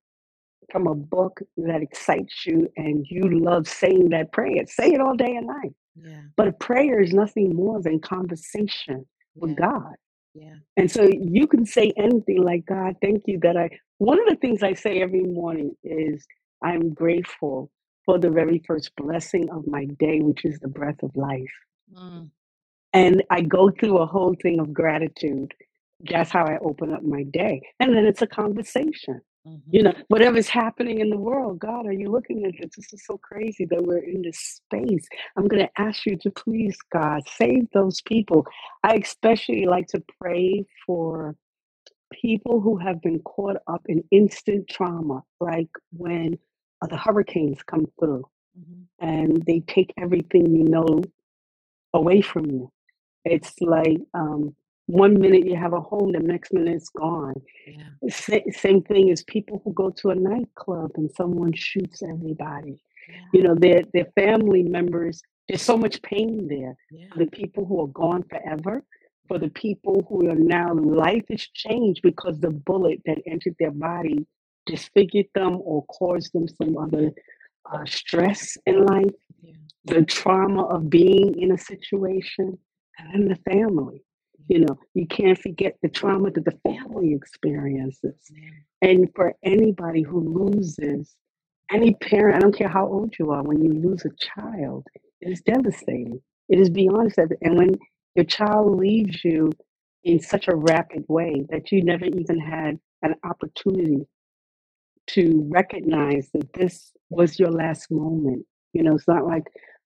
from 0.71 0.87
a 0.87 0.95
book 0.95 1.41
that 1.59 1.83
excites 1.83 2.47
you 2.47 2.69
and 2.77 3.07
you 3.09 3.23
love 3.41 3.69
saying 3.69 4.11
that 4.11 4.33
prayer, 4.33 4.65
say 4.67 4.93
it 4.93 5.01
all 5.01 5.15
day 5.15 5.37
and 5.37 5.47
night. 5.47 5.75
Yeah. 5.95 6.23
But 6.37 6.49
a 6.49 6.53
prayer 6.53 7.01
is 7.01 7.13
nothing 7.13 7.55
more 7.55 7.81
than 7.81 8.01
conversation 8.01 9.07
with 9.37 9.51
Yeah. 9.51 9.57
God. 9.57 9.95
Yeah. 10.35 10.55
And 10.77 10.91
so 10.91 11.09
you 11.13 11.47
can 11.47 11.67
say 11.67 11.93
anything 11.97 12.43
like, 12.43 12.65
God, 12.67 12.97
thank 13.03 13.25
you 13.27 13.39
that 13.43 13.57
I. 13.57 13.71
One 13.99 14.19
of 14.19 14.27
the 14.27 14.37
things 14.37 14.63
I 14.63 14.73
say 14.73 15.03
every 15.03 15.23
morning 15.23 15.77
is, 15.85 16.27
I'm 16.63 16.95
grateful 16.95 17.71
for 18.07 18.19
the 18.19 18.31
very 18.31 18.63
first 18.67 18.91
blessing 18.97 19.51
of 19.51 19.67
my 19.67 19.85
day, 19.85 20.21
which 20.21 20.45
is 20.45 20.59
the 20.59 20.69
breath 20.69 21.03
of 21.03 21.15
life. 21.15 21.53
Mm. 21.95 22.31
And 22.93 23.23
I 23.31 23.43
go 23.43 23.71
through 23.71 23.99
a 23.99 24.07
whole 24.07 24.35
thing 24.43 24.61
of 24.61 24.73
gratitude. 24.73 25.55
That's 26.01 26.31
how 26.31 26.45
I 26.47 26.59
open 26.59 26.93
up 26.93 27.03
my 27.05 27.25
day. 27.25 27.63
And 27.81 27.95
then 27.97 28.07
it's 28.07 28.23
a 28.23 28.27
conversation. 28.27 29.21
You 29.71 29.83
Mhm. 29.83 29.85
know, 29.85 29.95
whatever's 30.09 30.49
happening 30.49 31.01
in 31.01 31.11
the 31.11 31.19
world, 31.19 31.59
God, 31.61 31.87
are 31.87 31.93
you 31.93 32.11
looking 32.11 32.45
at 32.47 32.55
this? 32.61 32.77
This 32.77 32.93
is 32.93 33.07
so 33.07 33.19
crazy 33.19 33.65
that 33.67 33.83
we're 33.85 33.99
in 33.99 34.23
this 34.23 34.39
space. 34.39 35.07
I'm 35.37 35.49
going 35.49 35.63
to 35.67 35.81
ask 35.81 36.07
you 36.07 36.17
to 36.19 36.31
please, 36.31 36.77
God, 36.93 37.23
save 37.29 37.71
those 37.73 38.01
people. 38.03 38.47
I 38.85 38.97
especially 38.97 39.67
like 39.67 39.89
to 39.89 40.03
pray 40.21 40.67
for 40.87 41.37
people 42.13 42.61
who 42.61 42.77
have 42.79 43.03
been 43.03 43.21
caught 43.21 43.59
up 43.69 43.83
in 43.89 44.05
instant 44.11 44.69
trauma, 44.69 45.25
like 45.41 45.69
when 45.93 46.39
uh, 46.83 46.89
the 46.89 46.97
hurricanes 46.99 47.63
come 47.65 47.87
through 48.01 48.25
Mhm. 48.59 48.87
and 49.01 49.43
they 49.47 49.61
take 49.61 49.93
everything 49.99 50.57
you 50.57 50.65
know 50.65 51.03
away 51.95 52.21
from 52.23 52.47
you. 52.51 52.71
It's 53.25 53.55
like 53.61 53.99
um, 54.15 54.55
one 54.87 55.19
minute 55.21 55.47
you 55.47 55.57
have 55.57 55.73
a 55.75 55.81
home, 55.81 56.13
the 56.13 56.19
next 56.21 56.53
minute 56.53 56.75
it's 56.75 56.89
gone. 56.91 57.35
Yeah. 57.67 58.09
Sa- 58.11 58.51
Same 58.51 58.83
thing 58.83 59.11
as 59.11 59.23
people 59.25 59.61
who 59.65 59.73
go 59.73 59.91
to 59.91 60.11
a 60.11 60.15
nightclub 60.15 60.91
and 60.97 61.11
someone 61.13 61.53
shoots 61.53 62.03
everybody. 62.03 62.83
Yeah. 63.09 63.17
You 63.35 63.43
know, 63.45 63.55
their 63.55 63.83
their 63.95 64.07
family 64.17 64.63
members 64.63 65.23
There's 65.49 65.63
so 65.63 65.77
much 65.77 66.01
pain 66.03 66.47
there 66.49 66.75
Yeah. 66.91 67.09
the 67.17 67.27
people 67.41 67.65
who 67.67 67.81
are 67.85 67.93
gone 68.05 68.23
forever, 68.33 68.75
for 69.29 69.39
the 69.39 69.51
people 69.51 70.05
who 70.09 70.29
are 70.31 70.35
now 70.59 70.69
life 70.75 71.27
is 71.31 71.45
changed 71.65 72.01
because 72.03 72.37
the 72.41 72.51
bullet 72.69 72.99
that 73.07 73.19
entered 73.27 73.57
their 73.59 73.71
body 73.91 74.19
disfigured 74.67 75.27
them 75.35 75.53
or 75.71 75.85
caused 75.87 76.33
them 76.33 76.47
some 76.49 76.77
other 76.85 77.07
uh, 77.73 77.85
stress 77.87 78.57
in 78.67 78.77
life, 78.95 79.19
Yeah. 79.43 79.55
the 79.93 80.03
trauma 80.05 80.63
of 80.75 80.81
being 80.91 81.29
in 81.43 81.51
a 81.53 81.59
situation, 81.59 82.59
and 82.99 83.31
the 83.31 83.37
family. 83.51 84.03
You 84.49 84.61
know, 84.61 84.79
you 84.95 85.07
can't 85.07 85.39
forget 85.39 85.79
the 85.83 85.89
trauma 85.89 86.31
that 86.33 86.45
the 86.45 86.59
family 86.65 87.15
experiences. 87.15 88.31
And 88.81 89.09
for 89.15 89.35
anybody 89.45 90.03
who 90.03 90.21
loses, 90.21 91.17
any 91.71 91.95
parent, 91.95 92.37
I 92.37 92.41
don't 92.41 92.57
care 92.57 92.69
how 92.69 92.87
old 92.87 93.15
you 93.19 93.31
are, 93.31 93.43
when 93.43 93.63
you 93.63 93.73
lose 93.73 94.05
a 94.05 94.41
child, 94.41 94.87
it 95.21 95.31
is 95.31 95.41
devastating. 95.43 96.21
It 96.49 96.59
is 96.59 96.71
beyond 96.71 97.13
that. 97.17 97.29
And 97.41 97.57
when 97.57 97.79
your 98.15 98.25
child 98.25 98.79
leaves 98.79 99.25
you 99.25 99.53
in 100.05 100.21
such 100.21 100.49
a 100.49 100.57
rapid 100.57 101.05
way 101.09 101.45
that 101.51 101.71
you 101.71 101.83
never 101.83 102.05
even 102.05 102.39
had 102.39 102.79
an 103.03 103.15
opportunity 103.25 104.07
to 105.09 105.47
recognize 105.49 106.31
that 106.33 106.53
this 106.53 106.93
was 107.11 107.39
your 107.39 107.51
last 107.51 107.91
moment. 107.91 108.45
You 108.73 108.83
know, 108.83 108.95
it's 108.95 109.09
not 109.09 109.27
like 109.27 109.45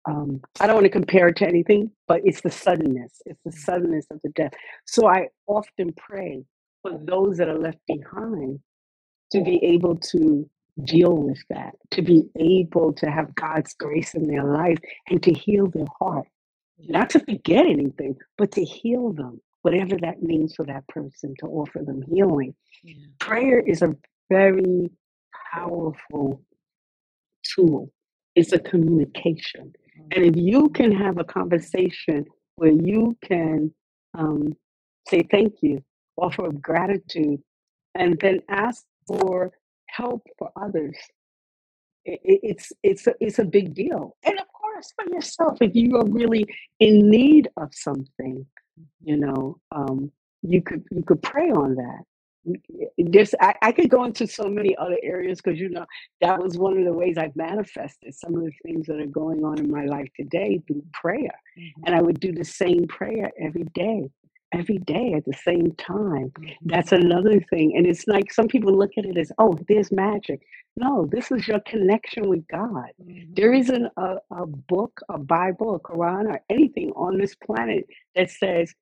um, 0.07 0.41
I 0.61 0.67
don't 0.67 0.77
want 0.77 0.85
to 0.85 0.91
compare 0.91 1.29
it 1.29 1.37
to 1.37 1.49
anything, 1.49 1.91
but 2.07 2.21
it's 2.25 2.43
the 2.43 2.51
suddenness. 2.51 3.23
It's 3.27 3.41
the 3.45 3.53
suddenness 3.53 4.07
of 4.11 4.21
the 4.23 4.31
death. 4.31 4.53
So 4.87 5.07
I 5.07 5.29
often 5.47 5.93
pray 5.97 6.45
for 6.83 6.99
those 7.03 7.39
that 7.39 7.49
are 7.49 7.59
left 7.59 7.79
behind 7.87 8.61
to 9.33 9.43
be 9.43 9.63
able 9.65 9.97
to 9.97 10.49
deal 10.85 11.17
with 11.17 11.39
that, 11.51 11.75
to 11.93 12.03
be 12.03 12.25
able 12.39 12.93
to 12.95 13.11
have 13.11 13.35
God's 13.35 13.75
grace 13.75 14.15
in 14.15 14.27
their 14.27 14.45
life 14.45 14.79
and 15.09 15.23
to 15.23 15.33
heal 15.33 15.69
their 15.69 15.87
heart. 15.99 16.27
Not 16.79 17.11
to 17.11 17.21
forget 17.21 17.67
anything, 17.67 18.17
but 18.37 18.53
to 18.53 18.65
heal 18.65 19.13
them, 19.13 19.41
whatever 19.63 19.97
that 20.03 20.23
means 20.23 20.55
for 20.55 20.67
that 20.67 20.87
person, 20.89 21.35
to 21.39 21.47
offer 21.47 21.81
them 21.85 22.03
healing. 22.03 22.55
Yeah. 22.83 22.95
Prayer 23.21 23.61
is 23.61 23.81
a 23.81 23.95
very 24.29 24.91
powerful 25.53 26.43
tool, 27.45 27.93
it's 28.35 28.53
a 28.53 28.59
communication. 28.59 29.73
And 29.97 30.25
if 30.25 30.37
you 30.37 30.69
can 30.71 30.93
have 30.93 31.19
a 31.19 31.25
conversation 31.25 32.27
where 32.57 32.73
you 32.73 33.17
can 33.23 33.73
um, 34.19 34.55
say 35.09 35.23
thank 35.31 35.55
you, 35.63 35.83
offer 36.17 36.47
of 36.47 36.63
gratitude, 36.63 37.41
and 37.95 38.19
then 38.21 38.41
ask 38.49 38.85
for 39.07 39.53
help 39.89 40.23
for 40.39 40.51
others, 40.61 40.97
i- 42.07 42.13
i- 42.13 42.41
it's 42.43 42.73
it's 42.83 43.07
a, 43.07 43.15
it's 43.21 43.39
a 43.39 43.45
big 43.45 43.75
deal. 43.75 44.17
And 44.25 44.39
of 44.39 44.47
course, 44.53 44.93
for 44.97 45.13
yourself, 45.15 45.59
if 45.61 45.75
you 45.75 45.97
are 45.97 46.07
really 46.07 46.47
in 46.81 47.11
need 47.11 47.49
of 47.57 47.75
something, 47.75 48.47
you 49.05 49.17
know, 49.17 49.59
um, 49.73 50.13
you 50.43 50.63
could 50.63 50.85
you 50.91 51.03
could 51.03 51.23
pray 51.23 51.51
on 51.51 51.77
that. 51.77 52.03
This 52.99 53.35
I, 53.41 53.55
I 53.63 53.73
could 53.73 53.91
go 53.91 54.05
into 54.05 54.27
so 54.27 54.45
many 54.49 54.77
other 54.77 54.99
areas 55.03 55.41
because 55.43 55.59
you 55.61 55.71
know 55.71 55.87
that 56.21 56.41
was 56.43 56.59
one 56.59 56.79
of 56.79 56.85
the 56.85 56.93
ways 56.93 57.19
I've 57.19 57.37
manifested 57.37 58.15
some 58.15 58.37
of 58.37 58.45
the 58.45 58.53
things 58.65 58.87
that 58.87 59.01
are 59.01 59.07
going 59.07 59.45
on 59.45 59.59
in 59.59 59.71
my 59.71 59.85
life 59.87 60.09
today 60.17 60.63
through 60.67 60.85
prayer. 60.93 61.35
Mhm. 61.59 61.73
And 61.87 61.95
I 61.97 62.03
would 62.03 62.21
do 62.21 62.33
the 62.33 62.45
same 62.45 62.87
prayer 62.89 63.33
every 63.41 63.65
day, 63.75 64.11
every 64.53 64.79
day 64.79 65.15
at 65.15 65.25
the 65.27 65.35
same 65.35 65.73
time. 65.73 66.33
Mhm. 66.39 66.57
That's 66.63 66.93
another 66.93 67.41
thing. 67.51 67.77
And 67.77 67.87
it's 67.87 68.07
like 68.09 68.33
some 68.33 68.49
people 68.49 68.75
look 68.77 68.93
at 68.99 69.07
it 69.07 69.19
as, 69.19 69.33
oh, 69.39 69.59
there's 69.69 69.93
magic. 69.93 70.43
No, 70.77 71.07
this 71.07 71.31
is 71.33 71.49
your 71.49 71.61
connection 71.61 72.29
with 72.29 72.47
God. 72.49 72.91
Mhm. 73.03 73.37
There 73.37 73.53
isn't 73.55 73.87
a, 73.97 74.19
a 74.33 74.47
book, 74.47 75.01
a 75.11 75.19
Bible, 75.19 75.77
a 75.77 75.81
Quran, 75.81 76.27
or 76.33 76.41
anything 76.51 76.93
on 76.97 77.19
this 77.19 77.35
planet 77.37 77.87
that 78.17 78.31
says 78.31 78.75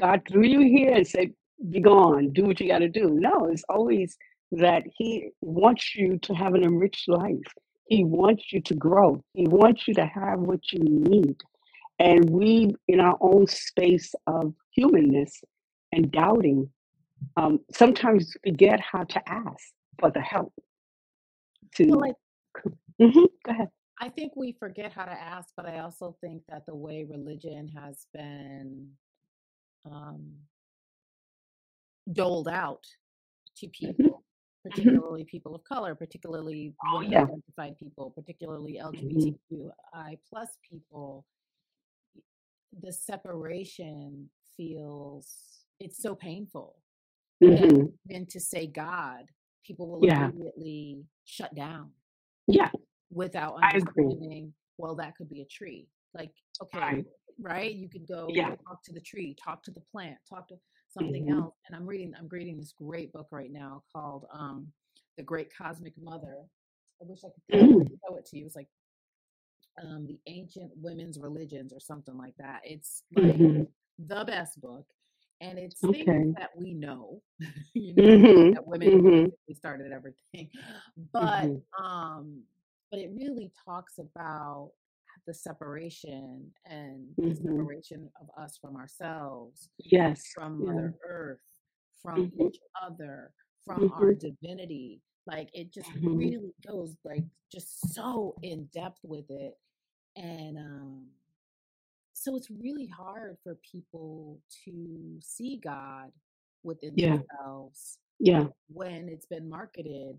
God 0.00 0.22
threw 0.28 0.44
you 0.46 0.60
here 0.60 0.92
and 0.94 1.06
said, 1.06 1.32
be 1.68 1.80
gone, 1.80 2.32
do 2.32 2.44
what 2.46 2.60
you 2.60 2.68
got 2.68 2.78
to 2.78 2.88
do. 2.88 3.10
No, 3.10 3.46
it's 3.46 3.64
always 3.68 4.16
that 4.52 4.84
He 4.96 5.30
wants 5.40 5.94
you 5.94 6.18
to 6.22 6.34
have 6.34 6.54
an 6.54 6.62
enriched 6.64 7.08
life. 7.08 7.52
He 7.86 8.04
wants 8.04 8.52
you 8.52 8.60
to 8.62 8.74
grow. 8.74 9.22
He 9.34 9.46
wants 9.46 9.86
you 9.88 9.94
to 9.94 10.06
have 10.06 10.40
what 10.40 10.72
you 10.72 10.80
need. 10.82 11.36
And 11.98 12.30
we, 12.30 12.74
in 12.88 13.00
our 13.00 13.18
own 13.20 13.46
space 13.46 14.14
of 14.26 14.54
humanness 14.70 15.42
and 15.92 16.10
doubting, 16.10 16.70
um, 17.36 17.60
sometimes 17.72 18.34
forget 18.44 18.80
how 18.80 19.04
to 19.04 19.28
ask 19.28 19.72
for 19.98 20.10
the 20.10 20.20
help 20.20 20.52
Well, 21.78 21.88
to. 21.88 21.94
like 21.94 22.14
Mhm, 23.00 23.28
Go 23.44 23.52
ahead. 23.52 23.68
I 23.98 24.08
think 24.08 24.32
we 24.36 24.52
forget 24.52 24.92
how 24.92 25.04
to 25.04 25.12
ask, 25.12 25.48
but 25.56 25.66
I 25.66 25.80
also 25.80 26.16
think 26.20 26.42
that 26.48 26.64
the 26.66 26.74
way 26.74 27.04
religion 27.04 27.68
has 27.68 28.06
been 28.12 28.90
um, 29.84 30.32
doled 32.12 32.48
out 32.48 32.84
to 33.56 33.66
hmm 33.66 33.86
people, 33.86 34.24
hmm 34.64 34.70
particularly 34.70 35.24
people 35.24 35.54
of 35.54 35.64
color, 35.64 35.94
particularly 35.94 36.74
Oh, 36.84 37.00
yeah. 37.00 37.26
identified 37.26 37.76
people, 37.78 38.10
particularly 38.10 38.74
hmm 38.74 38.86
LGBTQI 38.86 40.18
plus 40.28 40.58
people, 40.68 41.26
the 42.80 42.92
separation 42.92 44.30
feels 44.56 45.64
it's 45.80 46.00
so 46.02 46.14
painful 46.14 46.76
that 47.40 47.58
hmm 47.58 47.86
then 48.06 48.26
to 48.26 48.40
say 48.40 48.66
God, 48.66 49.24
people 49.64 49.88
will 49.88 50.04
Yeah. 50.04 50.28
immediately 50.30 51.04
shut 51.24 51.54
down 51.54 51.90
Yeah. 52.46 52.70
Without 53.10 53.56
understanding, 53.56 54.54
well, 54.78 54.94
that 54.96 55.16
could 55.16 55.28
be 55.28 55.40
a 55.42 55.46
tree. 55.46 55.88
Like, 56.14 56.32
okay, 56.62 56.78
Right. 56.78 57.06
right? 57.40 57.74
You 57.74 57.88
could 57.88 58.06
go 58.06 58.28
Yeah. 58.28 58.54
talk 58.66 58.82
to 58.84 58.92
the 58.92 59.00
tree, 59.00 59.34
talk 59.42 59.62
to 59.64 59.70
the 59.72 59.80
plant, 59.92 60.18
talk 60.28 60.48
to 60.48 60.56
something 60.92 61.28
hmm 61.28 61.38
else. 61.38 61.54
And 61.66 61.76
I'm 61.76 61.86
reading, 61.86 62.12
I'm 62.18 62.28
reading 62.28 62.58
this 62.58 62.72
great 62.72 63.12
book 63.12 63.28
right 63.30 63.52
now 63.52 63.82
called 63.92 64.26
um, 64.32 64.68
The 65.16 65.22
Great 65.22 65.50
Cosmic 65.56 65.94
Mother. 66.02 66.36
I 67.00 67.04
wish 67.06 67.20
I 67.24 67.28
could 67.28 67.42
show 68.08 68.16
it 68.16 68.26
to 68.26 68.38
you. 68.38 68.46
It's 68.46 68.56
like 68.56 68.68
um, 69.82 70.06
the 70.06 70.18
ancient 70.26 70.70
women's 70.76 71.18
religions 71.18 71.72
or 71.72 71.80
something 71.80 72.16
like 72.16 72.34
that. 72.38 72.60
It's 72.64 73.04
like 73.14 73.34
hmm 73.36 73.62
the 73.98 74.24
best 74.24 74.60
book. 74.60 74.86
And 75.40 75.58
it's 75.58 75.80
things 75.80 76.34
that 76.38 76.50
we 76.56 76.74
know, 76.74 77.22
you 77.74 77.94
know, 77.94 78.24
hmm 78.26 78.52
that 78.52 78.66
women 78.66 78.90
hmm 78.90 79.54
started 79.54 79.92
everything. 79.92 80.50
But 81.12 81.46
hmm 81.46 81.84
um, 81.84 82.42
but 82.90 83.00
it 83.00 83.10
really 83.14 83.50
talks 83.64 83.98
about 83.98 84.72
the 85.30 85.34
separation 85.34 86.50
and 86.66 87.06
the 87.16 87.36
hmm 87.36 87.60
separation 87.60 88.10
of 88.20 88.28
us 88.36 88.58
from 88.60 88.74
ourselves, 88.74 89.68
Yes. 89.78 90.24
from 90.34 90.58
Yeah. 90.58 90.72
Mother 90.72 90.94
Earth, 91.08 91.38
from 92.02 92.32
hmm 92.36 92.46
each 92.48 92.58
other, 92.84 93.32
from 93.64 93.92
our 93.92 94.12
hmm 94.12 94.18
divinity. 94.18 95.00
Like 95.28 95.48
it 95.54 95.72
just 95.72 95.92
hmm 95.92 96.18
really 96.18 96.52
goes 96.66 96.96
like 97.04 97.22
just 97.52 97.94
so 97.94 98.34
in 98.42 98.64
depth 98.74 98.98
with 99.04 99.30
it. 99.30 99.54
And 100.16 100.58
um 100.58 101.06
so 102.12 102.34
it's 102.34 102.50
really 102.50 102.88
hard 102.88 103.36
for 103.44 103.56
people 103.70 104.40
to 104.64 105.16
see 105.20 105.60
God 105.62 106.10
within 106.64 106.94
Yeah. 106.96 107.18
themselves 107.18 107.98
Yeah. 108.18 108.48
when 108.68 109.08
it's 109.08 109.26
been 109.26 109.48
marketed 109.48 110.16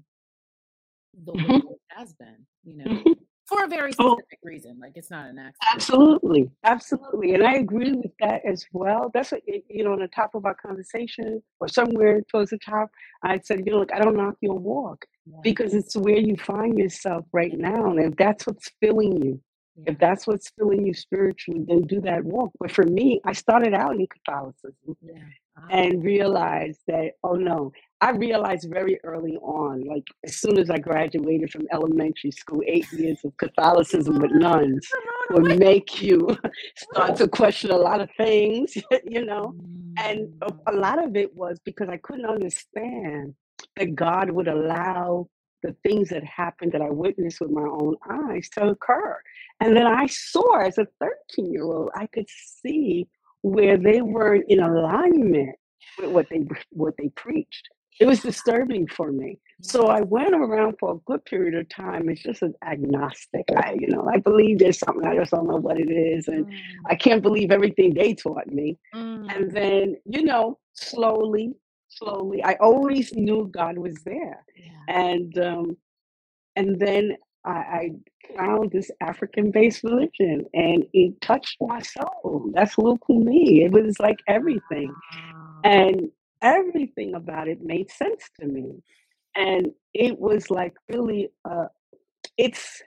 the 1.25 1.33
way 1.33 1.51
hmm 1.51 1.67
it 1.73 1.81
has 1.89 2.13
been, 2.13 2.45
you 2.63 2.77
know, 2.77 2.85
hmm 3.03 3.20
for 3.51 3.63
a 3.65 3.67
very 3.67 3.91
Oh, 3.99 4.15
specific 4.17 4.39
reason. 4.43 4.79
Like 4.79 4.93
it's 4.95 5.11
not 5.11 5.29
an 5.29 5.37
accident. 5.37 5.57
absolutely. 5.73 6.49
Absolutely. 6.63 7.33
And 7.35 7.43
I 7.45 7.55
agree 7.55 7.93
with 7.93 8.11
that 8.19 8.41
as 8.45 8.65
well. 8.71 9.11
That's 9.13 9.31
what, 9.31 9.41
you 9.47 9.83
know, 9.83 9.93
on 9.93 9.99
the 9.99 10.07
top 10.07 10.35
of 10.35 10.45
our 10.45 10.55
conversation 10.55 11.43
or 11.59 11.67
somewhere 11.67 12.21
towards 12.31 12.51
the 12.51 12.57
top, 12.59 12.89
I 13.23 13.39
said, 13.43 13.59
you 13.65 13.73
know, 13.73 13.79
look, 13.79 13.93
I 13.93 13.99
don't 13.99 14.15
knock 14.15 14.35
your 14.41 14.57
walk 14.57 15.05
Yeah. 15.25 15.39
because 15.43 15.73
it's 15.73 15.95
where 15.95 16.17
you 16.17 16.35
find 16.37 16.77
yourself 16.77 17.25
right 17.33 17.53
now. 17.57 17.91
And 17.91 17.99
if 17.99 18.15
that's 18.15 18.47
what's 18.47 18.69
filling 18.81 19.21
you, 19.23 19.41
Yeah. 19.75 19.91
if 19.91 19.99
that's 19.99 20.25
what's 20.27 20.49
filling 20.57 20.85
you 20.85 20.93
spiritually, 20.93 21.63
then 21.67 21.81
do 21.83 21.99
that 22.01 22.23
walk. 22.23 22.51
But 22.59 22.71
for 22.71 22.83
me, 22.85 23.21
I 23.25 23.33
started 23.33 23.73
out 23.73 23.95
in 23.95 24.07
Catholicism 24.07 24.95
Yeah. 25.01 25.13
And 25.69 26.03
realized 26.03 26.79
that, 26.87 27.13
oh 27.23 27.35
no, 27.35 27.71
I 28.01 28.11
realized 28.11 28.67
very 28.69 28.99
early 29.03 29.37
on, 29.37 29.81
like 29.85 30.03
as 30.25 30.35
soon 30.37 30.57
as 30.59 30.69
I 30.69 30.77
graduated 30.79 31.51
from 31.51 31.67
elementary 31.71 32.31
school, 32.31 32.61
eight 32.67 32.91
years 32.91 33.19
of 33.23 33.35
Catholicism 33.37 34.19
with 34.19 34.31
nuns 34.33 34.95
would 35.29 35.45
make 35.45 36.01
you 36.01 36.37
start 36.75 37.15
to 37.17 37.27
question 37.27 37.71
a 37.71 37.77
lot 37.77 38.01
of 38.01 38.09
things, 38.17 38.73
you 39.05 39.25
know. 39.25 39.55
And 40.03 40.27
a, 40.41 40.51
a 40.67 40.73
Mm, 40.73 40.75
lot 40.75 41.03
of 41.03 41.15
it 41.15 41.33
was 41.35 41.59
because 41.63 41.89
I 41.89 41.97
couldn't 41.97 42.25
understand 42.25 43.35
that 43.77 43.95
God 43.95 44.31
would 44.31 44.47
allow 44.47 45.29
the 45.63 45.75
things 45.83 46.09
that 46.09 46.23
happened 46.23 46.71
that 46.73 46.81
I 46.81 46.89
witnessed 46.89 47.39
with 47.39 47.51
my 47.51 47.61
own 47.63 47.95
eyes 48.09 48.49
to 48.53 48.69
occur. 48.69 49.19
And 49.59 49.75
then 49.75 49.85
I 49.85 50.07
saw 50.07 50.59
as 50.61 50.77
a 50.77 50.87
13 50.99 51.51
year 51.51 51.63
old, 51.63 51.89
I 51.95 52.07
could 52.07 52.27
see 52.29 53.07
where 53.43 53.77
they 53.77 54.01
weren't 54.01 54.45
in 54.49 54.59
alignment 54.61 55.55
with 55.99 56.11
what 56.11 56.27
they 56.29 56.45
what 56.71 56.95
they 56.97 57.09
preached. 57.09 57.69
It 57.99 58.07
was 58.07 58.21
disturbing 58.21 58.87
for 58.87 59.11
me. 59.11 59.39
So 59.61 59.87
I 59.87 60.01
went 60.01 60.33
around 60.35 60.77
for 60.79 60.93
a 60.93 60.97
good 61.05 61.25
period 61.25 61.55
of 61.55 61.69
time. 61.69 62.09
It's 62.09 62.23
just 62.23 62.41
an 62.43 62.53
agnostic. 62.65 63.45
I, 63.57 63.75
you 63.79 63.87
know, 63.89 64.09
I 64.13 64.17
believe 64.19 64.59
there's 64.59 64.79
something. 64.79 65.05
I 65.07 65.17
just 65.17 65.31
don't 65.31 65.47
know 65.47 65.57
what 65.57 65.79
it 65.79 65.91
is, 65.91 66.27
and 66.27 66.47
Mm, 66.47 66.83
I 66.89 66.95
can't 66.95 67.21
believe 67.23 67.51
everything 67.51 67.93
they 67.93 68.13
taught 68.15 68.47
me. 68.47 68.77
mm, 68.95 69.35
And 69.35 69.51
then, 69.51 69.97
you 70.05 70.23
know, 70.23 70.59
slowly, 70.73 71.53
slowly, 71.89 72.43
I 72.43 72.55
always 72.61 73.13
knew 73.13 73.49
God 73.53 73.77
was 73.77 73.95
there. 74.05 74.45
yeah. 74.57 74.71
And 74.89 75.37
um, 75.39 75.77
and 76.55 76.79
then 76.79 77.17
I, 77.45 77.49
I 77.51 77.89
found 78.37 78.71
this 78.71 78.91
African-based 79.01 79.83
religion, 79.83 80.45
and 80.53 80.85
it 80.93 81.19
touched 81.21 81.57
my 81.61 81.81
soul. 81.81 82.51
That's 82.53 82.75
Lukumi. 82.75 83.65
It 83.65 83.71
was 83.71 83.99
like 83.99 84.19
everything, 84.27 84.93
and 85.63 86.09
everything 86.41 87.15
about 87.15 87.47
it 87.47 87.61
made 87.63 87.89
sense 87.91 88.29
to 88.39 88.47
me. 88.47 88.83
And 89.35 89.71
it 89.93 90.19
was 90.19 90.49
like 90.49 90.73
really, 90.89 91.29
uh, 91.49 91.67
it's 92.37 92.81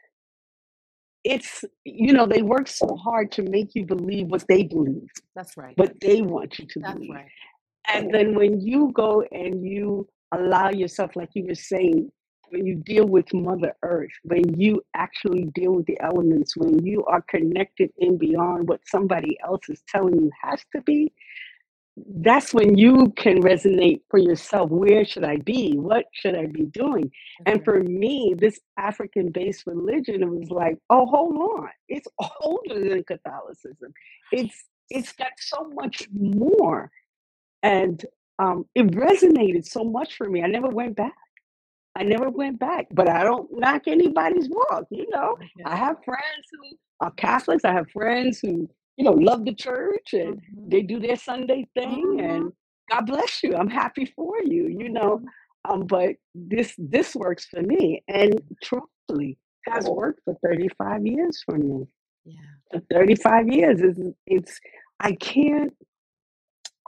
it's 1.25 1.65
you 1.85 2.13
know 2.13 2.27
they 2.27 2.43
work 2.43 2.69
so 2.69 2.97
hard 2.97 3.33
to 3.33 3.43
make 3.43 3.75
you 3.75 3.85
believe 3.87 4.27
what 4.29 4.45
they 4.49 4.63
believe, 4.63 5.09
That's 5.35 5.57
right. 5.57 5.77
what 5.79 5.99
they 6.01 6.21
want 6.23 6.59
you 6.59 6.67
to 6.67 6.81
That's 6.81 6.95
believe. 6.95 7.11
right. 7.11 7.29
And 7.89 8.13
then 8.13 8.35
when 8.35 8.61
you 8.61 8.93
go 8.95 9.23
and 9.33 9.67
you 9.67 10.09
allow 10.33 10.71
yourself, 10.71 11.17
like 11.17 11.31
you 11.35 11.45
were 11.47 11.55
saying, 11.55 12.11
when 12.55 12.67
you 12.67 12.77
deal 12.77 13.07
with 13.07 13.35
Mother 13.35 13.75
Earth, 13.83 14.13
when 14.23 14.61
you 14.61 14.83
actually 14.95 15.47
deal 15.55 15.73
with 15.73 15.87
the 15.87 16.01
elements, 16.01 16.57
when 16.57 16.87
you 16.87 17.05
are 17.07 17.23
connected 17.23 17.91
in 17.99 18.19
beyond 18.19 18.69
what 18.69 18.81
somebody 18.87 19.39
else 19.45 19.69
is 19.69 19.83
telling 19.89 20.15
you 20.15 20.31
has 20.43 20.65
to 20.75 20.83
be, 20.83 21.13
that's 22.23 22.55
when 22.55 22.79
you 22.79 23.13
can 23.17 23.43
resonate 23.43 24.03
for 24.11 24.19
yourself. 24.19 24.71
Where 24.71 25.05
should 25.05 25.25
I 25.25 25.39
be? 25.39 25.75
What 25.77 26.07
should 26.13 26.37
I 26.37 26.47
be 26.47 26.67
doing? 26.67 27.11
And 27.47 27.65
for 27.65 27.81
me, 27.81 28.35
this 28.39 28.61
African 28.79 29.33
based 29.33 29.67
religion, 29.67 30.23
it 30.23 30.31
was 30.31 30.51
like, 30.51 30.79
oh, 30.91 31.07
hold 31.07 31.37
on. 31.37 31.71
It's 31.89 32.09
older 32.43 32.89
than 32.89 33.05
Catholicism. 33.05 33.93
It's 34.33 34.65
it's 34.91 35.13
got 35.13 35.33
so 35.39 35.71
much 35.75 36.09
more 36.13 36.91
and 37.63 38.05
um, 38.41 38.67
it 38.77 38.89
resonated 38.93 39.67
so 39.67 39.85
much 39.85 40.17
for 40.17 40.29
me. 40.31 40.43
I 40.43 40.49
never 40.49 40.69
went 40.69 40.97
back. 40.97 41.15
I 41.97 42.03
never 42.03 42.29
went 42.31 42.59
back, 42.59 42.87
but 42.93 43.09
I 43.09 43.23
don't 43.23 43.49
knock 43.53 43.83
anybody's 43.87 44.49
walk. 44.49 44.85
You 44.91 45.09
know, 45.11 45.37
I 45.65 45.77
have 45.77 45.97
friends 46.05 46.47
who 46.53 46.77
are 47.01 47.11
Catholics. 47.13 47.65
I 47.65 47.73
have 47.73 47.91
friends 47.91 48.41
who, 48.41 48.69
you 48.97 49.05
know, 49.05 49.13
love 49.13 49.45
the 49.45 49.55
church 49.55 50.13
and 50.13 50.37
Mhm. 50.41 50.71
they 50.71 50.83
do 50.83 50.99
their 51.01 51.17
Sunday 51.17 51.69
thing. 51.75 52.05
Mhm. 52.19 52.21
And 52.37 52.53
God 52.91 53.03
bless 53.07 53.43
you. 53.43 53.55
I'm 53.55 53.69
happy 53.71 54.07
for 54.07 54.43
you. 54.43 54.69
You 54.69 54.89
know, 54.91 55.19
Mhm. 55.19 55.27
um, 55.71 55.87
but 55.87 56.17
this 56.35 56.75
this 56.79 57.15
works 57.15 57.47
for 57.47 57.63
me, 57.63 58.03
and 58.09 58.41
truthfully 58.63 59.39
has 59.69 59.89
worked 59.89 60.21
for 60.25 60.35
35 60.45 61.07
years 61.07 61.43
for 61.45 61.57
me. 61.59 61.87
Yeah. 62.25 62.41
For 62.73 62.81
35 62.93 63.49
years, 63.49 63.81
it's, 63.81 64.01
it's 64.27 64.61
I 65.01 65.13
can't 65.15 65.75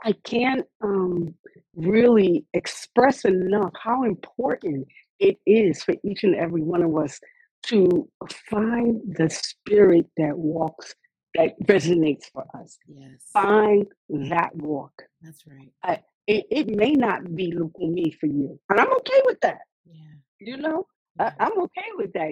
I 0.03 0.13
can't 0.25 0.65
um, 0.83 1.33
really 1.75 2.45
express 2.53 3.25
enough 3.25 3.73
how 3.81 4.03
important 4.03 4.87
it 5.19 5.37
is 5.45 5.83
for 5.83 5.95
each 6.03 6.23
and 6.23 6.35
every 6.35 6.61
one 6.63 6.83
of 6.83 6.97
us 6.97 7.19
to 7.67 8.09
find 8.49 9.01
the 9.17 9.29
spirit 9.29 10.05
that 10.17 10.37
walks, 10.37 10.95
that 11.35 11.59
resonates 11.63 12.25
for 12.33 12.45
us. 12.59 12.77
Yes. 12.87 13.23
Find 13.33 13.85
that 14.09 14.55
walk. 14.55 14.93
That's 15.21 15.43
right. 15.47 15.71
I, 15.83 15.99
it, 16.27 16.45
it 16.51 16.67
may 16.75 16.93
not 16.93 17.35
be 17.35 17.51
Lukumi 17.53 18.15
for 18.19 18.27
you, 18.27 18.59
and 18.69 18.79
I'm 18.79 18.91
okay 18.93 19.21
with 19.25 19.39
that. 19.41 19.59
Yeah. 19.85 19.95
You 20.39 20.57
know, 20.57 20.87
I, 21.19 21.25
Yeah. 21.25 21.33
I'm 21.39 21.59
okay 21.63 21.89
with 21.97 22.13
that. 22.13 22.31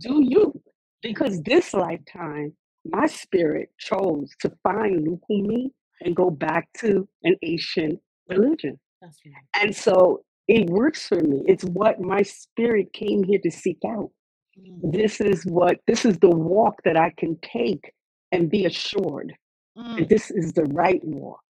Do 0.00 0.22
you? 0.22 0.60
Because 1.02 1.42
this 1.42 1.74
lifetime, 1.74 2.52
my 2.84 3.06
spirit 3.06 3.70
chose 3.78 4.30
to 4.40 4.52
find 4.62 5.06
Lukumi 5.06 5.70
and 6.02 6.14
go 6.16 6.30
back 6.30 6.68
to 6.78 7.08
an 7.24 7.36
Asian 7.42 7.98
religion. 8.28 8.78
That's 9.00 9.18
right. 9.26 9.62
And 9.64 9.74
so 9.74 10.22
it 10.48 10.68
works 10.70 11.06
for 11.06 11.20
me. 11.20 11.42
It's 11.46 11.64
what 11.64 12.00
my 12.00 12.22
spirit 12.22 12.92
came 12.92 13.22
here 13.22 13.40
to 13.42 13.50
seek 13.50 13.78
out. 13.86 14.10
Mm. 14.58 14.92
This 14.92 15.20
is 15.20 15.44
what, 15.44 15.76
this 15.86 16.04
is 16.04 16.18
the 16.18 16.30
walk 16.30 16.76
that 16.84 16.96
I 16.96 17.10
can 17.16 17.38
take 17.42 17.92
and 18.32 18.50
be 18.50 18.64
assured 18.66 19.30
that 19.76 19.82
Mm. 19.84 20.08
this 20.08 20.32
is 20.32 20.52
the 20.54 20.64
right 20.64 21.00
walk. 21.04 21.44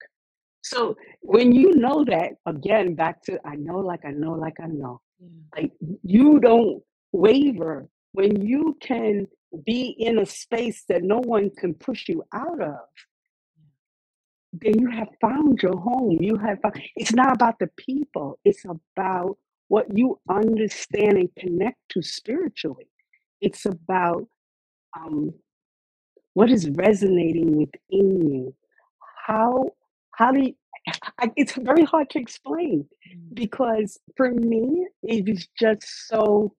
So 0.61 0.95
when 1.21 1.51
you 1.51 1.73
know 1.75 2.05
that, 2.05 2.33
again, 2.45 2.93
back 2.93 3.23
to 3.23 3.39
I 3.43 3.55
know, 3.55 3.79
like 3.79 4.05
I 4.05 4.11
know, 4.11 4.33
like 4.33 4.59
I 4.61 4.67
know, 4.67 5.01
Yeah. 5.19 5.27
like 5.55 5.71
you 6.03 6.39
don't 6.39 6.83
waver 7.11 7.89
when 8.11 8.45
you 8.45 8.77
can 8.81 9.25
be 9.65 9.95
in 9.97 10.19
a 10.19 10.25
space 10.27 10.83
that 10.89 11.01
no 11.01 11.19
one 11.19 11.49
can 11.57 11.73
push 11.73 12.07
you 12.07 12.23
out 12.33 12.61
of 12.61 12.75
then 14.53 14.79
you 14.79 14.89
have 14.91 15.09
found 15.21 15.61
your 15.63 15.77
home. 15.77 16.17
You 16.21 16.37
have 16.37 16.59
found, 16.61 16.81
it's 16.95 17.13
not 17.13 17.33
about 17.33 17.59
the 17.59 17.69
people. 17.77 18.39
It's 18.45 18.65
about 18.65 19.37
what 19.69 19.87
you 19.97 20.19
understand 20.29 21.17
and 21.17 21.29
connect 21.37 21.77
to 21.91 22.01
spiritually. 22.03 22.87
It's 23.41 23.65
about 23.65 24.27
um, 24.97 25.33
what 26.33 26.51
is 26.51 26.69
resonating 26.71 27.57
within 27.57 28.31
you. 28.31 28.55
How 29.27 29.71
how 30.13 30.31
do 30.31 30.41
you, 30.41 30.55
I, 31.19 31.31
it's 31.37 31.53
very 31.55 31.85
hard 31.85 32.09
to 32.11 32.19
explain 32.19 32.87
Mm. 33.15 33.35
because 33.35 33.99
for 34.17 34.31
me 34.31 34.87
it 35.03 35.27
was 35.29 35.47
just 35.59 35.83
so 36.07 36.53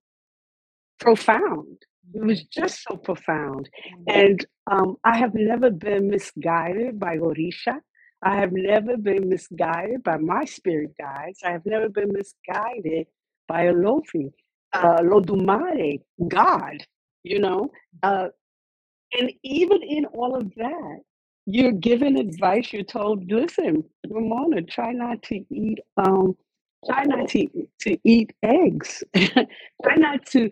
profound 1.01 1.79
it 2.15 2.25
was 2.25 2.45
just 2.45 2.83
so 2.89 2.97
profound 2.97 3.69
Mm. 4.09 4.15
and 4.21 4.47
um, 4.71 4.97
I 5.05 5.19
have 5.19 5.35
never 5.35 5.71
been 5.71 6.09
misguided 6.11 7.01
by 7.01 7.19
Orisha. 7.19 7.81
I 8.23 8.37
have 8.37 8.53
never 8.53 8.97
been 8.97 9.29
misguided 9.29 10.03
by 10.05 10.19
my 10.19 10.45
spirit 10.47 10.93
guides. 11.01 11.41
I 11.45 11.53
have 11.53 11.67
never 11.67 11.89
been 11.89 12.13
misguided 12.13 13.07
by 13.49 13.67
Olofi, 13.67 14.33
uh, 14.73 14.99
Lodumare, 15.03 16.01
God, 16.29 16.79
you 17.25 17.41
know. 17.41 17.71
Uh, 18.03 18.29
and 19.19 19.33
even 19.45 19.83
in 19.83 20.07
all 20.07 20.37
of 20.37 20.55
that, 20.57 21.01
you're 21.47 21.73
given 21.73 22.17
advice. 22.19 22.73
You're 22.73 22.85
told, 22.85 23.31
listen, 23.31 23.85
Ramona, 24.09 24.63
try 24.63 24.93
not 24.93 25.23
to 25.25 25.45
eat. 25.51 25.81
Um, 25.99 26.37
try 26.87 27.05
not 27.05 27.29
to 27.31 27.49
to 27.83 27.99
eat 28.05 28.33
eggs. 28.45 29.05
try 29.17 29.97
not 29.97 30.27
to 30.29 30.51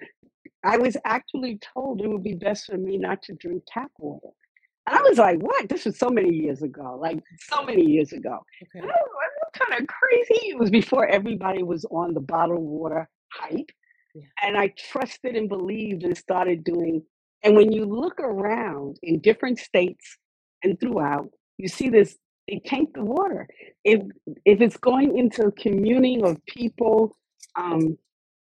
I 0.68 0.76
was 0.76 0.98
actually 1.06 1.58
told 1.74 2.02
it 2.02 2.08
would 2.08 2.22
be 2.22 2.34
best 2.34 2.66
for 2.66 2.76
me 2.76 2.98
not 2.98 3.22
to 3.22 3.32
drink 3.32 3.62
tap 3.66 3.90
water. 3.98 4.28
And 4.86 4.98
I 4.98 5.00
was 5.00 5.16
like, 5.16 5.40
what? 5.40 5.66
This 5.68 5.86
was 5.86 5.98
so 5.98 6.10
many 6.10 6.34
years 6.34 6.60
ago, 6.60 6.98
like 7.00 7.18
so 7.38 7.62
many 7.62 7.82
years 7.82 8.12
ago. 8.12 8.38
Okay. 8.62 8.84
I 8.84 8.86
was 8.86 9.50
kind 9.54 9.80
of 9.80 9.86
crazy? 9.86 10.48
It 10.48 10.58
was 10.58 10.68
before 10.68 11.06
everybody 11.06 11.62
was 11.62 11.86
on 11.86 12.12
the 12.12 12.20
bottled 12.20 12.60
water 12.60 13.08
hype. 13.32 13.70
Yeah. 14.14 14.22
And 14.42 14.58
I 14.58 14.74
trusted 14.90 15.36
and 15.36 15.48
believed 15.48 16.02
and 16.04 16.16
started 16.16 16.64
doing. 16.64 17.02
And 17.42 17.56
when 17.56 17.72
you 17.72 17.86
look 17.86 18.20
around 18.20 18.98
in 19.02 19.20
different 19.20 19.58
states 19.58 20.18
and 20.62 20.78
throughout, 20.78 21.30
you 21.56 21.68
see 21.68 21.88
this, 21.88 22.18
they 22.46 22.60
tank 22.64 22.90
the 22.94 23.04
water. 23.04 23.48
If 23.84 24.02
if 24.44 24.60
it's 24.60 24.76
going 24.76 25.16
into 25.16 25.46
a 25.46 25.52
community 25.52 26.20
of 26.22 26.44
people 26.44 27.16
um, 27.56 27.96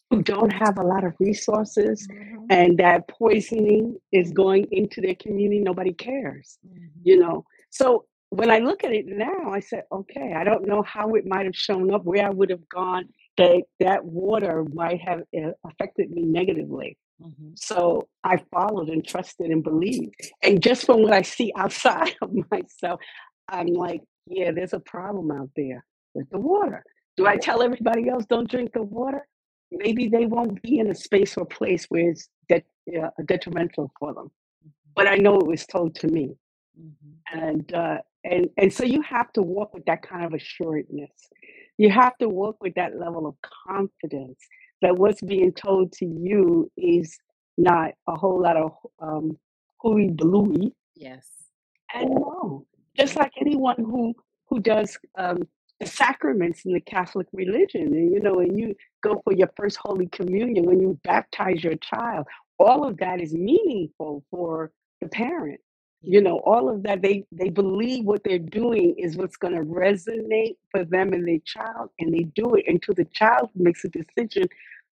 who 0.10 0.22
don't 0.24 0.51
have 0.53 0.78
a 0.78 0.84
lot 0.84 1.03
of 1.03 1.14
resources 1.20 2.08
Mhm. 2.08 2.45
and 2.49 2.78
that 2.78 3.08
poisoning 3.08 3.97
is 4.12 4.32
going 4.32 4.66
into 4.72 5.01
their 5.01 5.16
community, 5.16 5.60
nobody 5.60 5.93
cares, 5.93 6.58
Mhm. 6.66 6.89
you 7.03 7.18
know. 7.20 7.43
So 7.72 8.05
when 8.30 8.49
I 8.49 8.60
look 8.60 8.84
at 8.84 8.93
it 8.93 9.05
now, 9.08 9.51
I 9.51 9.60
said, 9.60 9.84
okay, 9.91 10.34
I 10.34 10.43
don't 10.43 10.66
know 10.68 10.82
how 10.82 11.10
it 11.16 11.26
might 11.26 11.45
have 11.45 11.55
shown 11.55 11.93
up, 11.93 12.03
where 12.05 12.26
I 12.26 12.30
would 12.30 12.49
have 12.49 12.68
gone, 12.70 13.10
that 13.38 13.64
that 13.80 14.03
water 14.05 14.66
might 14.74 14.99
have 15.01 15.22
uh, 15.38 15.51
affected 15.66 16.12
me 16.12 16.24
negatively. 16.24 16.97
Mhm. 17.22 17.58
So 17.58 18.08
I 18.24 18.38
followed 18.51 18.89
and 18.89 19.05
trusted 19.05 19.49
and 19.51 19.64
believed. 19.64 20.14
And 20.43 20.62
just 20.62 20.86
from 20.86 21.01
what 21.03 21.14
I 21.14 21.22
see 21.22 21.51
outside 21.55 22.16
of 22.22 22.32
myself, 22.51 22.99
I'm 23.49 23.68
like, 23.68 24.01
yeah, 24.28 24.51
there's 24.51 24.74
a 24.74 24.80
problem 24.80 25.32
out 25.32 25.49
there 25.55 25.86
with 26.14 26.30
the 26.30 26.39
water. 26.39 26.84
Do 27.18 27.26
I 27.28 27.38
tell 27.38 27.62
everybody 27.64 28.10
else 28.10 28.26
don't 28.26 28.49
drink 28.49 28.74
the 28.74 28.84
water? 28.84 29.26
Maybe 29.72 30.07
they 30.07 30.26
won't 30.26 30.61
be 30.61 30.80
in 30.80 30.89
a 30.89 30.95
space 30.95 31.38
or 31.38 31.45
place 31.45 31.86
where 31.89 32.09
it's 32.11 32.30
det- 32.49 32.65
uh, 33.01 33.09
detrimental 33.26 33.91
for 33.99 34.13
them. 34.13 34.32
Mhm. 34.65 34.72
But 34.95 35.07
I 35.07 35.15
know 35.15 35.38
it 35.39 35.47
was 35.47 35.65
told 35.65 35.95
to 35.95 36.07
me, 36.07 36.36
Mhm. 36.80 37.13
and 37.34 37.74
uh, 37.74 38.01
and 38.24 38.49
and 38.57 38.72
so 38.72 38.84
you 38.86 39.01
have 39.01 39.32
to 39.34 39.41
walk 39.41 39.74
with 39.74 39.86
that 39.86 40.01
kind 40.01 40.26
of 40.26 40.34
assuredness. 40.34 41.30
You 41.78 41.89
have 41.91 42.18
to 42.20 42.30
walk 42.30 42.57
with 42.61 42.76
that 42.76 42.97
level 42.97 43.26
of 43.28 43.36
confidence 43.41 44.39
that 44.82 44.95
what's 44.95 45.22
being 45.22 45.51
told 45.53 45.91
to 45.93 46.05
you 46.05 46.72
is 46.78 47.18
not 47.57 47.93
a 48.07 48.15
whole 48.15 48.39
lot 48.41 48.55
of 48.57 48.72
um, 48.99 49.38
hooey 49.82 50.09
balooey. 50.09 50.72
Yes. 50.95 51.28
And 51.93 52.09
no, 52.09 52.65
just 52.95 53.15
like 53.15 53.32
anyone 53.39 53.76
who 53.78 54.13
who 54.47 54.59
does 54.59 54.97
um, 55.18 55.39
sacraments 55.86 56.65
in 56.65 56.73
the 56.73 56.82
Catholic 56.82 57.28
religion. 57.34 57.93
And, 57.93 58.11
you 58.11 58.19
know, 58.19 58.36
when 58.36 58.57
you 58.57 58.75
go 59.03 59.21
for 59.23 59.34
your 59.34 59.49
first 59.57 59.78
Holy 59.78 60.07
Communion, 60.07 60.65
when 60.65 60.80
you 60.82 60.99
baptize 61.03 61.63
your 61.63 61.75
child, 61.75 62.25
all 62.59 62.88
of 62.88 62.97
that 62.97 63.21
is 63.21 63.34
meaningful 63.34 64.23
for 64.32 64.71
the 65.01 65.07
parent. 65.07 65.59
You 66.01 66.21
know, 66.21 66.39
all 66.45 66.69
of 66.69 66.84
that, 66.84 67.01
they, 67.01 67.25
they 67.32 67.49
believe 67.49 68.05
what 68.05 68.23
they're 68.23 68.39
doing 68.39 68.95
is 68.97 69.17
what's 69.17 69.38
going 69.38 69.55
to 69.55 69.61
resonate 69.63 70.55
for 70.71 70.86
them 70.86 71.13
and 71.13 71.28
their 71.28 71.39
child, 71.45 71.89
and 71.99 72.13
they 72.13 72.23
do 72.36 72.55
it 72.55 72.65
until 72.67 72.93
the 72.93 73.05
child 73.05 73.49
makes 73.55 73.84
a 73.84 73.89
decision. 73.89 74.47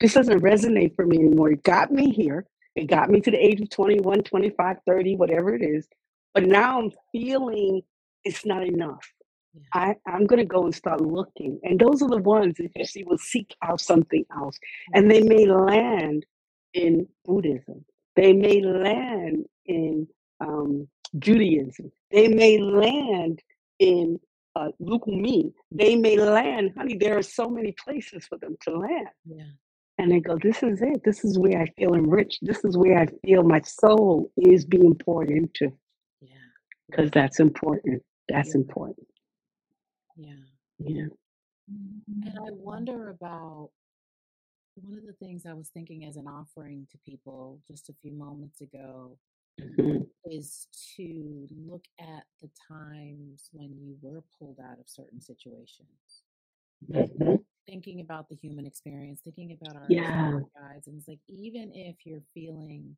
This 0.00 0.14
doesn't 0.14 0.40
resonate 0.42 0.94
for 0.96 1.06
me 1.06 1.18
anymore. 1.18 1.52
It 1.52 1.62
got 1.62 1.90
me 1.92 2.10
here. 2.10 2.46
It 2.76 2.86
got 2.88 3.10
me 3.10 3.20
to 3.20 3.30
the 3.30 3.38
age 3.38 3.60
of 3.60 3.70
21, 3.70 4.22
25, 4.24 4.76
30, 4.86 5.16
whatever 5.16 5.54
it 5.54 5.62
is. 5.62 5.88
But 6.34 6.44
now 6.44 6.80
I'm 6.80 6.92
feeling 7.12 7.82
it's 8.24 8.46
not 8.46 8.64
enough. 8.66 9.06
I, 9.74 9.96
I'm 10.06 10.26
going 10.26 10.40
to 10.40 10.46
go 10.46 10.64
and 10.64 10.74
start 10.74 11.00
looking. 11.02 11.60
And 11.64 11.80
those 11.80 12.02
are 12.02 12.08
the 12.10 12.18
ones 12.18 12.56
that 12.58 12.70
you 12.76 12.84
see 12.86 13.04
will 13.04 13.18
seek 13.18 13.54
out 13.62 13.80
something 13.80 14.24
else. 14.36 14.58
And 14.94 15.10
they 15.10 15.22
may 15.22 15.46
land 15.46 16.26
in 16.74 17.08
Buddhism, 17.26 17.84
they 18.16 18.32
may 18.32 18.62
land 18.62 19.46
in 19.66 20.08
um, 20.40 20.88
Judaism, 21.18 21.92
they 22.12 22.28
may 22.28 22.58
land 22.58 23.42
in 23.80 24.20
uh, 24.56 24.68
Lukumi, 24.82 25.52
they 25.72 25.96
may 25.96 26.16
land, 26.18 26.72
honey, 26.76 26.96
there 26.98 27.18
are 27.18 27.22
so 27.22 27.48
many 27.48 27.74
places 27.84 28.26
for 28.28 28.38
them 28.38 28.56
to 28.62 28.72
land. 28.78 29.08
Yeah. 29.26 29.44
And 29.98 30.12
they 30.12 30.20
go, 30.20 30.38
This 30.42 30.62
is 30.62 30.80
it. 30.82 31.02
This 31.04 31.24
is 31.24 31.38
where 31.38 31.60
I 31.60 31.66
feel 31.78 31.94
enriched. 31.94 32.40
This 32.42 32.64
is 32.64 32.76
where 32.76 32.98
I 32.98 33.06
feel 33.24 33.42
my 33.44 33.60
soul 33.62 34.30
is 34.36 34.64
being 34.64 34.94
poured 34.96 35.30
into 35.30 35.72
Yeah. 36.22 36.30
because 36.90 37.10
that's 37.12 37.40
important. 37.40 38.02
That's 38.28 38.54
Yeah. 38.54 38.60
important. 38.62 39.06
Yeah. 40.18 40.34
Yeah. 40.78 41.06
And 41.68 42.38
I 42.38 42.50
wonder 42.50 43.10
about 43.10 43.70
one 44.74 44.96
of 44.98 45.06
the 45.06 45.12
things 45.12 45.46
I 45.46 45.52
was 45.54 45.68
thinking 45.68 46.04
as 46.04 46.16
an 46.16 46.26
offering 46.26 46.86
to 46.90 46.98
people 46.98 47.60
just 47.66 47.88
a 47.88 47.94
few 48.02 48.12
moments 48.12 48.60
ago 48.60 49.18
Mhm. 49.58 50.10
is 50.24 50.66
to 50.96 51.46
look 51.50 51.84
at 52.00 52.24
the 52.40 52.50
times 52.68 53.48
when 53.52 53.76
you 53.78 53.96
were 54.02 54.24
pulled 54.38 54.58
out 54.60 54.78
of 54.80 54.88
certain 54.88 55.20
situations. 55.20 56.24
Mhm. 56.82 57.44
Thinking 57.66 58.00
about 58.00 58.28
the 58.28 58.34
human 58.36 58.66
experience, 58.66 59.20
thinking 59.22 59.52
about 59.52 59.76
our 59.76 59.88
Yeah. 59.90 60.40
guides, 60.56 60.86
and 60.88 60.98
it's 60.98 61.08
like 61.08 61.20
even 61.28 61.72
if 61.74 62.04
you're 62.04 62.24
feeling 62.34 62.96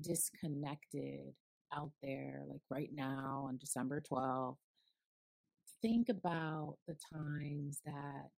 disconnected 0.00 1.34
out 1.72 1.92
there, 2.02 2.44
like 2.48 2.62
right 2.70 2.92
now 2.92 3.46
on 3.48 3.56
December 3.56 4.00
12th, 4.00 4.58
think 5.82 6.08
about 6.08 6.78
the 6.86 6.96
times 7.12 7.80
that 7.84 8.30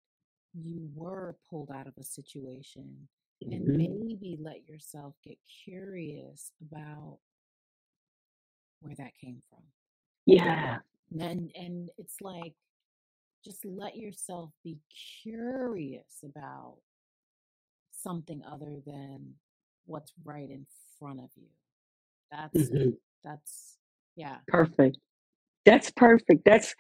you 0.55 0.91
were 0.95 1.37
pulled 1.49 1.71
out 1.71 1.87
of 1.87 1.95
a 1.99 2.05
situation 2.05 3.09
and 3.51 3.65
Mhm. 3.69 3.77
maybe 3.77 4.37
let 4.41 4.69
yourself 4.69 5.15
get 5.25 5.39
curious 5.65 6.53
about 6.61 7.19
where 8.81 8.95
that 8.97 9.17
came 9.17 9.43
from. 9.49 9.63
Yeah. 10.27 10.81
And 11.19 11.53
and 11.55 11.91
it's 11.99 12.21
like 12.21 12.55
just 13.45 13.65
let 13.65 13.97
yourself 13.97 14.53
be 14.63 14.79
curious 15.23 16.23
about 16.25 16.79
something 17.93 18.43
other 18.45 18.81
than 18.87 19.35
what's 19.87 20.13
right 20.25 20.51
in 20.51 20.67
front 20.99 21.21
of 21.21 21.31
you. 21.37 21.49
That's 22.31 22.71
Mhm. 22.71 22.99
that's 23.23 23.79
yeah. 24.17 24.39
Perfect. 24.49 24.99
That's 25.65 25.91
perfect. 25.93 26.45
That's 26.45 26.75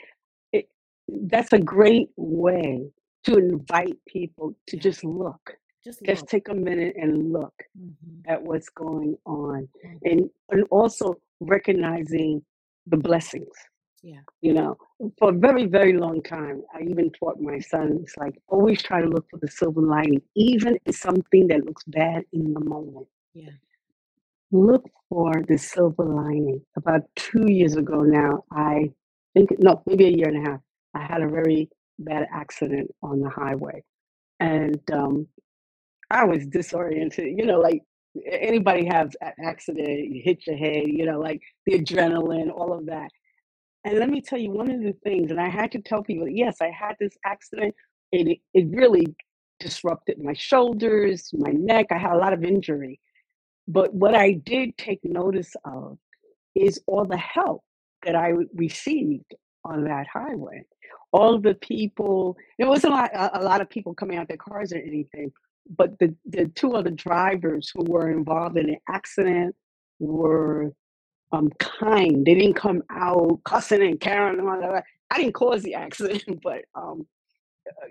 that's 1.27 1.53
a 1.53 1.59
great 1.59 2.09
way 2.17 2.91
to 3.25 3.37
invite 3.39 3.99
people 4.07 4.55
to 4.69 4.77
Yeah. 4.77 4.83
just 4.83 5.05
look. 5.05 5.57
Just 5.85 6.05
Just 6.05 6.23
look. 6.23 6.31
take 6.31 6.49
a 6.49 6.55
minute 6.55 6.95
and 6.97 7.33
look 7.33 7.55
hmm 7.77 7.91
at 8.29 8.41
what's 8.43 8.69
going 8.71 9.17
on 9.27 9.69
hmm 9.83 9.97
and 10.05 10.31
and 10.51 10.65
also 10.71 11.17
recognizing 11.41 12.43
the 12.87 12.97
blessings. 12.97 13.57
Yeah. 14.03 14.21
You 14.41 14.55
know, 14.55 14.77
for 15.19 15.31
a 15.31 15.33
very, 15.33 15.67
very 15.67 15.93
long 15.93 16.23
time, 16.23 16.63
I 16.75 16.83
even 16.83 17.11
taught 17.13 17.41
my 17.41 17.59
son, 17.61 18.01
it's 18.03 18.17
like 18.17 18.35
always 18.49 18.83
try 18.83 19.01
to 19.01 19.09
look 19.09 19.27
for 19.31 19.39
the 19.39 19.49
silver 19.49 19.81
lining, 19.81 20.23
even 20.35 20.79
in 20.87 20.93
something 20.93 21.47
that 21.49 21.65
looks 21.65 21.85
bad 21.85 22.25
in 22.33 22.53
the 22.53 22.61
moment. 22.61 23.07
Yeah. 23.35 23.51
Look 24.51 24.85
for 25.09 25.33
the 25.49 25.57
silver 25.59 26.05
lining. 26.05 26.61
About 26.77 27.03
two 27.17 27.51
years 27.51 27.77
ago 27.77 28.01
now, 28.03 28.45
I 28.53 28.91
think, 29.35 29.51
no, 29.61 29.83
maybe 29.87 30.07
a 30.07 30.11
year 30.11 30.29
and 30.29 30.47
a 30.47 30.51
half, 30.51 30.61
I 30.95 31.03
had 31.03 31.23
a 31.23 31.29
very 31.29 31.69
bad 31.99 32.27
accident 32.33 32.91
on 33.03 33.21
the 33.21 33.31
highway. 33.31 33.83
And 34.41 34.81
um, 34.93 35.27
I 36.11 36.25
was 36.25 36.47
disoriented, 36.47 37.39
you 37.39 37.47
know, 37.47 37.61
like 37.61 37.83
anybody 38.31 38.87
has 38.87 39.17
an 39.21 39.33
accident, 39.45 39.89
you 40.11 40.23
hit 40.25 40.47
your 40.47 40.57
head, 40.57 40.85
you 40.87 41.07
know, 41.07 41.21
like 41.21 41.41
the 41.67 41.79
adrenaline, 41.79 42.51
all 42.51 42.73
of 42.73 42.87
that. 42.87 43.11
And 43.85 43.99
let 43.99 44.11
me 44.11 44.21
tell 44.21 44.39
you 44.39 44.51
one 44.51 44.71
of 44.71 44.83
the 44.83 44.95
things, 45.05 45.31
and 45.31 45.41
I 45.41 45.49
had 45.49 45.73
to 45.73 45.81
tell 45.81 46.03
people, 46.03 46.29
yes, 46.29 46.59
I 46.61 46.71
had 46.71 46.97
this 47.01 47.17
accident. 47.25 47.75
It, 48.13 48.39
it 48.55 48.67
really 48.71 49.07
disrupted 49.59 50.23
my 50.23 50.35
shoulders, 50.35 51.31
my 51.33 51.51
neck. 51.53 51.87
I 51.91 51.99
had 51.99 52.13
a 52.13 52.19
lot 52.19 52.33
of 52.33 52.45
injury. 52.45 53.01
But 53.67 53.95
what 53.95 54.15
I 54.15 54.33
did 54.33 54.77
take 54.77 55.01
notice 55.05 55.55
of 55.65 55.99
is 56.55 56.81
all 56.87 57.05
the 57.05 57.17
help 57.17 57.63
that 58.05 58.15
I 58.15 58.33
received 58.55 59.35
on 59.65 59.85
that 59.85 60.07
highway. 60.13 60.65
All 61.13 61.39
the 61.39 61.55
people, 61.55 62.37
there 62.59 62.69
wasn't 62.69 62.95
a 62.95 62.97
lot, 62.97 63.15
a, 63.15 63.41
a 63.41 63.43
lot 63.43 63.61
of 63.61 63.69
people 63.69 63.95
coming 63.95 64.19
out 64.19 64.29
their 64.29 64.37
cars 64.37 64.73
or 64.73 64.79
anything, 64.79 65.33
but 65.77 65.99
the, 65.99 66.15
the 66.25 66.47
two 66.49 66.73
other 66.75 66.91
drivers 66.91 67.71
who 67.75 67.85
were 67.85 68.11
involved 68.11 68.57
in 68.57 68.67
the 68.67 68.79
accident 68.89 69.55
were 69.99 70.73
um, 71.33 71.51
kind. 71.59 72.25
They 72.25 72.35
didn't 72.35 72.55
come 72.55 72.83
out 72.91 73.41
cussing 73.45 73.83
and 73.83 74.01
carrying 74.01 74.41
on. 74.41 74.83
I 75.11 75.17
didn't 75.17 75.35
cause 75.35 75.63
the 75.63 75.75
accident, 75.87 76.41
but 76.43 76.65
um, 76.75 77.07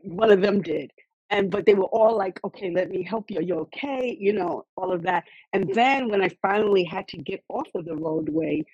one 0.04 0.32
of 0.32 0.42
them 0.42 0.62
did. 0.62 0.92
And 1.30 1.50
but 1.50 1.66
they 1.66 1.76
were 1.76 1.86
all 1.86 2.18
like, 2.18 2.42
"Okay, 2.44 2.72
let 2.72 2.90
me 2.90 3.04
help 3.04 3.32
you. 3.32 3.40
Are 3.40 3.44
you 3.44 3.56
okay?" 3.60 4.18
You 4.20 4.34
know, 4.34 4.66
all 4.76 4.92
of 4.92 5.04
that. 5.04 5.24
And 5.54 5.74
then 5.74 6.10
when 6.10 6.22
I 6.22 6.30
finally 6.42 6.84
had 6.84 7.08
to 7.10 7.18
get 7.18 7.42
off 7.48 7.68
of 7.74 7.86
the 7.86 7.96
roadway, 7.96 8.66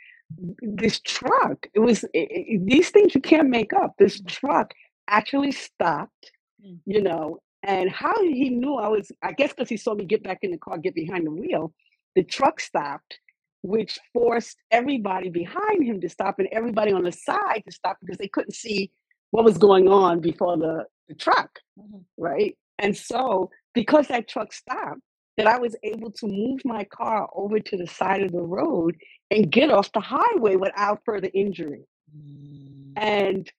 this 0.62 1.00
truck, 1.02 1.68
it 1.74 1.80
was 1.80 2.04
i 2.16 2.20
i 2.20 2.58
these 2.64 2.90
things 2.90 3.16
you 3.16 3.22
can't 3.22 3.50
make 3.50 3.74
up. 3.74 3.94
This 3.98 4.22
truck 4.28 4.74
actually 5.08 5.52
stopped, 5.52 6.32
Mm. 6.66 6.80
you 6.86 7.02
know, 7.04 7.38
and 7.64 7.88
how 7.92 8.16
he 8.24 8.50
knew 8.50 8.76
I 8.78 8.88
was, 8.88 9.12
I 9.22 9.32
guess, 9.34 9.52
because 9.54 9.70
he 9.70 9.78
saw 9.78 9.94
me 9.94 10.06
get 10.06 10.24
back 10.24 10.40
in 10.42 10.50
the 10.52 10.58
car, 10.58 10.78
get 10.80 10.96
behind 10.96 11.28
the 11.28 11.32
wheel. 11.32 11.72
The 12.16 12.24
truck 12.24 12.60
stopped, 12.60 13.20
which 13.62 14.00
forced 14.12 14.58
everybody 14.72 15.30
behind 15.30 15.84
him 15.84 16.02
to 16.02 16.10
stop 16.10 16.40
and 16.40 16.48
everybody 16.52 16.94
on 16.94 17.04
the 17.04 17.12
side 17.12 17.62
to 17.68 17.72
stop 17.72 17.98
because 18.02 18.18
they 18.18 18.28
couldn't 18.28 18.56
see 18.56 18.92
what 19.32 19.46
was 19.46 19.58
going 19.60 19.88
on 19.88 20.20
before 20.20 20.58
the, 20.58 20.86
the 21.08 21.14
truck 21.16 21.60
Mhm. 21.80 22.04
right? 22.18 22.58
And 22.80 22.98
so, 22.98 23.52
because 23.76 24.08
that 24.08 24.28
truck 24.28 24.52
stopped, 24.54 25.02
that 25.38 25.48
I 25.48 25.60
was 25.60 25.76
able 25.84 26.12
to 26.12 26.28
move 26.28 26.62
my 26.66 26.84
car 26.84 27.30
over 27.34 27.60
to 27.60 27.78
the 27.78 27.88
side 27.88 28.24
of 28.24 28.32
the 28.32 28.42
road 28.42 28.98
and 29.30 29.52
get 29.52 29.70
off 29.70 29.92
the 29.92 30.00
highway 30.00 30.56
without 30.56 31.02
further 31.06 31.30
injury. 31.34 31.84
Mm. 32.16 32.94
And 32.96 33.52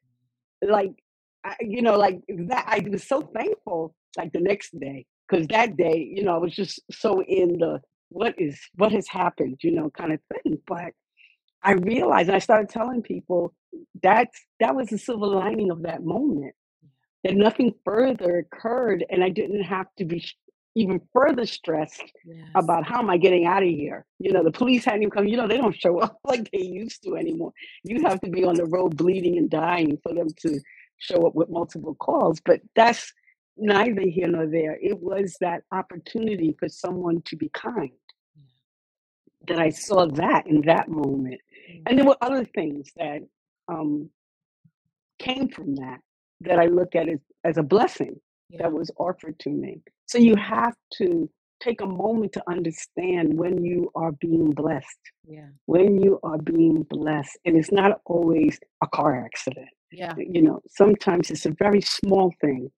like, 0.60 0.92
I, 1.44 1.54
you 1.60 1.82
know, 1.82 1.96
like 1.96 2.20
that, 2.28 2.64
I 2.66 2.86
was 2.88 3.06
so 3.06 3.22
thankful. 3.22 3.94
Like 4.16 4.32
the 4.32 4.40
next 4.40 4.78
day, 4.78 5.06
because 5.28 5.46
that 5.48 5.76
day, 5.76 6.10
you 6.12 6.24
know, 6.24 6.34
I 6.34 6.38
was 6.38 6.54
just 6.54 6.80
so 6.90 7.22
in 7.22 7.58
the 7.58 7.80
what 8.08 8.34
is 8.38 8.58
what 8.74 8.90
has 8.92 9.06
happened, 9.06 9.58
you 9.62 9.70
know, 9.70 9.90
kind 9.90 10.12
of 10.12 10.20
thing. 10.32 10.58
But 10.66 10.92
I 11.62 11.72
realized, 11.72 12.28
and 12.28 12.36
I 12.36 12.40
started 12.40 12.70
telling 12.70 13.02
people 13.02 13.54
that 14.02 14.28
that 14.58 14.74
was 14.74 14.88
the 14.88 14.98
silver 14.98 15.26
lining 15.26 15.70
of 15.70 15.82
that 15.82 16.02
moment 16.02 16.54
that 17.24 17.34
nothing 17.36 17.74
further 17.84 18.38
occurred 18.38 19.04
and 19.10 19.22
I 19.22 19.28
didn't 19.28 19.64
have 19.64 19.86
to 19.98 20.04
be 20.04 20.24
even 20.78 21.00
further 21.12 21.44
stressed 21.46 22.02
Yes. 22.24 22.46
about 22.54 22.84
how 22.86 22.98
am 23.00 23.10
I 23.10 23.16
getting 23.16 23.46
out 23.46 23.62
of 23.62 23.68
here. 23.68 24.04
You 24.18 24.32
know, 24.32 24.44
the 24.44 24.50
police 24.60 24.84
hadn't 24.84 25.02
even 25.02 25.10
come, 25.10 25.26
you 25.26 25.36
know, 25.36 25.48
they 25.48 25.56
don't 25.58 25.74
show 25.74 25.98
up 25.98 26.18
like 26.24 26.50
they 26.52 26.62
used 26.62 27.02
to 27.04 27.16
anymore. 27.16 27.52
You 27.84 28.02
have 28.02 28.20
to 28.20 28.30
be 28.30 28.44
on 28.44 28.54
the 28.54 28.66
road 28.66 28.96
bleeding 28.96 29.36
and 29.38 29.50
dying 29.50 29.98
for 30.02 30.12
them 30.14 30.28
to 30.42 30.60
show 30.98 31.26
up 31.26 31.34
with 31.34 31.48
multiple 31.48 31.94
calls. 31.96 32.40
But 32.44 32.60
that's 32.76 33.12
neither 33.56 34.02
here 34.02 34.28
nor 34.28 34.46
there. 34.46 34.78
It 34.80 34.98
was 35.00 35.36
that 35.40 35.62
opportunity 35.72 36.54
for 36.58 36.68
someone 36.68 37.22
to 37.22 37.36
be 37.36 37.48
kind 37.54 37.90
that 39.48 39.58
I 39.58 39.70
saw 39.70 40.06
that 40.06 40.46
in 40.46 40.60
that 40.62 40.88
moment. 40.88 41.40
And 41.86 41.98
there 41.98 42.04
were 42.06 42.16
other 42.20 42.44
things 42.44 42.90
that 42.96 43.20
um, 43.68 44.10
came 45.18 45.48
from 45.48 45.74
that 45.76 46.00
that 46.42 46.58
I 46.58 46.66
look 46.66 46.94
at 46.94 47.08
as, 47.08 47.18
as 47.44 47.56
a 47.58 47.62
blessing 47.62 48.20
Yeah. 48.50 48.58
that 48.62 48.72
was 48.72 48.90
offered 48.98 49.38
to 49.40 49.50
me. 49.50 49.80
So 50.08 50.18
you 50.18 50.36
have 50.36 50.74
to 50.98 51.28
take 51.60 51.80
a 51.80 51.86
moment 51.86 52.32
to 52.32 52.42
understand 52.48 53.36
when 53.36 53.62
you 53.64 53.90
are 53.94 54.12
being 54.12 54.52
blessed, 54.52 54.98
Yeah. 55.26 55.48
when 55.66 56.00
you 56.00 56.18
are 56.22 56.38
being 56.38 56.84
blessed. 56.88 57.36
And 57.44 57.56
it's 57.56 57.72
not 57.72 58.00
always 58.06 58.58
a 58.82 58.86
car 58.86 59.22
accident. 59.24 59.68
Yeah. 59.92 60.14
You 60.16 60.42
know, 60.42 60.60
sometimes 60.68 61.30
it's 61.30 61.46
a 61.46 61.54
very 61.58 61.80
small 61.80 62.32
thing. 62.40 62.70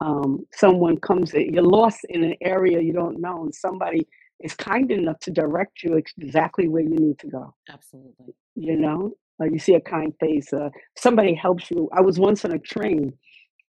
Um, 0.00 0.46
someone 0.52 0.98
comes, 0.98 1.32
you're 1.32 1.62
lost 1.62 2.00
in 2.10 2.24
an 2.24 2.34
area 2.42 2.80
you 2.80 2.92
don't 2.92 3.20
know, 3.20 3.44
and 3.44 3.54
somebody 3.54 4.06
is 4.40 4.54
kind 4.54 4.90
enough 4.90 5.18
to 5.20 5.30
direct 5.30 5.82
you 5.82 5.96
exactly 5.96 6.68
where 6.68 6.82
you 6.82 6.90
need 6.96 7.18
to 7.20 7.28
go. 7.28 7.54
Absolutely. 7.70 8.34
You 8.54 8.76
know, 8.76 9.12
uh, 9.40 9.44
you 9.46 9.58
see 9.58 9.74
a 9.74 9.80
kind 9.80 10.12
face. 10.20 10.52
Uh, 10.52 10.68
somebody 10.96 11.32
helps 11.34 11.70
you. 11.70 11.88
I 11.92 12.02
was 12.02 12.18
once 12.18 12.44
on 12.44 12.52
a 12.52 12.58
train, 12.58 13.14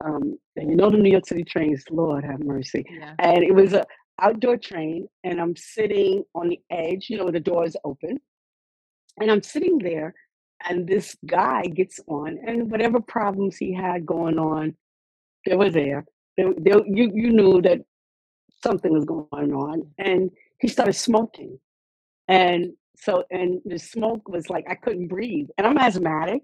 um, 0.04 0.38
and 0.56 0.70
you 0.70 0.76
know 0.76 0.90
the 0.90 0.98
New 0.98 1.10
York 1.10 1.26
City 1.26 1.44
trains. 1.44 1.84
Lord 1.90 2.24
have 2.24 2.40
mercy. 2.40 2.84
Yeah. 2.90 3.14
And 3.18 3.42
it 3.42 3.54
was 3.54 3.72
a 3.72 3.84
outdoor 4.20 4.56
train, 4.56 5.08
and 5.24 5.40
I'm 5.40 5.56
sitting 5.56 6.24
on 6.34 6.48
the 6.48 6.60
edge. 6.70 7.08
You 7.08 7.18
know, 7.18 7.30
the 7.30 7.40
door 7.40 7.64
is 7.64 7.76
open, 7.84 8.18
and 9.20 9.30
I'm 9.30 9.42
sitting 9.42 9.78
there, 9.78 10.14
and 10.68 10.86
this 10.86 11.16
guy 11.26 11.62
gets 11.62 12.00
on, 12.08 12.38
and 12.46 12.70
whatever 12.70 13.00
problems 13.00 13.56
he 13.56 13.72
had 13.72 14.06
going 14.06 14.38
on, 14.38 14.76
they 15.44 15.56
were 15.56 15.70
there. 15.70 16.04
They, 16.36 16.44
they, 16.58 16.72
you 16.86 17.10
you 17.14 17.30
knew 17.32 17.62
that 17.62 17.80
something 18.62 18.92
was 18.92 19.04
going 19.04 19.52
on, 19.52 19.90
and 19.98 20.30
he 20.60 20.68
started 20.68 20.94
smoking, 20.94 21.58
and 22.28 22.72
so 22.98 23.24
and 23.30 23.60
the 23.64 23.78
smoke 23.78 24.28
was 24.28 24.50
like 24.50 24.66
I 24.68 24.74
couldn't 24.74 25.08
breathe, 25.08 25.48
and 25.56 25.66
I'm 25.66 25.78
asthmatic. 25.78 26.42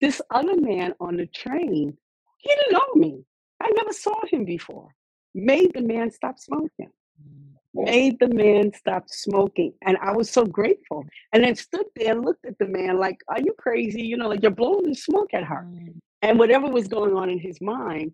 This 0.00 0.20
other 0.30 0.60
man 0.60 0.92
on 1.00 1.16
the 1.16 1.26
train, 1.26 1.96
he 2.44 2.54
didn't 2.54 2.72
know 2.72 2.94
me. 2.94 3.24
I 3.60 3.70
never 3.76 3.92
saw 3.92 4.14
him 4.30 4.44
before. 4.44 4.88
Made 5.34 5.72
the 5.74 5.80
man 5.80 6.10
stop 6.10 6.38
smoking 6.38 6.90
made 7.74 8.18
the 8.20 8.28
man 8.28 8.72
stop 8.72 9.04
smoking. 9.08 9.72
And 9.82 9.96
I 10.00 10.12
was 10.12 10.30
so 10.30 10.44
grateful. 10.44 11.04
And 11.32 11.42
then 11.44 11.54
stood 11.56 11.86
there 11.96 12.12
and 12.12 12.24
looked 12.24 12.46
at 12.46 12.58
the 12.58 12.66
man 12.66 12.98
like, 12.98 13.18
Are 13.28 13.40
you 13.40 13.54
crazy? 13.58 14.02
You 14.02 14.16
know, 14.16 14.28
like 14.28 14.42
you're 14.42 14.50
blowing 14.50 14.88
the 14.88 14.94
smoke 14.94 15.34
at 15.34 15.44
her. 15.44 15.66
Mm. 15.68 15.94
And 16.22 16.38
whatever 16.38 16.68
was 16.68 16.88
going 16.88 17.14
on 17.14 17.28
in 17.28 17.38
his 17.38 17.60
mind, 17.60 18.12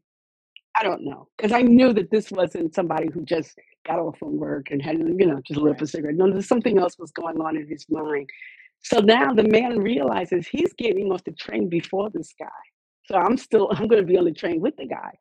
I 0.75 0.83
don't 0.83 1.05
know. 1.05 1.29
Because 1.37 1.53
I 1.53 1.63
knew 1.63 1.93
that 1.93 2.11
this 2.11 2.31
wasn't 2.31 2.75
somebody 2.75 3.09
who 3.13 3.23
just 3.23 3.57
got 3.87 3.99
off 3.99 4.19
from 4.19 4.37
work 4.37 4.71
and 4.71 4.83
had, 4.83 4.99
you 4.99 5.27
know, 5.27 5.41
just 5.47 5.61
lit 5.61 5.77
up 5.77 5.83
a 5.83 5.87
cigarette. 5.87 6.17
No, 6.17 6.31
there's 6.31 6.49
something 6.49 6.79
else 6.79 6.99
was 6.99 7.13
going 7.13 7.41
on 7.41 7.57
in 7.57 7.69
his 7.69 7.87
mind. 7.89 8.29
So 8.83 8.99
now 9.01 9.33
the 9.33 9.45
man 9.45 9.79
realizes 9.79 10.49
he's 10.49 10.73
getting 10.73 11.13
off 11.13 11.23
the 11.25 11.33
train 11.33 11.69
before 11.69 12.11
this 12.11 12.35
guy. 12.39 12.49
So 13.07 13.17
I'm 13.17 13.37
still, 13.37 13.69
I'm 13.73 13.89
going 13.89 14.03
to 14.03 14.07
be 14.07 14.19
on 14.19 14.25
the 14.25 14.33
train 14.33 14.61
with 14.61 14.77
the 14.77 14.87
guy. 14.87 15.13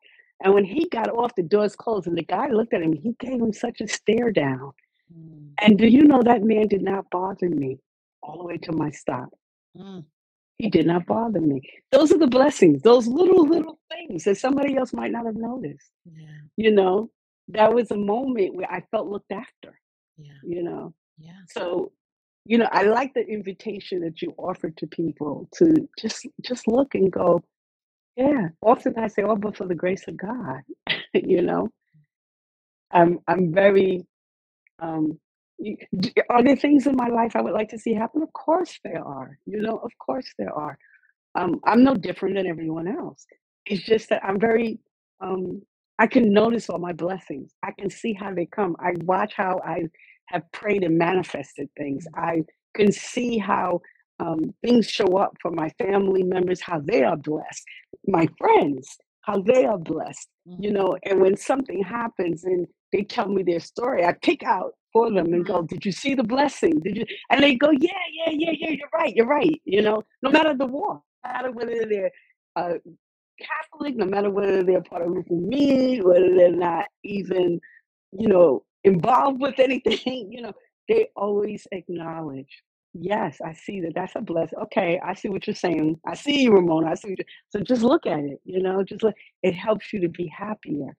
And 0.42 0.54
when 0.54 0.64
he 0.64 0.88
got 0.88 1.10
off, 1.10 1.34
the 1.34 1.42
doors 1.42 1.76
closed, 1.76 2.06
and 2.06 2.16
the 2.16 2.24
guy 2.24 2.48
looked 2.48 2.72
at 2.72 2.82
him. 2.82 2.92
He 2.94 3.14
gave 3.18 3.40
him 3.40 3.52
such 3.52 3.80
a 3.80 3.88
stare 3.88 4.30
down. 4.32 4.72
Mm. 5.14 5.50
And 5.60 5.78
do 5.78 5.86
you 5.86 6.04
know 6.04 6.22
that 6.22 6.42
man 6.42 6.68
did 6.68 6.82
not 6.82 7.10
bother 7.10 7.48
me 7.48 7.78
all 8.22 8.38
the 8.38 8.44
way 8.44 8.56
to 8.58 8.72
my 8.72 8.90
stop? 8.90 9.28
Mm. 9.76 10.04
He 10.56 10.70
did 10.70 10.86
not 10.86 11.06
bother 11.06 11.40
me. 11.40 11.62
Those 11.90 12.12
are 12.12 12.18
the 12.18 12.26
blessings, 12.26 12.82
those 12.82 13.06
little, 13.06 13.46
little 13.46 13.78
things 13.90 14.24
that 14.24 14.36
somebody 14.38 14.76
else 14.76 14.92
might 14.92 15.10
not 15.10 15.26
have 15.26 15.36
noticed. 15.36 15.90
Yeah. 16.04 16.26
You 16.56 16.70
know, 16.72 17.10
that 17.48 17.72
was 17.74 17.90
a 17.90 17.96
moment 17.96 18.54
where 18.54 18.70
I 18.70 18.82
felt 18.90 19.08
looked 19.08 19.32
after, 19.32 19.78
Yeah. 20.18 20.32
you 20.42 20.62
know. 20.62 20.94
Yeah. 21.18 21.32
So, 21.48 21.92
you 22.44 22.58
know, 22.58 22.68
I 22.72 22.82
like 22.82 23.14
the 23.14 23.26
invitation 23.26 24.00
that 24.02 24.22
you 24.22 24.34
offer 24.38 24.70
to 24.70 24.86
people 24.86 25.48
to 25.56 25.88
just 25.98 26.26
just 26.42 26.66
look 26.68 26.94
and 26.94 27.10
go, 27.12 27.42
yeah. 28.16 28.48
Often 28.62 28.94
I 28.98 29.08
say, 29.08 29.22
oh, 29.22 29.36
but 29.36 29.56
for 29.56 29.66
the 29.66 29.74
grace 29.76 30.08
of 30.08 30.16
God, 30.18 30.62
you 31.14 31.42
know. 31.42 31.68
I'm 32.90 33.18
I'm 33.26 33.52
very 33.52 34.06
um 34.80 35.18
d- 35.62 36.14
are 36.30 36.42
there 36.44 36.56
things 36.56 36.86
in 36.86 36.96
my 36.96 37.08
life 37.08 37.36
I 37.36 37.42
would 37.42 37.54
like 37.54 37.70
to 37.70 37.78
see 37.78 37.94
happen? 37.94 38.22
Of 38.22 38.32
course 38.32 38.78
there 38.84 39.04
are. 39.04 39.38
You 39.46 39.62
know, 39.62 39.78
of 39.78 39.92
course 39.98 40.32
there 40.38 40.52
are. 40.54 40.78
Um, 41.34 41.60
I'm 41.64 41.84
no 41.84 41.94
different 41.94 42.36
than 42.36 42.46
everyone 42.46 42.88
else. 42.88 43.26
It's 43.66 43.84
just 43.84 44.10
that 44.10 44.24
I'm 44.24 44.40
very 44.40 44.80
um 45.20 45.62
I 45.98 46.06
can 46.08 46.32
notice 46.32 46.70
all 46.70 46.78
my 46.78 46.92
blessings. 46.94 47.52
I 47.64 47.72
can 47.78 47.90
see 47.90 48.14
how 48.14 48.34
they 48.34 48.46
come. 48.46 48.76
I 48.80 48.92
watch 49.04 49.34
how 49.36 49.60
I 49.64 49.84
have 50.26 50.42
prayed 50.52 50.84
and 50.84 50.98
manifested 50.98 51.68
things. 51.78 52.06
I 52.16 52.44
can 52.74 52.92
see 52.92 53.38
how 53.38 53.82
um, 54.20 54.54
things 54.62 54.88
show 54.88 55.18
up 55.18 55.36
for 55.42 55.52
my 55.52 55.70
family 55.78 56.24
members, 56.24 56.62
how 56.62 56.80
they 56.80 57.04
are 57.04 57.18
blessed, 57.18 57.64
my 58.08 58.28
friends, 58.38 58.98
how 59.22 59.42
they 59.42 59.66
are 59.66 59.78
blessed, 59.78 60.28
you 60.58 60.70
Mhm. 60.70 60.74
know. 60.74 60.98
And 61.04 61.20
when 61.22 61.36
something 61.38 61.82
happens 61.84 62.44
and 62.44 62.68
they 62.92 63.04
tell 63.04 63.28
me 63.28 63.44
their 63.44 63.60
story, 63.60 64.06
I 64.06 64.14
pick 64.14 64.44
out 64.44 64.74
for 64.94 65.10
them 65.12 65.34
and 65.34 65.46
go, 65.46 65.62
Did 65.62 65.86
you 65.86 65.92
see 65.92 66.14
the 66.16 66.24
blessing? 66.24 66.80
Did 66.80 66.98
you? 66.98 67.06
And 67.30 67.42
they 67.44 67.56
go, 67.56 67.70
Yeah, 67.72 67.90
yeah, 68.12 68.32
yeah, 68.32 68.52
yeah, 68.52 68.70
you're 68.70 68.90
right, 68.94 69.16
you're 69.16 69.26
right. 69.28 69.60
You 69.66 69.82
know, 69.82 70.04
no 70.22 70.30
matter 70.32 70.54
the 70.54 70.66
war, 70.66 71.02
no 71.26 71.32
matter 71.32 71.52
whether 71.52 71.86
they're 71.86 72.12
uh, 72.56 72.74
Catholic, 73.40 73.96
no 73.96 74.06
matter 74.06 74.30
whether 74.30 74.64
they're 74.64 74.82
part 74.82 75.02
of 75.02 75.10
Lukumi, 75.10 76.02
whether 76.04 76.34
they're 76.34 76.52
not 76.52 76.86
even, 77.04 77.60
you 78.12 78.28
know, 78.28 78.64
involved 78.84 79.40
with 79.42 79.58
anything, 79.60 80.32
you 80.32 80.42
know, 80.42 80.54
they 80.88 81.08
always 81.16 81.66
acknowledge, 81.72 82.62
yes, 82.94 83.38
I 83.44 83.52
see 83.54 83.80
that 83.82 83.94
that's 83.94 84.16
a 84.16 84.20
blessing. 84.20 84.58
Okay, 84.64 85.00
I 85.04 85.14
see 85.14 85.28
what 85.28 85.46
you're 85.46 85.54
saying. 85.54 86.00
I 86.06 86.14
see 86.14 86.42
you, 86.42 86.52
Ramona. 86.52 86.90
I 86.90 86.94
see 86.94 87.10
what 87.10 87.18
you 87.18 87.24
so 87.50 87.60
just 87.60 87.82
look 87.82 88.06
at 88.06 88.20
it, 88.20 88.40
you 88.44 88.62
know, 88.62 88.82
just 88.82 89.02
look. 89.02 89.14
It 89.42 89.54
helps 89.54 89.92
you 89.92 90.00
to 90.00 90.08
be 90.08 90.26
happier. 90.26 90.96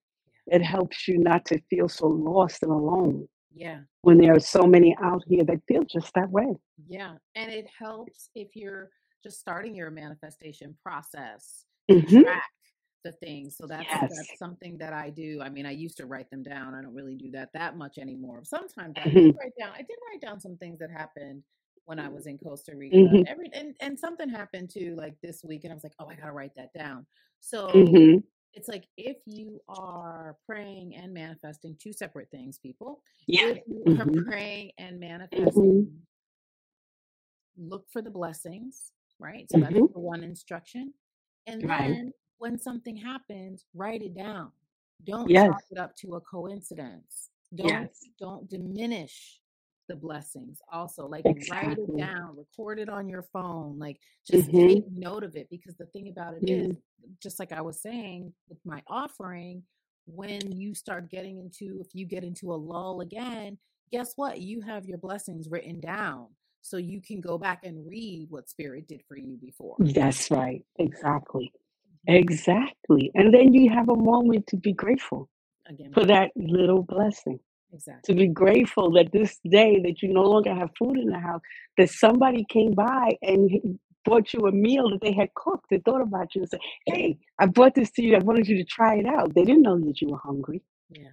It 0.47 0.61
helps 0.61 1.07
you 1.07 1.17
not 1.19 1.45
to 1.45 1.61
feel 1.69 1.87
so 1.87 2.07
lost 2.07 2.63
and 2.63 2.71
alone 2.71 3.27
Yeah. 3.53 3.81
when 4.01 4.17
there 4.17 4.35
are 4.35 4.39
so 4.39 4.63
many 4.63 4.95
out 5.01 5.23
here 5.27 5.43
that 5.45 5.61
feel 5.67 5.83
just 5.83 6.13
that 6.15 6.29
way. 6.29 6.55
Yeah. 6.87 7.15
And 7.35 7.51
it 7.51 7.67
helps 7.77 8.29
if 8.35 8.55
you're 8.55 8.89
just 9.23 9.39
starting 9.39 9.75
your 9.75 9.91
manifestation 9.91 10.75
process 10.83 11.65
hmm 11.89 12.21
track 12.21 12.43
the 13.03 13.11
things. 13.13 13.57
So 13.57 13.67
that's 13.67 13.89
Yes. 13.89 14.01
that's 14.01 14.37
something 14.37 14.77
that 14.77 14.93
I 14.93 15.09
do. 15.09 15.41
I 15.41 15.49
mean, 15.49 15.65
I 15.65 15.71
used 15.71 15.97
to 15.97 16.05
write 16.05 16.29
them 16.29 16.43
down. 16.43 16.73
I 16.75 16.81
don't 16.81 16.93
really 16.93 17.15
do 17.15 17.31
that 17.31 17.49
that 17.53 17.77
much 17.77 17.97
anymore. 17.97 18.41
Sometimes 18.43 18.95
I 18.97 19.09
hmm 19.09 19.17
did 19.17 19.35
write 19.39 19.53
down. 19.59 19.71
I 19.73 19.79
did 19.79 19.97
write 20.11 20.21
down 20.21 20.39
some 20.39 20.57
things 20.57 20.79
that 20.79 20.91
happened 20.91 21.43
when 21.91 21.99
I 21.99 22.07
was 22.07 22.25
in 22.25 22.37
Costa 22.37 22.73
Rica. 22.73 23.17
hmm 23.17 23.23
Every 23.27 23.49
and 23.53 23.75
and 23.81 23.99
something 23.99 24.29
happened 24.29 24.69
too, 24.73 24.95
like 24.97 25.15
this 25.21 25.43
week, 25.43 25.65
and 25.65 25.73
I 25.73 25.75
was 25.75 25.83
like, 25.83 25.93
oh, 25.99 26.07
I 26.07 26.15
gotta 26.15 26.31
write 26.31 26.55
that 26.55 26.71
down. 26.73 27.05
So 27.41 27.67
hmm 27.69 28.15
it's 28.53 28.69
like 28.69 28.85
if 28.95 29.17
you 29.25 29.59
are 29.67 30.37
praying 30.47 30.95
and 30.95 31.13
manifesting 31.13 31.75
two 31.81 31.91
separate 31.91 32.29
things, 32.31 32.59
people. 32.59 33.03
Yeah. 33.27 33.51
If 33.51 33.63
you 33.67 33.83
are 33.99 34.05
hmm 34.05 34.19
praying 34.25 34.71
and 34.77 35.01
manifesting, 35.01 35.99
look 37.57 37.89
for 37.91 38.01
the 38.01 38.09
blessings, 38.09 38.93
right? 39.19 39.51
So 39.51 39.59
that's 39.59 39.75
hmm 39.75 39.85
the 39.93 39.99
one 39.99 40.23
instruction. 40.23 40.93
And 41.45 41.61
Right. 41.67 41.89
then 41.89 42.13
when 42.37 42.57
something 42.57 42.95
happens, 42.95 43.65
write 43.75 44.01
it 44.01 44.15
down. 44.15 44.51
Don't 45.03 45.29
Yes. 45.29 45.49
chalk 45.49 45.63
it 45.71 45.77
up 45.77 45.93
to 45.97 46.15
a 46.15 46.21
coincidence. 46.21 47.31
Don't 47.53 47.67
Yes. 47.67 47.89
don't 48.17 48.49
diminish 48.49 49.40
the 49.91 49.97
blessings. 49.97 50.59
Also, 50.71 51.07
like 51.07 51.27
write 51.49 51.77
it 51.79 51.97
down, 51.97 52.37
record 52.37 52.79
it 52.79 52.89
on 52.89 53.09
your 53.09 53.23
phone, 53.23 53.79
like 53.79 53.99
just 54.25 54.49
hmm 54.49 54.57
take 54.65 54.85
note 54.89 55.23
of 55.25 55.35
it 55.35 55.49
because 55.51 55.75
the 55.77 55.87
thing 55.87 56.09
about 56.09 56.35
it 56.35 56.43
Yeah. 56.43 56.67
is, 56.67 56.77
just 57.21 57.39
like 57.39 57.53
I 57.53 57.61
was 57.61 57.81
saying 57.81 58.33
with 58.49 58.59
my 58.65 58.83
offering, 58.87 59.63
when 60.07 60.51
you 60.53 60.75
start 60.75 61.11
getting 61.11 61.39
into 61.39 61.81
if 61.81 61.89
you 61.93 62.05
get 62.07 62.23
into 62.25 62.53
a 62.53 62.55
lull 62.55 63.01
again, 63.01 63.59
guess 63.91 64.13
what? 64.17 64.39
You 64.41 64.61
have 64.61 64.85
your 64.87 64.99
blessings 64.99 65.49
written 65.49 65.79
down 65.81 66.27
so 66.63 66.77
you 66.77 67.01
can 67.01 67.21
go 67.21 67.37
back 67.37 67.65
and 67.65 67.87
read 67.87 68.27
what 68.31 68.49
spirit 68.49 68.87
did 68.87 69.03
for 69.07 69.17
you 69.17 69.37
before. 69.41 69.89
That's 69.95 70.31
right. 70.31 70.65
Exactly. 70.79 71.51
Mhm. 72.07 72.07
Exactly. 72.07 73.11
And 73.15 73.33
then 73.33 73.53
you 73.53 73.71
have 73.71 73.89
a 73.89 73.97
moment 73.97 74.47
to 74.47 74.57
be 74.57 74.73
grateful 74.73 75.29
Again, 75.67 75.91
for 75.93 76.05
that 76.05 76.31
little 76.35 76.83
blessing. 76.83 77.39
To 78.05 78.13
be 78.13 78.27
grateful 78.27 78.91
that 78.93 79.11
this 79.11 79.39
day 79.49 79.79
that 79.83 80.01
you 80.01 80.13
no 80.13 80.23
longer 80.23 80.53
have 80.53 80.69
food 80.77 80.97
in 80.97 81.07
the 81.07 81.19
house, 81.19 81.41
that 81.77 81.89
somebody 81.89 82.45
came 82.49 82.73
by 82.73 83.17
and 83.21 83.79
bought 84.03 84.33
you 84.33 84.41
a 84.47 84.51
meal 84.51 84.89
that 84.89 85.01
they 85.01 85.13
had 85.13 85.33
cooked. 85.35 85.67
They 85.69 85.79
thought 85.79 86.01
about 86.01 86.35
you 86.35 86.41
and 86.41 86.49
said, 86.49 86.59
Hey, 86.85 87.17
I 87.39 87.45
brought 87.45 87.75
this 87.75 87.91
to 87.91 88.03
you. 88.03 88.15
I 88.15 88.19
wanted 88.19 88.47
you 88.47 88.57
to 88.57 88.63
try 88.63 88.95
it 88.97 89.05
out. 89.05 89.33
They 89.33 89.43
didn't 89.45 89.61
know 89.61 89.79
that 89.79 90.01
you 90.01 90.09
were 90.09 90.17
hungry. 90.17 90.61
Yeah. 90.89 91.09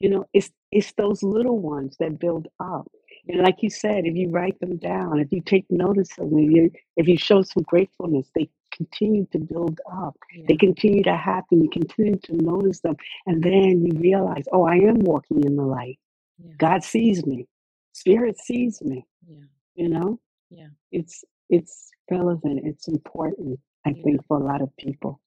You 0.00 0.10
know, 0.10 0.26
it's 0.34 0.50
it's 0.70 0.92
those 0.98 1.22
little 1.22 1.58
ones 1.58 1.96
that 2.00 2.18
build 2.18 2.48
up. 2.60 2.90
And 3.28 3.42
like 3.42 3.62
you 3.62 3.70
said, 3.70 4.04
if 4.04 4.14
you 4.14 4.30
write 4.30 4.58
them 4.60 4.76
down, 4.76 5.18
if 5.18 5.32
you 5.32 5.40
take 5.40 5.64
notice 5.70 6.10
of 6.18 6.30
them, 6.30 6.38
if 6.38 6.50
you, 6.50 6.70
if 6.96 7.08
you 7.08 7.16
show 7.16 7.42
some 7.42 7.64
gratefulness, 7.64 8.28
they 8.34 8.48
continue 8.76 9.26
to 9.32 9.38
build 9.38 9.80
up. 9.90 10.16
They 10.48 10.56
continue 10.56 11.02
to 11.04 11.16
happen. 11.16 11.62
You 11.62 11.70
continue 11.70 12.16
to 12.16 12.32
notice 12.36 12.80
them. 12.80 12.96
And 13.26 13.42
then 13.42 13.84
you 13.84 13.92
realize, 13.98 14.44
oh, 14.52 14.64
I 14.64 14.74
am 14.76 14.96
walking 15.00 15.44
in 15.44 15.56
the 15.56 15.62
light. 15.62 15.98
Yeah. 16.38 16.52
God 16.58 16.82
sees 16.84 17.24
me. 17.24 17.46
Spirit 17.92 18.38
sees 18.38 18.82
me. 18.82 19.06
Yeah. 19.28 19.44
You 19.74 19.88
know, 19.88 20.20
Yeah. 20.50 20.68
it's 20.92 21.24
it's 21.48 21.90
relevant. 22.10 22.60
It's 22.64 22.88
important, 22.88 23.58
I 23.84 23.90
Yeah. 23.90 24.02
think, 24.02 24.26
for 24.26 24.36
a 24.40 24.44
lot 24.44 24.60
of 24.62 24.74
people. 24.76 25.20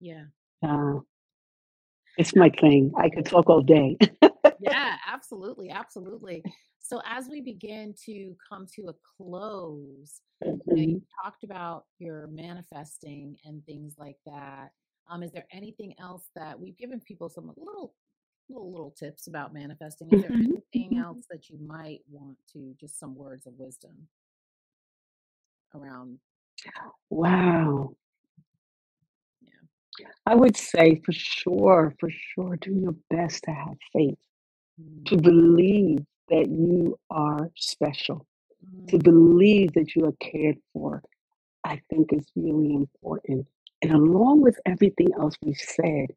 Yeah. 0.00 0.24
Uh, 0.62 1.00
it's 2.18 2.36
my 2.36 2.50
thing. 2.50 2.92
I 2.96 3.08
could 3.08 3.24
talk 3.24 3.48
all 3.48 3.62
day. 3.62 3.96
yeah, 4.60 4.96
absolutely, 5.06 5.70
absolutely. 5.70 6.42
So 6.78 7.00
as 7.06 7.28
we 7.30 7.40
begin 7.40 7.94
to 8.06 8.36
come 8.48 8.66
to 8.76 8.88
a 8.88 8.94
close, 9.16 10.20
mm-hmm. 10.44 10.70
you, 10.70 10.76
know, 10.76 10.82
you 10.82 10.96
mm-hmm. 10.96 11.24
talked 11.24 11.44
about 11.44 11.84
your 11.98 12.26
manifesting 12.28 13.36
and 13.44 13.64
things 13.66 13.94
like 13.98 14.18
that. 14.26 14.70
Um, 15.10 15.22
is 15.22 15.32
there 15.32 15.46
anything 15.52 15.94
else 16.00 16.24
that 16.36 16.58
we've 16.58 16.76
given 16.78 17.00
people 17.00 17.28
some 17.28 17.52
little 17.56 17.94
little 18.48 18.70
little 18.70 18.90
tips 18.90 19.26
about 19.26 19.54
manifesting? 19.54 20.08
Is 20.10 20.22
there 20.22 20.30
mm-hmm. 20.30 20.52
anything 20.74 20.98
mm-hmm. 20.98 21.04
else 21.04 21.26
that 21.30 21.48
you 21.48 21.58
might 21.66 22.00
want 22.10 22.36
to 22.52 22.74
just 22.80 22.98
some 22.98 23.14
words 23.14 23.46
of 23.46 23.54
wisdom 23.58 24.08
around? 25.74 26.18
Wow. 27.10 27.94
Yeah. 29.98 30.06
I 30.26 30.34
would 30.34 30.56
say 30.56 31.00
for 31.04 31.12
sure, 31.12 31.94
for 32.00 32.08
sure, 32.10 32.56
do 32.56 32.72
your 32.72 32.94
best 33.10 33.44
to 33.44 33.50
have 33.50 33.76
faith, 33.92 34.18
to 35.06 35.16
mm. 35.16 35.22
believe 35.22 35.98
that 36.30 36.48
you 36.48 36.98
are 37.10 37.50
special, 37.56 38.26
to 38.88 38.98
believe 38.98 39.72
that 39.74 39.94
you 39.94 40.04
are 40.06 40.14
cared 40.20 40.56
for, 40.72 41.02
I 41.64 41.80
think 41.90 42.12
is 42.12 42.26
really 42.36 42.74
important. 42.74 43.46
And 43.82 43.92
along 43.92 44.42
with 44.42 44.58
everything 44.66 45.08
else 45.18 45.34
we 45.42 45.54
said, 45.54 46.08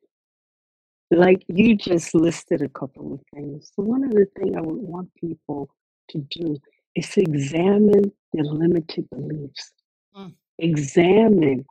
like 1.12 1.44
you 1.48 1.76
just 1.76 2.14
listed 2.16 2.62
a 2.62 2.70
couple 2.70 3.14
of 3.14 3.22
things. 3.34 3.72
So 3.76 3.84
one 3.84 4.04
of 4.04 4.12
the 4.12 4.28
things 4.38 4.56
I 4.56 4.62
would 4.62 4.76
want 4.76 5.14
people 5.16 5.70
to 6.10 6.20
do 6.30 6.58
is 6.96 7.10
to 7.10 7.22
examine 7.22 8.12
their 8.34 8.44
limited 8.44 9.10
beliefs. 9.10 9.72
Mm. 10.16 10.34
Examine 10.60 11.66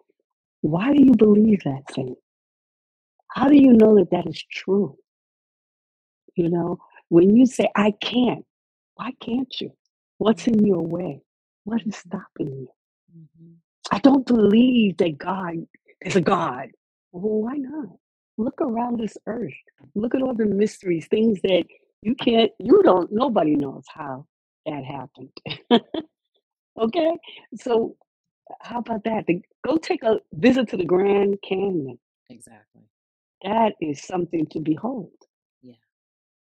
why 0.65 0.95
do 0.95 1.05
you 1.05 1.13
believe 1.13 1.63
that 1.65 1.83
thing? 1.95 2.17
How 3.29 3.49
do 3.49 3.55
you 3.57 3.75
know 3.75 3.97
that 3.97 4.11
that 4.13 4.27
is 4.27 4.43
true? 4.51 4.97
You 6.37 6.49
know, 6.49 6.79
when 7.11 7.37
you 7.37 7.45
say, 7.45 7.69
I 7.77 7.91
can't, 8.01 8.47
why 8.95 9.13
can't 9.21 9.55
you? 9.61 9.73
What's 10.19 10.47
in 10.47 10.65
your 10.65 10.83
way? 10.83 11.21
What 11.65 11.83
is 11.87 11.97
stopping 11.97 12.49
you? 12.49 12.69
Mm-hmm. 13.17 13.53
I 13.93 13.99
don't 13.99 14.27
believe 14.27 14.97
that 14.99 15.19
God 15.19 15.55
is 16.05 16.17
a 16.17 16.21
God. 16.21 16.69
Well, 17.13 17.43
why 17.43 17.55
not? 17.57 17.89
Look 18.37 18.61
around 18.61 18.99
this 19.01 19.17
earth. 19.27 19.53
Look 19.95 20.15
at 20.15 20.23
all 20.23 20.35
the 20.35 20.47
mysteries, 20.47 21.07
things 21.09 21.41
that 21.43 21.65
you 22.03 22.15
can't, 22.15 22.51
you 22.59 22.83
don't, 22.83 23.11
nobody 23.13 23.57
knows 23.57 23.85
how 23.93 24.27
that 24.67 24.85
happened. 24.85 25.31
okay? 26.81 27.17
So, 27.57 27.97
how 28.61 28.81
about 28.81 29.05
that? 29.05 29.25
Go 29.67 29.79
take 29.79 30.03
a 30.03 30.19
visit 30.35 30.69
to 30.69 30.77
the 30.77 30.85
Grand 30.85 31.37
Canyon. 31.49 31.99
Exactly. 32.31 32.83
That 33.43 33.75
is 33.81 34.03
something 34.03 34.47
to 34.47 34.61
behold. 34.61 35.13
Yeah. 35.63 35.75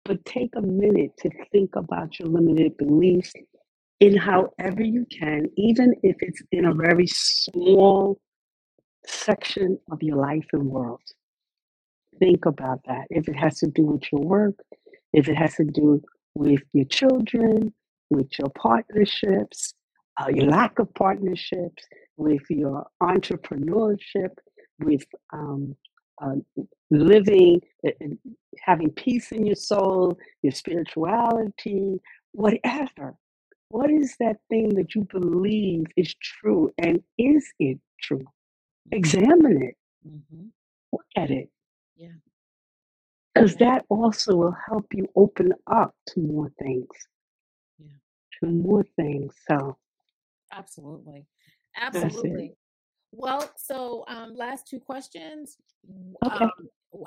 But 0.03 0.25
take 0.25 0.51
a 0.55 0.61
minute 0.61 1.11
to 1.19 1.29
think 1.51 1.75
about 1.75 2.19
your 2.19 2.29
limited 2.29 2.77
beliefs 2.77 3.33
in 3.99 4.17
however 4.17 4.83
you 4.83 5.05
can, 5.05 5.47
even 5.55 5.95
if 6.03 6.17
it's 6.19 6.41
in 6.51 6.65
a 6.65 6.73
very 6.73 7.07
small 7.07 8.19
section 9.05 9.79
of 9.91 10.01
your 10.01 10.17
life 10.17 10.45
and 10.53 10.65
world. 10.65 11.01
Think 12.19 12.45
about 12.45 12.81
that. 12.87 13.05
If 13.09 13.27
it 13.27 13.35
has 13.35 13.59
to 13.59 13.67
do 13.67 13.83
with 13.83 14.03
your 14.11 14.21
work, 14.21 14.55
if 15.13 15.27
it 15.27 15.35
has 15.35 15.55
to 15.55 15.65
do 15.65 16.01
with 16.33 16.61
your 16.73 16.85
children, 16.85 17.73
with 18.09 18.27
your 18.37 18.49
partnerships, 18.49 19.73
uh, 20.19 20.29
your 20.29 20.45
lack 20.47 20.79
of 20.79 20.93
partnerships, 20.93 21.83
with 22.17 22.43
your 22.49 22.87
entrepreneurship, 23.01 24.29
with 24.79 25.03
um, 25.33 25.75
uh, 26.21 26.35
living, 26.89 27.61
uh, 27.85 27.91
having 28.61 28.89
peace 28.91 29.31
in 29.31 29.45
your 29.45 29.55
soul, 29.55 30.17
your 30.41 30.53
spirituality, 30.53 31.99
whatever. 32.31 33.15
What 33.69 33.89
is 33.89 34.15
that 34.19 34.37
thing 34.49 34.75
that 34.75 34.95
you 34.95 35.07
believe 35.11 35.85
is 35.97 36.13
true? 36.21 36.71
And 36.77 37.01
is 37.17 37.45
it 37.59 37.79
true? 38.01 38.25
Examine 38.91 39.63
it. 39.63 39.75
Mm-hmm. 40.07 40.45
Look 40.91 41.05
at 41.15 41.31
it. 41.31 41.49
Yeah. 41.95 42.09
Because 43.33 43.55
that 43.57 43.83
also 43.89 44.35
will 44.35 44.55
help 44.67 44.85
you 44.93 45.07
open 45.15 45.53
up 45.67 45.93
to 46.09 46.21
more 46.21 46.51
things. 46.61 46.87
Yeah. 47.79 47.87
To 48.39 48.45
more 48.47 48.85
things. 48.95 49.33
So, 49.49 49.77
absolutely. 50.53 51.25
Absolutely. 51.75 52.55
Well, 53.11 53.49
so 53.57 54.05
um, 54.07 54.35
last 54.35 54.67
two 54.67 54.79
questions. 54.79 55.57
Okay. 56.25 56.45
Um, 56.45 56.51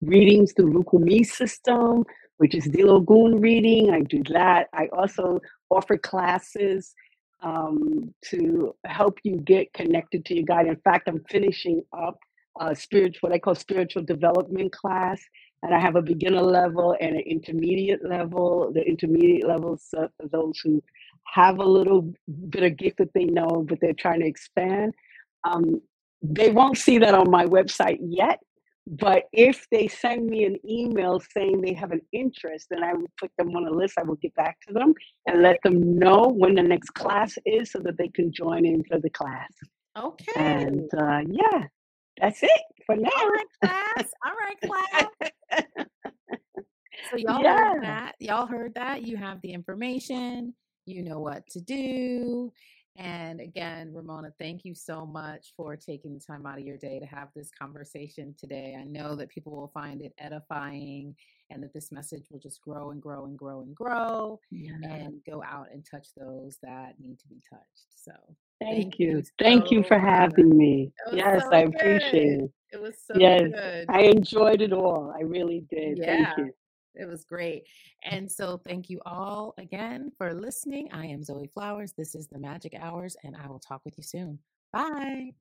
readings 0.00 0.52
through 0.52 0.72
Lukumi 0.72 1.24
system, 1.24 2.04
which 2.38 2.54
is 2.54 2.66
Dilogun 2.66 3.40
reading. 3.40 3.90
I 3.90 4.00
do 4.00 4.22
that. 4.30 4.68
I 4.72 4.88
also 4.92 5.40
offer 5.70 5.96
classes 5.96 6.94
um, 7.42 8.14
to 8.26 8.74
help 8.84 9.18
you 9.24 9.36
get 9.36 9.72
connected 9.72 10.24
to 10.26 10.34
your 10.34 10.44
guide. 10.44 10.66
In 10.66 10.76
fact, 10.76 11.08
I'm 11.08 11.22
finishing 11.28 11.82
up 11.92 12.18
a 12.60 12.74
spiritual, 12.74 13.28
what 13.28 13.32
I 13.32 13.38
call 13.38 13.54
spiritual 13.54 14.02
development 14.02 14.72
class, 14.72 15.20
and 15.62 15.74
I 15.74 15.78
have 15.78 15.96
a 15.96 16.02
beginner 16.02 16.42
level 16.42 16.96
and 17.00 17.14
an 17.16 17.22
intermediate 17.22 18.04
level. 18.04 18.72
The 18.74 18.82
intermediate 18.82 19.46
level 19.46 19.74
is 19.74 19.86
for 19.90 20.10
those 20.30 20.58
who 20.62 20.82
have 21.32 21.58
a 21.58 21.64
little 21.64 22.12
bit 22.48 22.64
of 22.64 22.76
gift 22.76 22.98
that 22.98 23.12
they 23.14 23.24
know, 23.24 23.64
but 23.68 23.78
they're 23.80 23.92
trying 23.92 24.20
to 24.20 24.26
expand. 24.26 24.92
Um, 25.44 25.80
they 26.20 26.50
won't 26.50 26.78
see 26.78 26.98
that 26.98 27.14
on 27.14 27.30
my 27.30 27.46
website 27.46 27.98
yet, 28.00 28.40
but 28.86 29.24
if 29.32 29.66
they 29.70 29.86
send 29.86 30.26
me 30.26 30.44
an 30.44 30.56
email 30.68 31.20
saying 31.20 31.60
they 31.60 31.72
have 31.74 31.92
an 31.92 32.02
interest, 32.12 32.66
then 32.70 32.82
I 32.82 32.92
will 32.92 33.10
put 33.18 33.30
them 33.38 33.50
on 33.50 33.66
a 33.66 33.70
list. 33.70 33.94
I 33.98 34.02
will 34.02 34.16
get 34.16 34.34
back 34.34 34.58
to 34.66 34.74
them 34.74 34.92
and 35.26 35.42
let 35.42 35.58
them 35.62 35.98
know 35.98 36.28
when 36.28 36.56
the 36.56 36.62
next 36.62 36.90
class 36.90 37.38
is 37.46 37.70
so 37.70 37.78
that 37.80 37.96
they 37.98 38.08
can 38.08 38.32
join 38.32 38.66
in 38.66 38.82
for 38.84 38.98
the 38.98 39.10
class. 39.10 39.50
Okay. 39.96 40.32
And 40.36 40.90
uh, 40.98 41.20
yeah, 41.28 41.66
that's 42.20 42.42
it 42.42 42.50
for 42.86 42.96
now. 42.96 43.10
All 43.16 43.28
right, 43.28 43.46
class. 43.62 44.10
All 44.24 44.32
right, 44.34 44.60
class. 44.64 45.06
so 47.10 47.16
y'all 47.16 47.42
yeah. 47.42 47.56
heard 47.56 47.82
that. 47.82 48.14
Y'all 48.18 48.46
heard 48.46 48.74
that. 48.74 49.06
You 49.06 49.16
have 49.16 49.40
the 49.42 49.52
information. 49.52 50.54
You 50.86 51.02
know 51.02 51.20
what 51.20 51.46
to 51.50 51.60
do. 51.60 52.52
And 52.96 53.40
again, 53.40 53.92
Ramona, 53.94 54.32
thank 54.38 54.64
you 54.64 54.74
so 54.74 55.06
much 55.06 55.54
for 55.56 55.76
taking 55.76 56.12
the 56.12 56.20
time 56.20 56.44
out 56.44 56.58
of 56.58 56.64
your 56.64 56.76
day 56.76 56.98
to 56.98 57.06
have 57.06 57.28
this 57.34 57.50
conversation 57.58 58.34
today. 58.38 58.76
I 58.78 58.84
know 58.84 59.16
that 59.16 59.30
people 59.30 59.56
will 59.56 59.70
find 59.72 60.02
it 60.02 60.12
edifying 60.18 61.14
and 61.52 61.62
that 61.62 61.72
this 61.72 61.92
message 61.92 62.24
will 62.30 62.38
just 62.38 62.60
grow 62.60 62.90
and 62.90 63.00
grow 63.00 63.26
and 63.26 63.38
grow 63.38 63.60
and 63.60 63.74
grow 63.74 64.40
yeah. 64.50 64.74
and 64.82 65.20
go 65.28 65.42
out 65.42 65.68
and 65.72 65.84
touch 65.88 66.08
those 66.16 66.58
that 66.62 66.94
need 66.98 67.18
to 67.18 67.28
be 67.28 67.40
touched. 67.48 67.86
So 67.94 68.12
thank, 68.60 68.76
thank 68.76 68.98
you. 68.98 69.16
you. 69.18 69.22
Thank 69.38 69.70
you 69.70 69.82
for 69.82 69.98
having 69.98 70.56
me. 70.56 70.92
Yes, 71.12 71.42
so 71.42 71.50
I 71.52 71.60
appreciate 71.60 72.40
it. 72.40 72.50
It 72.72 72.80
was 72.80 72.94
so 73.06 73.14
yes, 73.18 73.42
good. 73.42 73.86
I 73.88 74.02
enjoyed 74.02 74.62
it 74.62 74.72
all. 74.72 75.12
I 75.16 75.22
really 75.22 75.64
did. 75.70 75.98
Yeah. 75.98 76.34
Thank 76.34 76.38
you. 76.38 76.52
It 76.94 77.08
was 77.08 77.24
great. 77.24 77.64
And 78.04 78.30
so, 78.30 78.60
thank 78.66 78.90
you 78.90 79.00
all 79.06 79.54
again 79.56 80.12
for 80.18 80.34
listening. 80.34 80.90
I 80.92 81.06
am 81.06 81.22
Zoe 81.22 81.48
Flowers. 81.54 81.94
This 81.96 82.14
is 82.14 82.28
the 82.28 82.38
Magic 82.38 82.74
Hours, 82.78 83.16
and 83.24 83.34
I 83.34 83.48
will 83.48 83.60
talk 83.60 83.80
with 83.84 83.94
you 83.96 84.02
soon. 84.02 84.38
Bye. 84.72 85.32